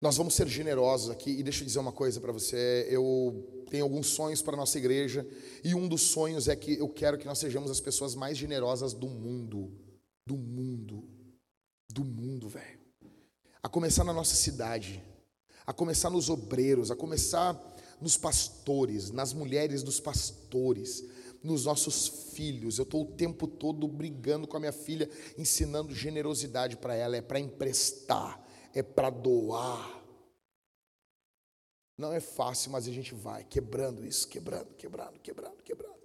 Nós 0.00 0.16
vamos 0.16 0.32
ser 0.32 0.48
generosos 0.48 1.10
aqui, 1.10 1.30
e 1.30 1.42
deixa 1.42 1.60
eu 1.62 1.66
dizer 1.66 1.78
uma 1.78 1.92
coisa 1.92 2.20
para 2.22 2.32
você. 2.32 2.88
Eu 2.88 3.66
tenho 3.68 3.84
alguns 3.84 4.06
sonhos 4.06 4.40
para 4.40 4.54
a 4.54 4.56
nossa 4.56 4.78
igreja, 4.78 5.28
e 5.62 5.74
um 5.74 5.86
dos 5.86 6.00
sonhos 6.00 6.48
é 6.48 6.56
que 6.56 6.78
eu 6.78 6.88
quero 6.88 7.18
que 7.18 7.26
nós 7.26 7.38
sejamos 7.38 7.70
as 7.70 7.80
pessoas 7.80 8.14
mais 8.14 8.38
generosas 8.38 8.94
do 8.94 9.08
mundo. 9.08 9.89
Do 10.26 10.36
mundo. 10.36 11.08
Do 11.88 12.04
mundo, 12.04 12.48
velho. 12.48 12.80
A 13.62 13.68
começar 13.68 14.04
na 14.04 14.12
nossa 14.12 14.34
cidade, 14.34 15.04
a 15.66 15.72
começar 15.72 16.10
nos 16.10 16.30
obreiros, 16.30 16.90
a 16.90 16.96
começar 16.96 17.54
nos 18.00 18.16
pastores, 18.16 19.10
nas 19.10 19.32
mulheres 19.32 19.82
dos 19.82 20.00
pastores, 20.00 21.04
nos 21.42 21.64
nossos 21.64 22.32
filhos. 22.34 22.78
Eu 22.78 22.84
estou 22.84 23.02
o 23.02 23.12
tempo 23.12 23.46
todo 23.46 23.86
brigando 23.86 24.46
com 24.46 24.56
a 24.56 24.60
minha 24.60 24.72
filha, 24.72 25.08
ensinando 25.36 25.94
generosidade 25.94 26.76
para 26.76 26.94
ela, 26.94 27.16
é 27.16 27.22
para 27.22 27.38
emprestar, 27.38 28.42
é 28.74 28.82
para 28.82 29.10
doar. 29.10 30.00
Não 31.98 32.12
é 32.12 32.20
fácil, 32.20 32.70
mas 32.70 32.88
a 32.88 32.92
gente 32.92 33.14
vai 33.14 33.44
quebrando 33.44 34.06
isso, 34.06 34.26
quebrando, 34.26 34.74
quebrando, 34.74 35.18
quebrando, 35.20 35.62
quebrando. 35.62 35.99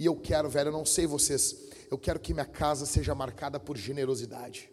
E 0.00 0.06
eu 0.06 0.18
quero, 0.18 0.48
velho, 0.48 0.68
eu 0.68 0.72
não 0.72 0.86
sei 0.86 1.06
vocês, 1.06 1.68
eu 1.90 1.98
quero 1.98 2.18
que 2.18 2.32
minha 2.32 2.46
casa 2.46 2.86
seja 2.86 3.14
marcada 3.14 3.60
por 3.60 3.76
generosidade. 3.76 4.72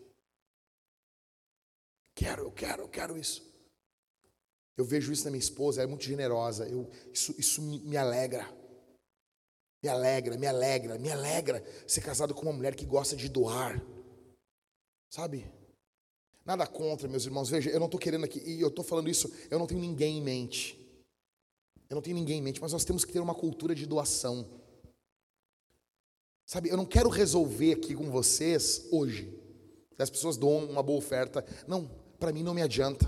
Quero, 2.15 2.43
eu 2.43 2.51
quero, 2.53 2.83
eu 2.83 2.87
quero 2.87 3.17
isso. 3.17 3.45
Eu 4.77 4.85
vejo 4.85 5.11
isso 5.11 5.25
na 5.25 5.31
minha 5.31 5.41
esposa, 5.41 5.81
ela 5.81 5.89
é 5.89 5.91
muito 5.91 6.05
generosa. 6.05 6.65
Eu, 6.69 6.89
isso 7.13 7.35
isso 7.37 7.61
me, 7.61 7.81
me 7.81 7.97
alegra. 7.97 8.47
Me 9.83 9.89
alegra, 9.89 10.37
me 10.37 10.47
alegra, 10.47 10.97
me 10.97 11.11
alegra 11.11 11.61
ser 11.85 11.99
casado 11.99 12.33
com 12.33 12.43
uma 12.43 12.53
mulher 12.53 12.73
que 12.73 12.85
gosta 12.85 13.13
de 13.13 13.27
doar. 13.27 13.83
Sabe? 15.09 15.51
Nada 16.45 16.65
contra, 16.65 17.09
meus 17.09 17.25
irmãos. 17.25 17.49
Veja, 17.49 17.69
eu 17.69 17.79
não 17.81 17.87
estou 17.87 17.99
querendo 17.99 18.23
aqui, 18.23 18.39
e 18.39 18.61
eu 18.61 18.69
estou 18.69 18.85
falando 18.85 19.09
isso, 19.09 19.29
eu 19.51 19.59
não 19.59 19.67
tenho 19.67 19.81
ninguém 19.81 20.19
em 20.19 20.21
mente. 20.21 20.79
Eu 21.89 21.95
não 21.95 22.01
tenho 22.01 22.15
ninguém 22.15 22.39
em 22.39 22.41
mente, 22.41 22.61
mas 22.61 22.71
nós 22.71 22.85
temos 22.85 23.03
que 23.03 23.11
ter 23.11 23.19
uma 23.19 23.35
cultura 23.35 23.75
de 23.75 23.85
doação. 23.85 24.56
Sabe, 26.47 26.69
eu 26.69 26.77
não 26.77 26.85
quero 26.85 27.09
resolver 27.09 27.73
aqui 27.73 27.93
com 27.93 28.09
vocês 28.09 28.87
hoje. 28.89 29.37
As 29.99 30.09
pessoas 30.09 30.37
dão 30.37 30.63
uma 30.65 30.81
boa 30.81 30.97
oferta. 30.97 31.45
Não, 31.67 31.85
para 32.17 32.31
mim 32.31 32.41
não 32.41 32.53
me 32.53 32.61
adianta. 32.61 33.05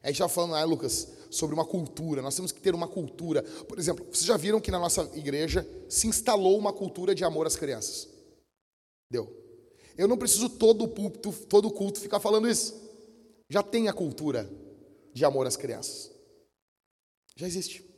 A 0.00 0.06
gente 0.06 0.14
estava 0.14 0.32
falando, 0.32 0.54
ah, 0.54 0.62
Lucas, 0.62 1.08
sobre 1.28 1.54
uma 1.54 1.66
cultura. 1.66 2.22
Nós 2.22 2.36
temos 2.36 2.52
que 2.52 2.60
ter 2.60 2.72
uma 2.72 2.86
cultura. 2.86 3.42
Por 3.42 3.80
exemplo, 3.80 4.04
vocês 4.04 4.24
já 4.24 4.36
viram 4.36 4.60
que 4.60 4.70
na 4.70 4.78
nossa 4.78 5.10
igreja 5.14 5.68
se 5.88 6.06
instalou 6.06 6.56
uma 6.56 6.72
cultura 6.72 7.16
de 7.16 7.24
amor 7.24 7.48
às 7.48 7.56
crianças? 7.56 8.08
Deu. 9.10 9.36
Eu 9.98 10.06
não 10.06 10.16
preciso 10.16 10.48
todo 10.48 10.84
o 10.84 10.88
púlpito, 10.88 11.32
todo 11.46 11.66
o 11.66 11.72
culto 11.72 11.98
ficar 11.98 12.20
falando 12.20 12.48
isso. 12.48 12.80
Já 13.48 13.62
tem 13.62 13.88
a 13.88 13.92
cultura 13.92 14.48
de 15.12 15.24
amor 15.24 15.48
às 15.48 15.56
crianças. 15.56 16.12
Já 17.34 17.48
existe. 17.48 17.91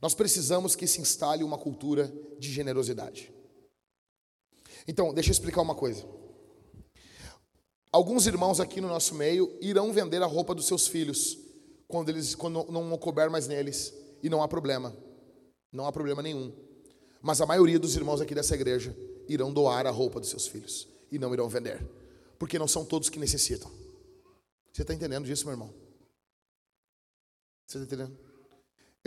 Nós 0.00 0.14
precisamos 0.14 0.76
que 0.76 0.86
se 0.86 1.00
instale 1.00 1.42
uma 1.42 1.58
cultura 1.58 2.12
de 2.38 2.52
generosidade. 2.52 3.32
Então, 4.86 5.12
deixa 5.12 5.30
eu 5.30 5.32
explicar 5.32 5.60
uma 5.60 5.74
coisa. 5.74 6.06
Alguns 7.90 8.26
irmãos 8.26 8.60
aqui 8.60 8.80
no 8.80 8.88
nosso 8.88 9.14
meio 9.14 9.56
irão 9.60 9.92
vender 9.92 10.22
a 10.22 10.26
roupa 10.26 10.54
dos 10.54 10.66
seus 10.66 10.86
filhos 10.86 11.38
quando 11.86 12.10
eles 12.10 12.34
quando 12.34 12.70
não 12.70 12.96
couber 12.98 13.30
mais 13.30 13.48
neles 13.48 13.94
e 14.22 14.28
não 14.28 14.42
há 14.42 14.48
problema. 14.48 14.94
Não 15.72 15.86
há 15.86 15.92
problema 15.92 16.22
nenhum. 16.22 16.52
Mas 17.20 17.40
a 17.40 17.46
maioria 17.46 17.78
dos 17.78 17.96
irmãos 17.96 18.20
aqui 18.20 18.34
dessa 18.34 18.54
igreja 18.54 18.96
irão 19.28 19.52
doar 19.52 19.86
a 19.86 19.90
roupa 19.90 20.20
dos 20.20 20.28
seus 20.28 20.46
filhos 20.46 20.86
e 21.10 21.18
não 21.18 21.32
irão 21.32 21.48
vender, 21.48 21.86
porque 22.38 22.58
não 22.58 22.68
são 22.68 22.84
todos 22.84 23.08
que 23.08 23.18
necessitam. 23.18 23.70
Você 24.72 24.82
está 24.82 24.94
entendendo 24.94 25.24
disso, 25.24 25.44
meu 25.44 25.54
irmão? 25.54 25.74
Você 27.66 27.78
está 27.78 27.84
entendendo? 27.94 28.27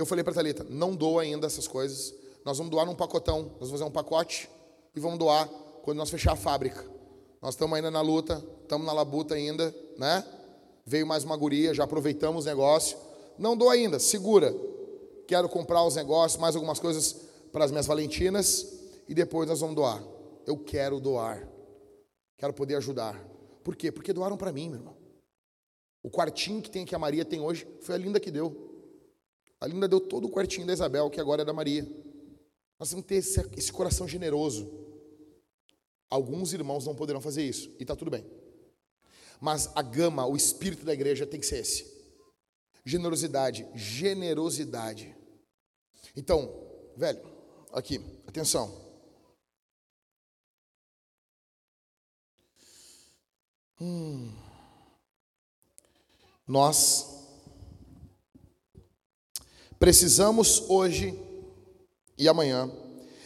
Eu 0.01 0.05
falei 0.07 0.23
para 0.23 0.33
Talita, 0.33 0.65
não 0.67 0.95
doa 0.95 1.21
ainda 1.21 1.45
essas 1.45 1.67
coisas. 1.67 2.11
Nós 2.43 2.57
vamos 2.57 2.71
doar 2.71 2.87
num 2.87 2.95
pacotão. 2.95 3.43
Nós 3.43 3.69
vamos 3.69 3.69
fazer 3.69 3.83
um 3.83 3.91
pacote 3.91 4.49
e 4.95 4.99
vamos 4.99 5.19
doar 5.19 5.47
quando 5.83 5.99
nós 5.99 6.09
fechar 6.09 6.31
a 6.33 6.35
fábrica. 6.35 6.89
Nós 7.39 7.53
estamos 7.53 7.75
ainda 7.75 7.91
na 7.91 8.01
luta, 8.01 8.43
estamos 8.63 8.87
na 8.87 8.93
labuta 8.93 9.35
ainda, 9.35 9.71
né? 9.99 10.25
Veio 10.87 11.05
mais 11.05 11.23
uma 11.23 11.37
guria, 11.37 11.71
já 11.71 11.83
aproveitamos 11.83 12.45
o 12.45 12.47
negócio. 12.47 12.97
Não 13.37 13.55
dou 13.55 13.69
ainda, 13.69 13.99
segura. 13.99 14.51
Quero 15.27 15.47
comprar 15.47 15.83
os 15.83 15.95
negócios, 15.95 16.41
mais 16.41 16.55
algumas 16.55 16.79
coisas 16.79 17.17
para 17.51 17.63
as 17.63 17.69
minhas 17.69 17.85
Valentinas 17.85 18.73
e 19.07 19.13
depois 19.13 19.47
nós 19.47 19.59
vamos 19.59 19.75
doar. 19.75 20.03
Eu 20.47 20.57
quero 20.57 20.99
doar. 20.99 21.47
Quero 22.39 22.53
poder 22.53 22.73
ajudar. 22.77 23.23
Por 23.63 23.75
quê? 23.75 23.91
Porque 23.91 24.11
doaram 24.11 24.35
para 24.35 24.51
mim, 24.51 24.67
meu 24.67 24.79
irmão. 24.79 24.95
O 26.01 26.09
quartinho 26.09 26.59
que 26.59 26.71
tem 26.71 26.87
que 26.87 26.95
a 26.95 26.99
Maria 26.99 27.23
tem 27.23 27.39
hoje 27.39 27.67
foi 27.81 27.93
a 27.93 27.97
Linda 27.99 28.19
que 28.19 28.31
deu. 28.31 28.70
A 29.62 29.68
Linda 29.68 29.88
deu 29.88 30.01
todo 30.01 30.26
o 30.26 30.32
quartinho 30.32 30.66
da 30.66 30.74
Isabel, 30.74 31.07
que 31.12 31.22
agora 31.22 31.43
é 31.43 31.45
da 31.45 31.53
Maria. 31.53 31.84
Nós 32.80 32.89
temos 32.89 33.03
que 33.03 33.09
ter 33.09 33.16
esse, 33.16 33.39
esse 33.55 33.72
coração 33.72 34.07
generoso. 34.07 34.68
Alguns 36.09 36.51
irmãos 36.51 36.84
não 36.84 36.95
poderão 36.95 37.22
fazer 37.22 37.43
isso, 37.43 37.70
e 37.80 37.84
está 37.84 37.95
tudo 37.95 38.09
bem. 38.09 38.26
Mas 39.39 39.70
a 39.76 39.84
gama, 39.84 40.26
o 40.26 40.36
espírito 40.36 40.84
da 40.84 40.93
igreja 40.93 41.28
tem 41.28 41.39
que 41.39 41.45
ser 41.45 41.59
esse: 41.59 41.86
generosidade, 42.84 43.68
generosidade. 43.76 45.16
Então, 46.16 46.51
velho, 46.97 47.22
aqui, 47.72 47.99
atenção. 48.28 48.89
Hum. 53.80 54.36
Nós 56.47 57.20
precisamos 59.82 60.63
hoje 60.69 61.19
e 62.15 62.29
amanhã 62.29 62.71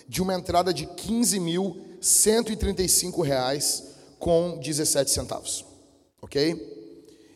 de 0.08 0.22
uma 0.22 0.34
entrada 0.34 0.74
de 0.74 0.86
15 0.86 1.38
mil 1.38 1.86
135 2.00 3.22
reais 3.22 3.84
com 4.18 4.58
17 4.58 5.12
centavos, 5.12 5.66
ok? 6.22 6.56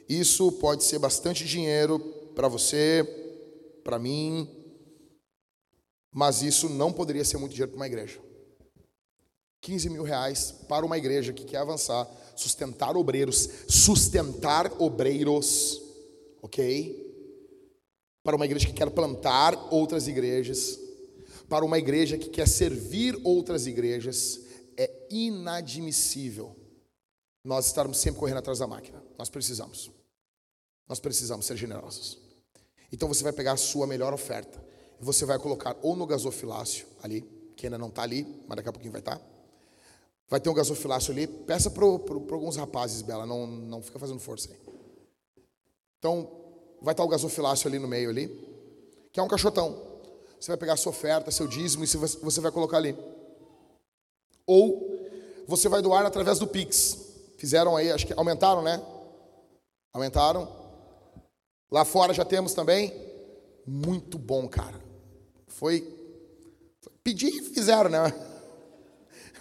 Isso 0.07 0.53
pode 0.53 0.85
ser 0.85 0.99
bastante 0.99 1.43
dinheiro 1.43 1.99
para 2.33 2.47
você, 2.47 3.03
para 3.83 3.99
mim, 3.99 4.49
mas 6.13 6.41
isso 6.41 6.69
não 6.69 6.93
poderia 6.93 7.25
ser 7.25 7.35
muito 7.35 7.51
dinheiro 7.51 7.73
para 7.73 7.79
uma 7.79 7.87
igreja. 7.87 8.21
15 9.59 9.89
mil 9.89 10.03
reais 10.03 10.55
para 10.69 10.85
uma 10.85 10.97
igreja 10.97 11.33
que 11.33 11.43
quer 11.43 11.57
avançar, 11.57 12.09
sustentar 12.37 12.95
obreiros, 12.95 13.49
sustentar 13.67 14.81
obreiros, 14.81 15.81
ok? 16.41 17.08
Para 18.29 18.35
uma 18.35 18.45
igreja 18.45 18.67
que 18.67 18.73
quer 18.73 18.91
plantar 18.91 19.55
outras 19.73 20.07
igrejas, 20.07 20.79
para 21.49 21.65
uma 21.65 21.79
igreja 21.79 22.15
que 22.15 22.29
quer 22.29 22.47
servir 22.47 23.19
outras 23.23 23.65
igrejas, 23.65 24.41
é 24.77 25.07
inadmissível 25.09 26.55
nós 27.43 27.65
estarmos 27.65 27.97
sempre 27.97 28.19
correndo 28.19 28.37
atrás 28.37 28.59
da 28.59 28.67
máquina. 28.67 29.03
Nós 29.17 29.31
precisamos. 29.31 29.89
Nós 30.87 30.99
precisamos 30.99 31.47
ser 31.47 31.57
generosos. 31.57 32.19
Então 32.93 33.07
você 33.07 33.23
vai 33.23 33.33
pegar 33.33 33.53
a 33.53 33.57
sua 33.57 33.87
melhor 33.87 34.13
oferta 34.13 34.63
e 35.01 35.03
você 35.03 35.25
vai 35.25 35.39
colocar 35.39 35.75
ou 35.81 35.95
no 35.95 36.05
gasofilácio 36.05 36.85
ali, 37.01 37.21
que 37.55 37.65
ainda 37.65 37.79
não 37.79 37.87
está 37.87 38.03
ali, 38.03 38.27
mas 38.47 38.57
daqui 38.57 38.69
a 38.69 38.71
pouquinho 38.71 38.91
vai 38.91 39.01
estar. 39.01 39.17
Tá. 39.17 39.25
Vai 40.29 40.39
ter 40.39 40.51
um 40.51 40.53
gasofilácio 40.53 41.11
ali. 41.11 41.25
Peça 41.25 41.71
para 41.71 41.83
alguns 41.83 42.57
rapazes, 42.57 43.01
Bela, 43.01 43.25
não, 43.25 43.47
não 43.47 43.81
fica 43.81 43.97
fazendo 43.97 44.19
força 44.19 44.51
aí. 44.51 44.59
Então, 45.97 46.38
vai 46.81 46.93
estar 46.93 47.03
o 47.03 47.07
gasofilácio 47.07 47.67
ali 47.67 47.79
no 47.79 47.87
meio 47.87 48.09
ali, 48.09 48.27
que 49.11 49.19
é 49.19 49.23
um 49.23 49.27
caixotão. 49.27 49.81
Você 50.39 50.51
vai 50.51 50.57
pegar 50.57 50.73
a 50.73 50.77
sua 50.77 50.91
oferta, 50.91 51.31
seu 51.31 51.47
dízimo 51.47 51.83
e 51.83 51.87
você 51.87 52.39
vai 52.39 52.51
colocar 52.51 52.77
ali 52.77 52.95
ou 54.49 54.99
você 55.47 55.69
vai 55.69 55.79
doar 55.79 56.03
através 56.07 56.39
do 56.39 56.47
Pix. 56.47 56.97
Fizeram 57.37 57.77
aí, 57.77 57.91
acho 57.91 58.07
que 58.07 58.13
aumentaram, 58.13 58.63
né? 58.63 58.83
Aumentaram? 59.93 60.49
Lá 61.71 61.85
fora 61.85 62.15
já 62.15 62.25
temos 62.25 62.55
também? 62.55 62.91
Muito 63.63 64.17
bom, 64.17 64.49
cara. 64.49 64.81
Foi. 65.47 65.87
pedir 67.03 67.27
e 67.27 67.43
fizeram, 67.43 67.91
né? 67.91 68.11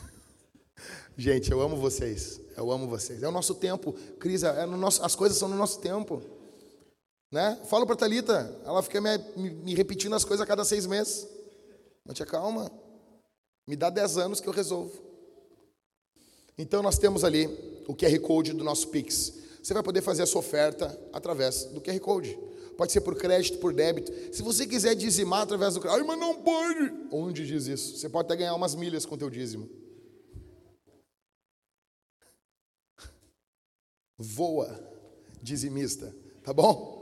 Gente, 1.17 1.51
eu 1.51 1.63
amo 1.63 1.77
vocês. 1.77 2.39
Eu 2.55 2.71
amo 2.71 2.87
vocês. 2.87 3.23
É 3.23 3.29
o 3.29 3.33
nosso 3.33 3.55
tempo, 3.55 3.95
Cris. 4.21 4.43
É 4.43 4.67
no 4.67 4.77
nosso, 4.77 5.03
as 5.03 5.15
coisas 5.15 5.39
são 5.39 5.49
no 5.49 5.57
nosso 5.57 5.81
tempo. 5.81 6.21
Né? 7.31 7.61
Falo 7.67 7.87
para 7.87 7.97
Talita, 7.97 8.59
ela 8.65 8.83
fica 8.83 9.01
me, 9.01 9.19
me, 9.51 9.75
repetindo 9.75 10.15
as 10.15 10.25
coisas 10.25 10.43
a 10.43 10.47
cada 10.47 10.65
seis 10.65 10.87
meses. 10.87 11.29
Mas 12.05 12.17
te 12.17 12.25
calma. 12.25 12.71
Me 13.67 13.77
dá 13.77 13.91
dez 13.91 14.17
anos 14.17 14.41
que 14.41 14.49
eu 14.49 14.53
resolvo. 14.53 14.99
Então 16.57 16.83
nós 16.83 16.99
temos 16.99 17.23
ali 17.23 17.47
o 17.87 17.95
QR 17.95 18.19
Code 18.21 18.53
do 18.53 18.65
nosso 18.65 18.89
Pix. 18.89 19.35
Você 19.63 19.75
vai 19.75 19.83
poder 19.83 20.01
fazer 20.01 20.23
a 20.23 20.27
sua 20.27 20.41
oferta 20.41 20.99
através 21.13 21.65
do 21.65 21.81
QR 21.81 22.01
Code. 22.01 22.39
Pode 22.79 22.93
ser 22.93 23.01
por 23.03 23.17
crédito, 23.17 23.59
por 23.59 23.75
débito. 23.75 24.11
Se 24.35 24.41
você 24.41 24.67
quiser 24.67 24.95
dizimar 24.95 25.43
através 25.43 25.75
do 25.75 25.81
crédito, 25.81 26.01
ai, 26.01 26.07
mas 26.07 26.19
não 26.19 26.43
pode. 26.43 26.93
Onde 27.13 27.47
diz 27.47 27.67
isso? 27.67 27.99
Você 27.99 28.09
pode 28.09 28.27
até 28.27 28.37
ganhar 28.37 28.55
umas 28.55 28.75
milhas 28.75 29.05
com 29.05 29.17
o 29.17 29.19
teu 29.19 29.29
dízimo. 29.29 29.69
Voa, 34.17 34.81
dizimista, 35.43 36.15
tá 36.43 36.53
bom? 36.53 36.98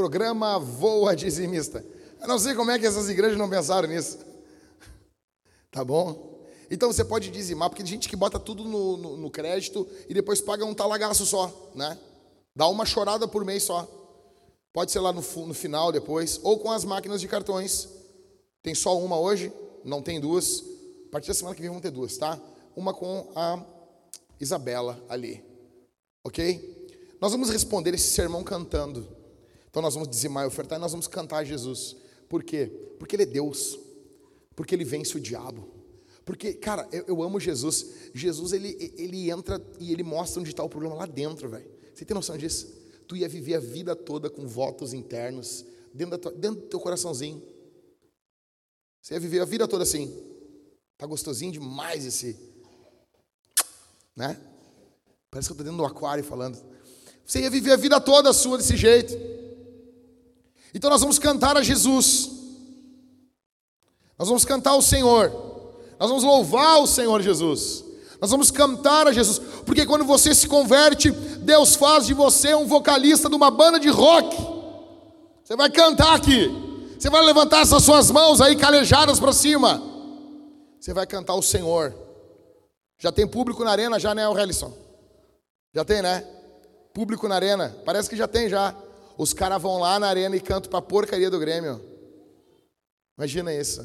Programa 0.00 0.58
Voa 0.58 1.14
Dizimista. 1.14 1.84
Eu 2.22 2.26
não 2.26 2.38
sei 2.38 2.54
como 2.54 2.70
é 2.70 2.78
que 2.78 2.86
essas 2.86 3.10
igrejas 3.10 3.36
não 3.36 3.50
pensaram 3.50 3.86
nisso. 3.86 4.18
Tá 5.70 5.84
bom? 5.84 6.42
Então 6.70 6.90
você 6.90 7.04
pode 7.04 7.30
dizimar, 7.30 7.68
porque 7.68 7.82
tem 7.82 7.92
gente 7.92 8.08
que 8.08 8.16
bota 8.16 8.38
tudo 8.40 8.64
no, 8.64 8.96
no, 8.96 9.16
no 9.18 9.30
crédito 9.30 9.86
e 10.08 10.14
depois 10.14 10.40
paga 10.40 10.64
um 10.64 10.72
talagaço 10.72 11.26
só, 11.26 11.70
né? 11.74 11.98
Dá 12.56 12.66
uma 12.66 12.86
chorada 12.86 13.28
por 13.28 13.44
mês 13.44 13.64
só. 13.64 13.86
Pode 14.72 14.90
ser 14.90 15.00
lá 15.00 15.12
no, 15.12 15.20
no 15.46 15.52
final 15.52 15.92
depois, 15.92 16.40
ou 16.42 16.58
com 16.58 16.72
as 16.72 16.82
máquinas 16.82 17.20
de 17.20 17.28
cartões. 17.28 17.86
Tem 18.62 18.74
só 18.74 18.98
uma 18.98 19.20
hoje, 19.20 19.52
não 19.84 20.00
tem 20.00 20.18
duas. 20.18 20.64
A 21.08 21.10
partir 21.12 21.28
da 21.28 21.34
semana 21.34 21.54
que 21.54 21.60
vem 21.60 21.70
vão 21.70 21.78
ter 21.78 21.90
duas, 21.90 22.16
tá? 22.16 22.40
Uma 22.74 22.94
com 22.94 23.30
a 23.36 23.62
Isabela 24.40 24.98
ali. 25.10 25.44
Ok? 26.24 26.88
Nós 27.20 27.32
vamos 27.32 27.50
responder 27.50 27.92
esse 27.92 28.14
sermão 28.14 28.42
cantando. 28.42 29.19
Então 29.70 29.80
nós 29.80 29.94
vamos 29.94 30.08
dizimar 30.08 30.44
e 30.44 30.48
ofertar 30.48 30.78
e 30.78 30.80
nós 30.80 30.92
vamos 30.92 31.06
cantar 31.06 31.44
Jesus. 31.44 31.96
Por 32.28 32.42
quê? 32.42 32.66
Porque 32.98 33.16
Ele 33.16 33.22
é 33.22 33.26
Deus. 33.26 33.78
Porque 34.54 34.74
Ele 34.74 34.84
vence 34.84 35.16
o 35.16 35.20
diabo. 35.20 35.80
Porque, 36.24 36.52
cara, 36.52 36.88
eu, 36.92 37.04
eu 37.08 37.22
amo 37.22 37.40
Jesus. 37.40 37.86
Jesus, 38.14 38.52
ele, 38.52 38.94
ele 38.96 39.30
entra 39.30 39.60
e 39.78 39.92
ele 39.92 40.02
mostra 40.02 40.40
onde 40.40 40.50
está 40.50 40.62
o 40.62 40.68
problema 40.68 40.94
lá 40.94 41.06
dentro, 41.06 41.48
velho. 41.48 41.68
Você 41.94 42.04
tem 42.04 42.14
noção 42.14 42.36
disso? 42.36 42.72
Tu 43.08 43.16
ia 43.16 43.28
viver 43.28 43.54
a 43.54 43.58
vida 43.58 43.96
toda 43.96 44.30
com 44.30 44.46
votos 44.46 44.92
internos, 44.92 45.64
dentro, 45.92 46.18
tua, 46.18 46.32
dentro 46.32 46.60
do 46.60 46.66
teu 46.68 46.78
coraçãozinho. 46.78 47.42
Você 49.02 49.14
ia 49.14 49.20
viver 49.20 49.40
a 49.40 49.44
vida 49.44 49.66
toda 49.66 49.82
assim. 49.82 50.16
Tá 50.96 51.06
gostosinho 51.06 51.50
demais 51.50 52.04
esse. 52.04 52.36
Né? 54.14 54.38
Parece 55.30 55.48
que 55.48 55.52
eu 55.52 55.54
estou 55.54 55.64
dentro 55.64 55.78
do 55.78 55.84
aquário 55.84 56.22
falando. 56.22 56.62
Você 57.26 57.40
ia 57.40 57.50
viver 57.50 57.72
a 57.72 57.76
vida 57.76 58.00
toda 58.00 58.32
sua 58.32 58.58
desse 58.58 58.76
jeito. 58.76 59.39
Então 60.74 60.90
nós 60.90 61.00
vamos 61.00 61.18
cantar 61.18 61.56
a 61.56 61.62
Jesus. 61.62 62.30
Nós 64.18 64.28
vamos 64.28 64.44
cantar 64.44 64.74
o 64.74 64.82
Senhor. 64.82 65.30
Nós 65.98 66.08
vamos 66.08 66.24
louvar 66.24 66.80
o 66.80 66.86
Senhor 66.86 67.20
Jesus. 67.22 67.84
Nós 68.20 68.30
vamos 68.30 68.50
cantar 68.50 69.08
a 69.08 69.12
Jesus. 69.12 69.38
Porque 69.64 69.86
quando 69.86 70.04
você 70.04 70.34
se 70.34 70.46
converte, 70.46 71.10
Deus 71.10 71.74
faz 71.74 72.06
de 72.06 72.14
você 72.14 72.54
um 72.54 72.66
vocalista 72.66 73.28
de 73.28 73.34
uma 73.34 73.50
banda 73.50 73.80
de 73.80 73.88
rock. 73.88 74.36
Você 75.42 75.56
vai 75.56 75.70
cantar 75.70 76.14
aqui. 76.14 76.48
Você 76.98 77.08
vai 77.08 77.24
levantar 77.24 77.62
essas 77.62 77.82
suas 77.82 78.10
mãos 78.10 78.40
aí 78.40 78.56
calejadas 78.56 79.18
para 79.18 79.32
cima. 79.32 79.82
Você 80.78 80.92
vai 80.92 81.06
cantar 81.06 81.34
o 81.34 81.42
Senhor. 81.42 81.94
Já 82.98 83.10
tem 83.10 83.26
público 83.26 83.64
na 83.64 83.70
arena, 83.70 83.98
já, 83.98 84.14
né, 84.14 84.28
o 84.28 84.38
Helison? 84.38 84.72
Já 85.74 85.84
tem, 85.84 86.02
né? 86.02 86.22
Público 86.92 87.26
na 87.26 87.36
arena. 87.36 87.74
Parece 87.86 88.10
que 88.10 88.16
já 88.16 88.28
tem 88.28 88.50
já. 88.50 88.74
Os 89.20 89.34
caras 89.34 89.60
vão 89.60 89.78
lá 89.78 89.98
na 89.98 90.08
arena 90.08 90.34
e 90.34 90.40
cantam 90.40 90.70
para 90.70 90.78
a 90.78 90.82
porcaria 90.82 91.28
do 91.28 91.38
Grêmio. 91.38 91.78
Imagina 93.18 93.54
isso. 93.54 93.82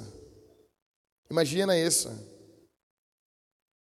Imagina 1.30 1.78
isso. 1.78 2.10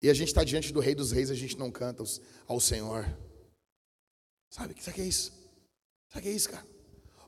E 0.02 0.10
a 0.10 0.12
gente 0.12 0.28
está 0.28 0.44
diante 0.44 0.74
do 0.74 0.78
Rei 0.78 0.94
dos 0.94 1.10
Reis, 1.10 1.30
a 1.30 1.34
gente 1.34 1.58
não 1.58 1.70
canta 1.70 2.04
ao 2.46 2.60
Senhor. 2.60 3.06
Sabe 4.50 4.74
o 4.74 4.76
que 4.76 5.00
é 5.00 5.04
isso? 5.04 5.32
Sabe 6.10 6.18
o 6.18 6.22
que 6.24 6.28
é 6.28 6.32
isso, 6.32 6.50
cara? 6.50 6.66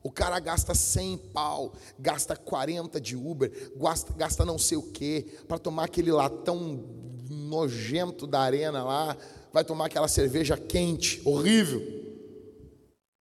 O 0.03 0.13
cara 0.13 0.39
gasta 0.39 0.75
100 0.75 1.17
pau, 1.33 1.73
gasta 1.99 2.37
40 2.37 3.01
de 3.01 3.17
Uber, 3.17 3.73
gasta, 3.75 4.13
gasta 4.13 4.45
não 4.45 4.59
sei 4.59 4.77
o 4.77 4.93
quê, 4.93 5.41
para 5.49 5.59
tomar 5.59 5.85
aquele 5.85 6.13
latão 6.13 6.85
nojento 7.31 8.27
da 8.27 8.41
arena 8.41 8.85
lá, 8.85 9.17
vai 9.51 9.65
tomar 9.65 9.87
aquela 9.87 10.09
cerveja 10.09 10.59
quente, 10.59 11.23
horrível, 11.25 12.00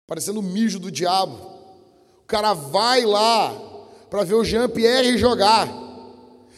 parecendo 0.09 0.39
o 0.39 0.43
mijo 0.43 0.79
do 0.79 0.91
diabo. 0.91 1.35
O 2.23 2.25
cara 2.25 2.55
vai 2.55 3.05
lá 3.05 3.53
para 4.09 4.23
ver 4.23 4.33
o 4.33 4.43
Jean-Pierre 4.43 5.19
jogar. 5.19 5.71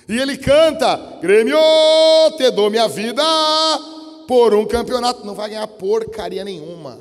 E 0.07 0.17
ele 0.17 0.37
canta: 0.37 1.19
Grêmio, 1.21 1.57
te 2.37 2.49
dou 2.49 2.69
minha 2.69 2.87
vida 2.87 3.21
por 4.25 4.55
um 4.55 4.65
campeonato. 4.65 5.25
Não 5.25 5.35
vai 5.35 5.49
ganhar 5.49 5.67
porcaria 5.67 6.45
nenhuma. 6.45 6.97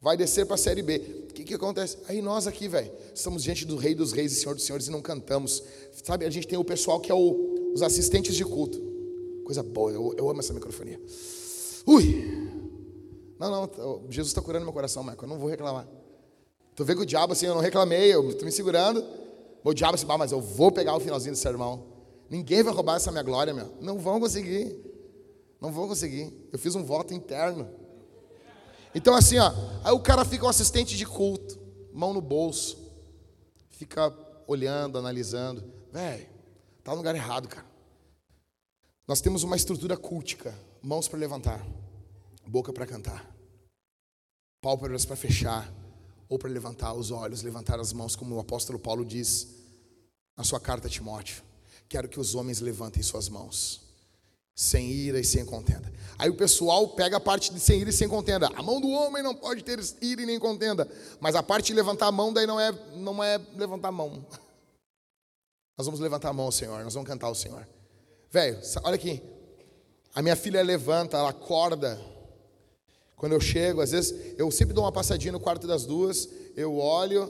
Vai 0.00 0.16
descer 0.16 0.46
para 0.46 0.54
a 0.54 0.58
Série 0.58 0.82
B. 0.82 1.26
O 1.28 1.34
que, 1.34 1.44
que 1.44 1.54
acontece? 1.54 1.98
Aí 2.08 2.22
nós 2.22 2.46
aqui, 2.46 2.66
velho, 2.66 2.90
estamos 3.14 3.42
diante 3.42 3.66
do 3.66 3.76
Rei 3.76 3.94
dos 3.94 4.12
Reis 4.12 4.32
e 4.32 4.36
Senhor 4.36 4.54
dos 4.54 4.64
Senhores 4.64 4.86
e 4.86 4.90
não 4.90 5.02
cantamos. 5.02 5.62
Sabe, 6.02 6.24
a 6.24 6.30
gente 6.30 6.46
tem 6.46 6.58
o 6.58 6.64
pessoal 6.64 6.98
que 7.00 7.10
é 7.10 7.14
o, 7.14 7.72
os 7.74 7.82
assistentes 7.82 8.34
de 8.34 8.44
culto. 8.44 8.80
Coisa 9.44 9.62
boa, 9.62 9.92
eu, 9.92 10.14
eu 10.16 10.30
amo 10.30 10.40
essa 10.40 10.54
microfonia. 10.54 10.98
Ui! 11.86 12.43
Não, 13.38 13.50
não, 13.50 14.10
Jesus 14.10 14.28
está 14.28 14.40
curando 14.40 14.64
meu 14.64 14.72
coração, 14.72 15.02
Michael, 15.02 15.22
eu 15.22 15.28
não 15.28 15.38
vou 15.38 15.48
reclamar. 15.48 15.86
Tu 16.74 16.84
vê 16.84 16.94
que 16.94 17.02
o 17.02 17.06
diabo 17.06 17.32
assim, 17.32 17.46
eu 17.46 17.54
não 17.54 17.60
reclamei, 17.60 18.12
eu 18.12 18.30
estou 18.30 18.44
me 18.44 18.52
segurando. 18.52 19.04
O 19.62 19.72
diabo 19.72 19.94
assim, 19.94 20.06
mas 20.06 20.32
eu 20.32 20.40
vou 20.40 20.70
pegar 20.70 20.94
o 20.94 21.00
finalzinho 21.00 21.32
do 21.32 21.38
sermão. 21.38 21.86
Ninguém 22.28 22.62
vai 22.62 22.72
roubar 22.72 22.96
essa 22.96 23.10
minha 23.10 23.22
glória, 23.22 23.54
meu. 23.54 23.72
Não 23.80 23.98
vão 23.98 24.20
conseguir. 24.20 24.76
Não 25.60 25.72
vão 25.72 25.88
conseguir. 25.88 26.32
Eu 26.52 26.58
fiz 26.58 26.74
um 26.74 26.84
voto 26.84 27.14
interno. 27.14 27.68
Então 28.94 29.14
assim, 29.14 29.38
ó, 29.38 29.52
aí 29.82 29.92
o 29.92 30.00
cara 30.00 30.24
fica 30.24 30.44
um 30.44 30.48
assistente 30.48 30.96
de 30.96 31.04
culto, 31.04 31.58
mão 31.92 32.12
no 32.12 32.20
bolso, 32.20 32.78
fica 33.70 34.12
olhando, 34.46 34.98
analisando. 34.98 35.64
Velho, 35.92 36.26
tá 36.82 36.92
no 36.92 36.98
lugar 36.98 37.14
errado, 37.14 37.48
cara. 37.48 37.66
Nós 39.06 39.20
temos 39.20 39.42
uma 39.42 39.56
estrutura 39.56 39.96
cultica: 39.96 40.54
mãos 40.80 41.08
para 41.08 41.18
levantar, 41.18 41.66
boca 42.46 42.72
para 42.72 42.86
cantar, 42.86 43.34
pálpebras 44.60 45.04
para 45.04 45.16
fechar, 45.16 45.72
ou 46.28 46.38
para 46.38 46.50
levantar 46.50 46.94
os 46.94 47.10
olhos, 47.10 47.42
levantar 47.42 47.78
as 47.78 47.92
mãos, 47.92 48.16
como 48.16 48.34
o 48.34 48.40
apóstolo 48.40 48.78
Paulo 48.78 49.04
diz 49.04 49.48
na 50.36 50.42
sua 50.42 50.58
carta 50.58 50.88
a 50.88 50.90
Timóteo. 50.90 51.42
Quero 51.88 52.08
que 52.08 52.18
os 52.18 52.34
homens 52.34 52.60
levantem 52.60 53.02
suas 53.02 53.28
mãos, 53.28 53.82
sem 54.54 54.90
ira 54.90 55.20
e 55.20 55.24
sem 55.24 55.44
contenda. 55.44 55.92
Aí 56.18 56.30
o 56.30 56.36
pessoal 56.36 56.88
pega 56.88 57.18
a 57.18 57.20
parte 57.20 57.52
de 57.52 57.60
sem 57.60 57.80
ira 57.80 57.90
e 57.90 57.92
sem 57.92 58.08
contenda. 58.08 58.48
A 58.54 58.62
mão 58.62 58.80
do 58.80 58.88
homem 58.88 59.22
não 59.22 59.34
pode 59.34 59.62
ter 59.62 59.78
ira 60.00 60.22
e 60.22 60.26
nem 60.26 60.38
contenda, 60.38 60.90
mas 61.20 61.34
a 61.34 61.42
parte 61.42 61.66
de 61.66 61.74
levantar 61.74 62.06
a 62.06 62.12
mão 62.12 62.32
daí 62.32 62.46
não 62.46 62.58
é 62.58 62.72
não 62.96 63.22
é 63.22 63.38
levantar 63.54 63.88
a 63.88 63.92
mão. 63.92 64.26
Nós 65.76 65.86
vamos 65.86 66.00
levantar 66.00 66.30
a 66.30 66.32
mão, 66.32 66.50
Senhor. 66.50 66.82
Nós 66.84 66.94
vamos 66.94 67.08
cantar 67.08 67.28
o 67.28 67.34
Senhor. 67.34 67.66
Velho, 68.30 68.60
olha 68.84 68.94
aqui. 68.94 69.20
A 70.14 70.22
minha 70.22 70.36
filha 70.36 70.62
levanta, 70.62 71.16
ela 71.16 71.30
acorda. 71.30 72.00
Quando 73.24 73.32
eu 73.32 73.40
chego, 73.40 73.80
às 73.80 73.90
vezes, 73.90 74.34
eu 74.36 74.50
sempre 74.50 74.74
dou 74.74 74.84
uma 74.84 74.92
passadinha 74.92 75.32
no 75.32 75.40
quarto 75.40 75.66
das 75.66 75.86
duas, 75.86 76.28
eu 76.54 76.76
olho, 76.76 77.26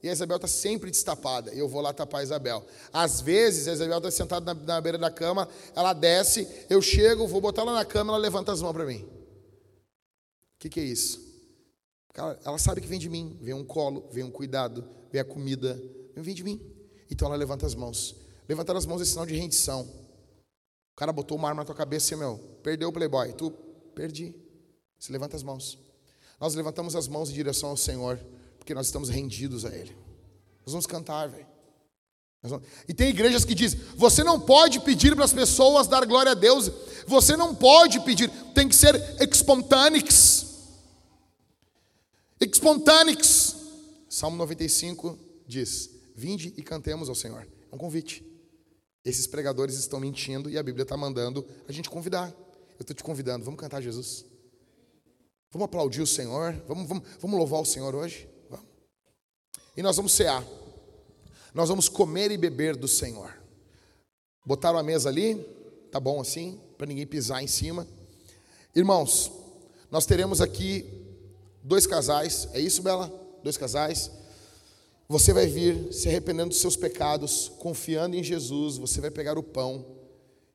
e 0.00 0.08
a 0.08 0.12
Isabel 0.12 0.36
está 0.36 0.46
sempre 0.46 0.92
destapada. 0.92 1.52
E 1.52 1.58
eu 1.58 1.68
vou 1.68 1.80
lá 1.80 1.92
tapar 1.92 2.20
a 2.20 2.22
Isabel. 2.22 2.64
Às 2.92 3.20
vezes, 3.20 3.66
a 3.66 3.72
Isabel 3.72 3.98
está 3.98 4.12
sentada 4.12 4.54
na, 4.54 4.60
na, 4.60 4.80
beira 4.80 4.96
da 4.96 5.10
cama, 5.10 5.48
ela 5.74 5.92
desce, 5.92 6.46
eu 6.70 6.80
chego, 6.80 7.26
vou 7.26 7.40
botar 7.40 7.62
ela 7.62 7.74
na 7.74 7.84
cama, 7.84 8.12
ela 8.12 8.22
levanta 8.22 8.52
as 8.52 8.62
mãos 8.62 8.72
para 8.72 8.86
mim. 8.86 8.98
O 8.98 10.58
que, 10.60 10.68
que, 10.68 10.78
é 10.78 10.84
isso? 10.84 11.20
Ela, 12.14 12.38
ela 12.44 12.58
sabe 12.58 12.80
que 12.80 12.86
vem 12.86 13.00
de 13.00 13.08
mim. 13.08 13.36
Vem 13.42 13.54
um 13.54 13.64
colo, 13.64 14.08
vem 14.12 14.22
um 14.22 14.30
cuidado, 14.30 14.88
vem 15.10 15.20
a 15.20 15.24
comida, 15.24 15.76
vem 16.14 16.32
de 16.32 16.44
mim. 16.44 16.60
Então 17.10 17.26
ela 17.26 17.36
levanta 17.36 17.66
as 17.66 17.74
mãos. 17.74 18.14
Levantar 18.48 18.76
as 18.76 18.86
mãos 18.86 19.02
é 19.02 19.04
sinal 19.04 19.26
de 19.26 19.34
rendição. 19.34 19.80
O 20.92 20.94
cara 20.94 21.12
botou 21.12 21.36
uma 21.36 21.48
arma 21.48 21.62
na 21.62 21.66
tua 21.66 21.74
cabeça 21.74 22.14
e, 22.14 22.16
meu, 22.16 22.38
perdeu 22.62 22.88
o 22.88 22.92
playboy. 22.92 23.32
Tu, 23.32 23.50
perdi. 23.96 24.43
Se 25.04 25.12
levanta 25.12 25.36
as 25.36 25.42
mãos. 25.42 25.78
Nós 26.40 26.54
levantamos 26.54 26.96
as 26.96 27.06
mãos 27.06 27.28
em 27.28 27.34
direção 27.34 27.68
ao 27.68 27.76
Senhor, 27.76 28.18
porque 28.56 28.72
nós 28.72 28.86
estamos 28.86 29.10
rendidos 29.10 29.66
a 29.66 29.68
Ele. 29.68 29.94
Nós 30.64 30.72
vamos 30.72 30.86
cantar, 30.86 31.28
velho. 31.28 31.46
Vamos... 32.42 32.66
E 32.88 32.94
tem 32.94 33.10
igrejas 33.10 33.44
que 33.44 33.54
dizem: 33.54 33.78
você 33.96 34.24
não 34.24 34.40
pode 34.40 34.80
pedir 34.80 35.14
para 35.14 35.26
as 35.26 35.32
pessoas 35.34 35.86
dar 35.86 36.06
glória 36.06 36.32
a 36.32 36.34
Deus, 36.34 36.70
você 37.06 37.36
não 37.36 37.54
pode 37.54 38.00
pedir, 38.00 38.30
tem 38.54 38.66
que 38.66 38.74
ser 38.74 38.94
espontâneos. 39.20 40.46
Espontâneos. 42.40 43.56
Salmo 44.08 44.38
95 44.38 45.18
diz: 45.46 45.90
Vinde 46.16 46.54
e 46.56 46.62
cantemos 46.62 47.10
ao 47.10 47.14
Senhor. 47.14 47.46
É 47.70 47.74
um 47.74 47.78
convite. 47.78 48.24
Esses 49.04 49.26
pregadores 49.26 49.74
estão 49.74 50.00
mentindo 50.00 50.48
e 50.48 50.56
a 50.56 50.62
Bíblia 50.62 50.84
está 50.84 50.96
mandando 50.96 51.46
a 51.68 51.72
gente 51.72 51.90
convidar. 51.90 52.30
Eu 52.78 52.80
estou 52.80 52.96
te 52.96 53.04
convidando, 53.04 53.44
vamos 53.44 53.60
cantar 53.60 53.82
Jesus. 53.82 54.32
Vamos 55.54 55.66
aplaudir 55.66 56.02
o 56.02 56.06
Senhor. 56.06 56.52
Vamos, 56.66 56.88
vamos, 56.88 57.04
vamos 57.20 57.38
louvar 57.38 57.60
o 57.60 57.64
Senhor 57.64 57.94
hoje. 57.94 58.28
Vamos. 58.50 58.66
E 59.76 59.82
nós 59.84 59.96
vamos 59.96 60.12
cear. 60.12 60.44
Nós 61.54 61.68
vamos 61.68 61.88
comer 61.88 62.32
e 62.32 62.36
beber 62.36 62.74
do 62.74 62.88
Senhor. 62.88 63.32
Botaram 64.44 64.80
a 64.80 64.82
mesa 64.82 65.08
ali, 65.08 65.36
tá 65.92 66.00
bom 66.00 66.20
assim, 66.20 66.60
para 66.76 66.88
ninguém 66.88 67.06
pisar 67.06 67.40
em 67.40 67.46
cima. 67.46 67.86
Irmãos, 68.74 69.30
nós 69.92 70.04
teremos 70.04 70.40
aqui 70.40 70.84
dois 71.62 71.86
casais, 71.86 72.48
é 72.52 72.58
isso, 72.58 72.82
Bela? 72.82 73.06
Dois 73.44 73.56
casais. 73.56 74.10
Você 75.08 75.32
vai 75.32 75.46
vir 75.46 75.92
se 75.92 76.08
arrependendo 76.08 76.48
dos 76.48 76.60
seus 76.60 76.74
pecados, 76.74 77.52
confiando 77.60 78.16
em 78.16 78.24
Jesus, 78.24 78.76
você 78.76 79.00
vai 79.00 79.12
pegar 79.12 79.38
o 79.38 79.42
pão 79.42 79.86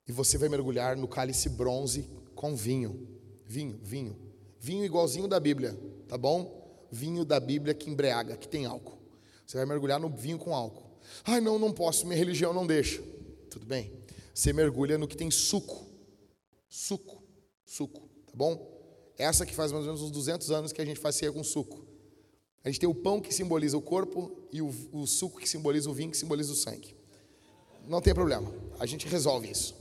e 0.06 0.12
você 0.12 0.38
vai 0.38 0.50
mergulhar 0.50 0.98
no 0.98 1.08
cálice 1.08 1.48
bronze 1.48 2.06
com 2.36 2.54
vinho. 2.54 3.08
Vinho, 3.46 3.80
vinho. 3.82 4.29
Vinho 4.60 4.84
igualzinho 4.84 5.28
da 5.28 5.40
Bíblia, 5.40 5.78
tá 6.08 6.18
bom? 6.18 6.88
Vinho 6.92 7.24
da 7.24 7.40
Bíblia 7.40 7.74
que 7.74 7.90
embriaga, 7.90 8.36
que 8.36 8.48
tem 8.48 8.66
álcool. 8.66 9.00
Você 9.46 9.58
vai 9.58 9.66
mergulhar 9.66 10.00
no 10.00 10.10
vinho 10.10 10.38
com 10.38 10.54
álcool. 10.54 10.90
Ai, 11.24 11.40
não, 11.40 11.58
não 11.58 11.72
posso, 11.72 12.06
minha 12.06 12.18
religião 12.18 12.54
não 12.54 12.68
deixa. 12.68 13.02
Tudo 13.50 13.66
bem. 13.66 13.92
Você 14.34 14.54
mergulha 14.54 14.98
no 14.98 15.08
que 15.08 15.18
tem 15.18 15.32
suco. 15.32 15.88
Suco, 16.68 17.24
suco, 17.66 18.02
tá 18.28 18.34
bom? 18.36 18.78
Essa 19.18 19.46
que 19.46 19.56
faz 19.56 19.72
mais 19.72 19.86
ou 19.86 19.92
menos 19.92 20.02
uns 20.04 20.12
200 20.12 20.52
anos 20.52 20.72
que 20.72 20.82
a 20.82 20.86
gente 20.86 21.00
faz 21.00 21.16
ceia 21.16 21.32
com 21.32 21.44
suco. 21.44 21.84
A 22.64 22.70
gente 22.70 22.80
tem 22.80 22.90
o 22.90 22.94
pão 22.94 23.20
que 23.20 23.34
simboliza 23.34 23.78
o 23.78 23.82
corpo 23.82 24.48
e 24.52 24.62
o, 24.62 24.72
o 24.92 25.08
suco 25.08 25.40
que 25.40 25.50
simboliza 25.50 25.90
o 25.90 25.94
vinho, 25.94 26.12
que 26.12 26.18
simboliza 26.18 26.52
o 26.52 26.56
sangue. 26.56 26.96
Não 27.88 28.02
tem 28.02 28.14
problema, 28.14 28.54
a 28.80 28.86
gente 28.86 29.08
resolve 29.08 29.50
isso. 29.50 29.76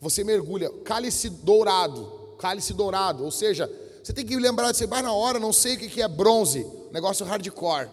Você 0.00 0.22
mergulha, 0.22 0.70
cálice 0.84 1.28
dourado, 1.28 2.36
cálice 2.38 2.72
dourado, 2.72 3.24
ou 3.24 3.30
seja, 3.32 3.68
você 4.08 4.14
tem 4.14 4.24
que 4.24 4.38
lembrar 4.38 4.72
de 4.72 4.78
você 4.78 4.86
vai 4.86 5.02
na 5.02 5.12
hora, 5.12 5.38
não 5.38 5.52
sei 5.52 5.74
o 5.74 5.78
que 5.78 6.00
é 6.00 6.08
bronze, 6.08 6.66
negócio 6.90 7.26
hardcore. 7.26 7.90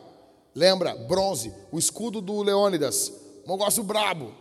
Lembra, 0.56 0.96
bronze, 0.96 1.54
o 1.74 1.78
escudo 1.78 2.22
do 2.22 2.42
Leônidas, 2.42 3.12
um 3.46 3.52
negócio 3.52 3.84
brabo, 3.84 4.34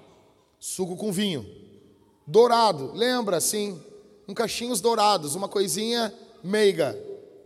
suco 0.60 0.94
com 0.94 1.10
vinho. 1.10 1.44
Dourado, 2.24 2.92
lembra, 2.92 3.40
sim, 3.40 3.82
um 4.28 4.32
cachinhos 4.32 4.80
dourados, 4.80 5.34
uma 5.34 5.48
coisinha 5.48 6.14
meiga, 6.44 6.96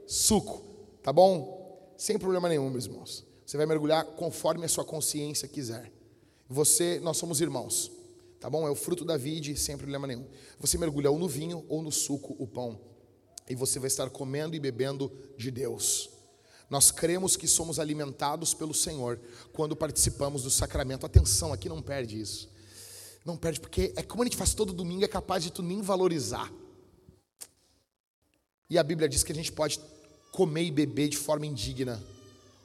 suco, 0.06 0.62
tá 1.02 1.10
bom? 1.10 1.94
Sem 1.96 2.18
problema 2.18 2.50
nenhum, 2.50 2.68
meus 2.68 2.84
irmãos. 2.84 3.24
Você 3.46 3.56
vai 3.56 3.64
mergulhar 3.64 4.04
conforme 4.04 4.66
a 4.66 4.68
sua 4.68 4.84
consciência 4.84 5.48
quiser. 5.48 5.90
Você, 6.50 7.00
nós 7.02 7.16
somos 7.16 7.40
irmãos, 7.40 7.90
tá 8.38 8.50
bom? 8.50 8.68
É 8.68 8.70
o 8.70 8.74
fruto 8.74 9.06
da 9.06 9.16
vide, 9.16 9.56
sem 9.56 9.78
problema 9.78 10.06
nenhum. 10.06 10.26
Você 10.60 10.76
mergulha 10.76 11.10
ou 11.10 11.18
no 11.18 11.26
vinho 11.26 11.64
ou 11.66 11.80
no 11.80 11.90
suco, 11.90 12.36
o 12.38 12.46
pão, 12.46 12.78
e 13.48 13.54
você 13.54 13.78
vai 13.78 13.88
estar 13.88 14.10
comendo 14.10 14.54
e 14.54 14.60
bebendo 14.60 15.10
de 15.36 15.50
Deus. 15.50 16.10
Nós 16.68 16.90
cremos 16.90 17.36
que 17.36 17.48
somos 17.48 17.78
alimentados 17.78 18.52
pelo 18.52 18.74
Senhor 18.74 19.18
quando 19.52 19.74
participamos 19.74 20.42
do 20.42 20.50
sacramento. 20.50 21.06
Atenção, 21.06 21.52
aqui 21.52 21.68
não 21.68 21.80
perde 21.80 22.20
isso. 22.20 22.50
Não 23.24 23.36
perde, 23.36 23.60
porque 23.60 23.92
é 23.96 24.02
como 24.02 24.22
a 24.22 24.26
gente 24.26 24.36
faz 24.36 24.54
todo 24.54 24.72
domingo, 24.72 25.04
é 25.04 25.08
capaz 25.08 25.42
de 25.42 25.50
tu 25.50 25.62
nem 25.62 25.80
valorizar. 25.80 26.52
E 28.70 28.76
a 28.78 28.82
Bíblia 28.82 29.08
diz 29.08 29.22
que 29.22 29.32
a 29.32 29.34
gente 29.34 29.50
pode 29.50 29.80
comer 30.30 30.64
e 30.64 30.70
beber 30.70 31.08
de 31.08 31.16
forma 31.16 31.46
indigna. 31.46 32.02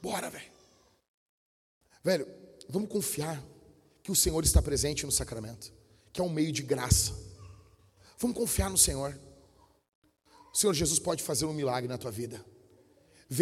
Bora, 0.01 0.29
velho. 0.29 0.51
Velho, 2.03 2.27
vamos 2.67 2.89
confiar 2.89 3.41
que 4.03 4.11
o 4.11 4.15
Senhor 4.15 4.43
está 4.43 4.61
presente 4.61 5.05
no 5.05 5.11
sacramento, 5.11 5.71
que 6.11 6.19
é 6.19 6.23
um 6.23 6.29
meio 6.29 6.51
de 6.51 6.61
graça. 6.61 7.13
Vamos 8.19 8.35
confiar 8.35 8.69
no 8.69 8.77
Senhor. 8.77 9.17
O 10.53 10.57
Senhor 10.57 10.73
Jesus 10.73 10.99
pode 10.99 11.23
fazer 11.23 11.45
um 11.45 11.53
milagre 11.53 11.87
na 11.87 11.97
tua 11.97 12.11
vida 12.11 12.43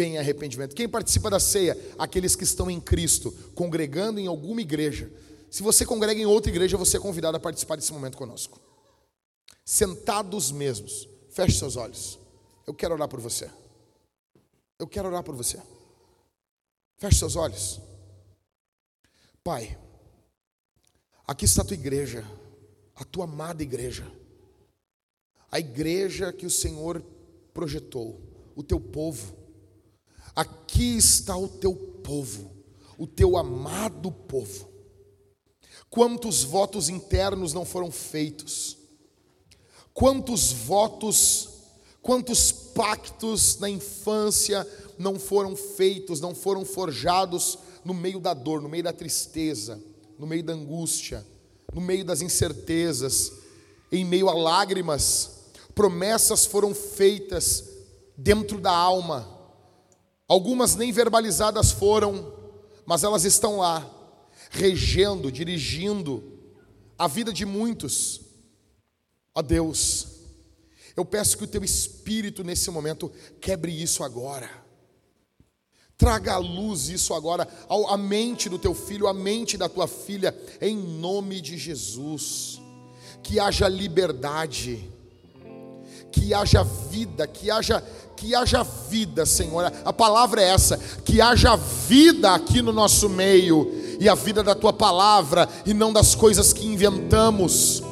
em 0.00 0.16
arrependimento. 0.18 0.74
Quem 0.74 0.88
participa 0.88 1.28
da 1.28 1.40
ceia? 1.40 1.76
Aqueles 1.98 2.36
que 2.36 2.44
estão 2.44 2.70
em 2.70 2.80
Cristo, 2.80 3.32
congregando 3.54 4.20
em 4.20 4.26
alguma 4.26 4.60
igreja. 4.60 5.10
Se 5.50 5.62
você 5.62 5.84
congrega 5.84 6.20
em 6.20 6.24
outra 6.24 6.50
igreja, 6.50 6.76
você 6.76 6.96
é 6.96 7.00
convidado 7.00 7.36
a 7.36 7.40
participar 7.40 7.76
desse 7.76 7.92
momento 7.92 8.16
conosco. 8.16 8.60
Sentados 9.64 10.50
mesmos, 10.50 11.08
feche 11.30 11.58
seus 11.58 11.76
olhos. 11.76 12.18
Eu 12.66 12.72
quero 12.72 12.94
orar 12.94 13.08
por 13.08 13.20
você. 13.20 13.50
Eu 14.78 14.86
quero 14.86 15.08
orar 15.08 15.22
por 15.22 15.34
você. 15.34 15.60
Feche 16.96 17.18
seus 17.18 17.36
olhos. 17.36 17.80
Pai, 19.44 19.76
aqui 21.26 21.44
está 21.44 21.62
a 21.62 21.64
tua 21.64 21.74
igreja, 21.74 22.24
a 22.94 23.04
tua 23.04 23.24
amada 23.24 23.62
igreja, 23.62 24.10
a 25.52 25.60
igreja 25.60 26.32
que 26.32 26.46
o 26.46 26.50
Senhor 26.50 27.04
projetou, 27.52 28.18
o 28.56 28.62
teu 28.62 28.80
povo 28.80 29.42
Aqui 30.34 30.96
está 30.96 31.36
o 31.36 31.46
teu 31.46 31.74
povo, 31.74 32.50
o 32.96 33.06
teu 33.06 33.36
amado 33.36 34.10
povo. 34.10 34.68
Quantos 35.90 36.42
votos 36.42 36.88
internos 36.88 37.52
não 37.52 37.66
foram 37.66 37.90
feitos? 37.90 38.78
Quantos 39.92 40.52
votos, 40.52 41.50
quantos 42.00 42.50
pactos 42.50 43.58
na 43.58 43.68
infância 43.68 44.66
não 44.98 45.18
foram 45.18 45.54
feitos, 45.54 46.18
não 46.18 46.34
foram 46.34 46.64
forjados 46.64 47.58
no 47.84 47.92
meio 47.92 48.18
da 48.18 48.32
dor, 48.32 48.62
no 48.62 48.70
meio 48.70 48.84
da 48.84 48.92
tristeza, 48.92 49.78
no 50.18 50.26
meio 50.26 50.42
da 50.42 50.54
angústia, 50.54 51.26
no 51.74 51.80
meio 51.80 52.06
das 52.06 52.22
incertezas, 52.22 53.32
em 53.90 54.02
meio 54.02 54.30
a 54.30 54.34
lágrimas? 54.34 55.41
Promessas 55.74 56.46
foram 56.46 56.74
feitas 56.74 57.64
dentro 58.16 58.60
da 58.60 58.72
alma 58.72 59.32
Algumas 60.32 60.76
nem 60.76 60.90
verbalizadas 60.90 61.72
foram, 61.72 62.32
mas 62.86 63.04
elas 63.04 63.22
estão 63.26 63.58
lá, 63.58 63.86
regendo, 64.50 65.30
dirigindo 65.30 66.24
a 66.98 67.06
vida 67.06 67.34
de 67.34 67.44
muitos. 67.44 68.22
Ó 69.34 69.42
Deus, 69.42 70.06
eu 70.96 71.04
peço 71.04 71.36
que 71.36 71.44
o 71.44 71.46
teu 71.46 71.62
espírito 71.62 72.42
nesse 72.42 72.70
momento 72.70 73.12
quebre 73.42 73.70
isso 73.70 74.02
agora. 74.02 74.48
Traga 75.98 76.32
à 76.32 76.38
luz 76.38 76.88
isso 76.88 77.12
agora, 77.12 77.46
à 77.68 77.96
mente 77.98 78.48
do 78.48 78.58
teu 78.58 78.74
filho, 78.74 79.06
à 79.06 79.12
mente 79.12 79.58
da 79.58 79.68
tua 79.68 79.86
filha, 79.86 80.34
em 80.62 80.74
nome 80.74 81.42
de 81.42 81.58
Jesus. 81.58 82.58
Que 83.22 83.38
haja 83.38 83.68
liberdade, 83.68 84.90
que 86.12 86.32
haja 86.34 86.62
vida, 86.62 87.26
que 87.26 87.50
haja 87.50 87.82
que 88.22 88.36
haja 88.36 88.62
vida, 88.88 89.26
Senhor. 89.26 89.72
A 89.84 89.92
palavra 89.92 90.40
é 90.40 90.50
essa: 90.50 90.78
que 91.04 91.20
haja 91.20 91.56
vida 91.56 92.32
aqui 92.32 92.62
no 92.62 92.72
nosso 92.72 93.08
meio, 93.08 93.68
e 93.98 94.08
a 94.08 94.14
vida 94.14 94.44
da 94.44 94.54
tua 94.54 94.72
palavra, 94.72 95.48
e 95.66 95.74
não 95.74 95.92
das 95.92 96.14
coisas 96.14 96.52
que 96.52 96.64
inventamos. 96.64 97.82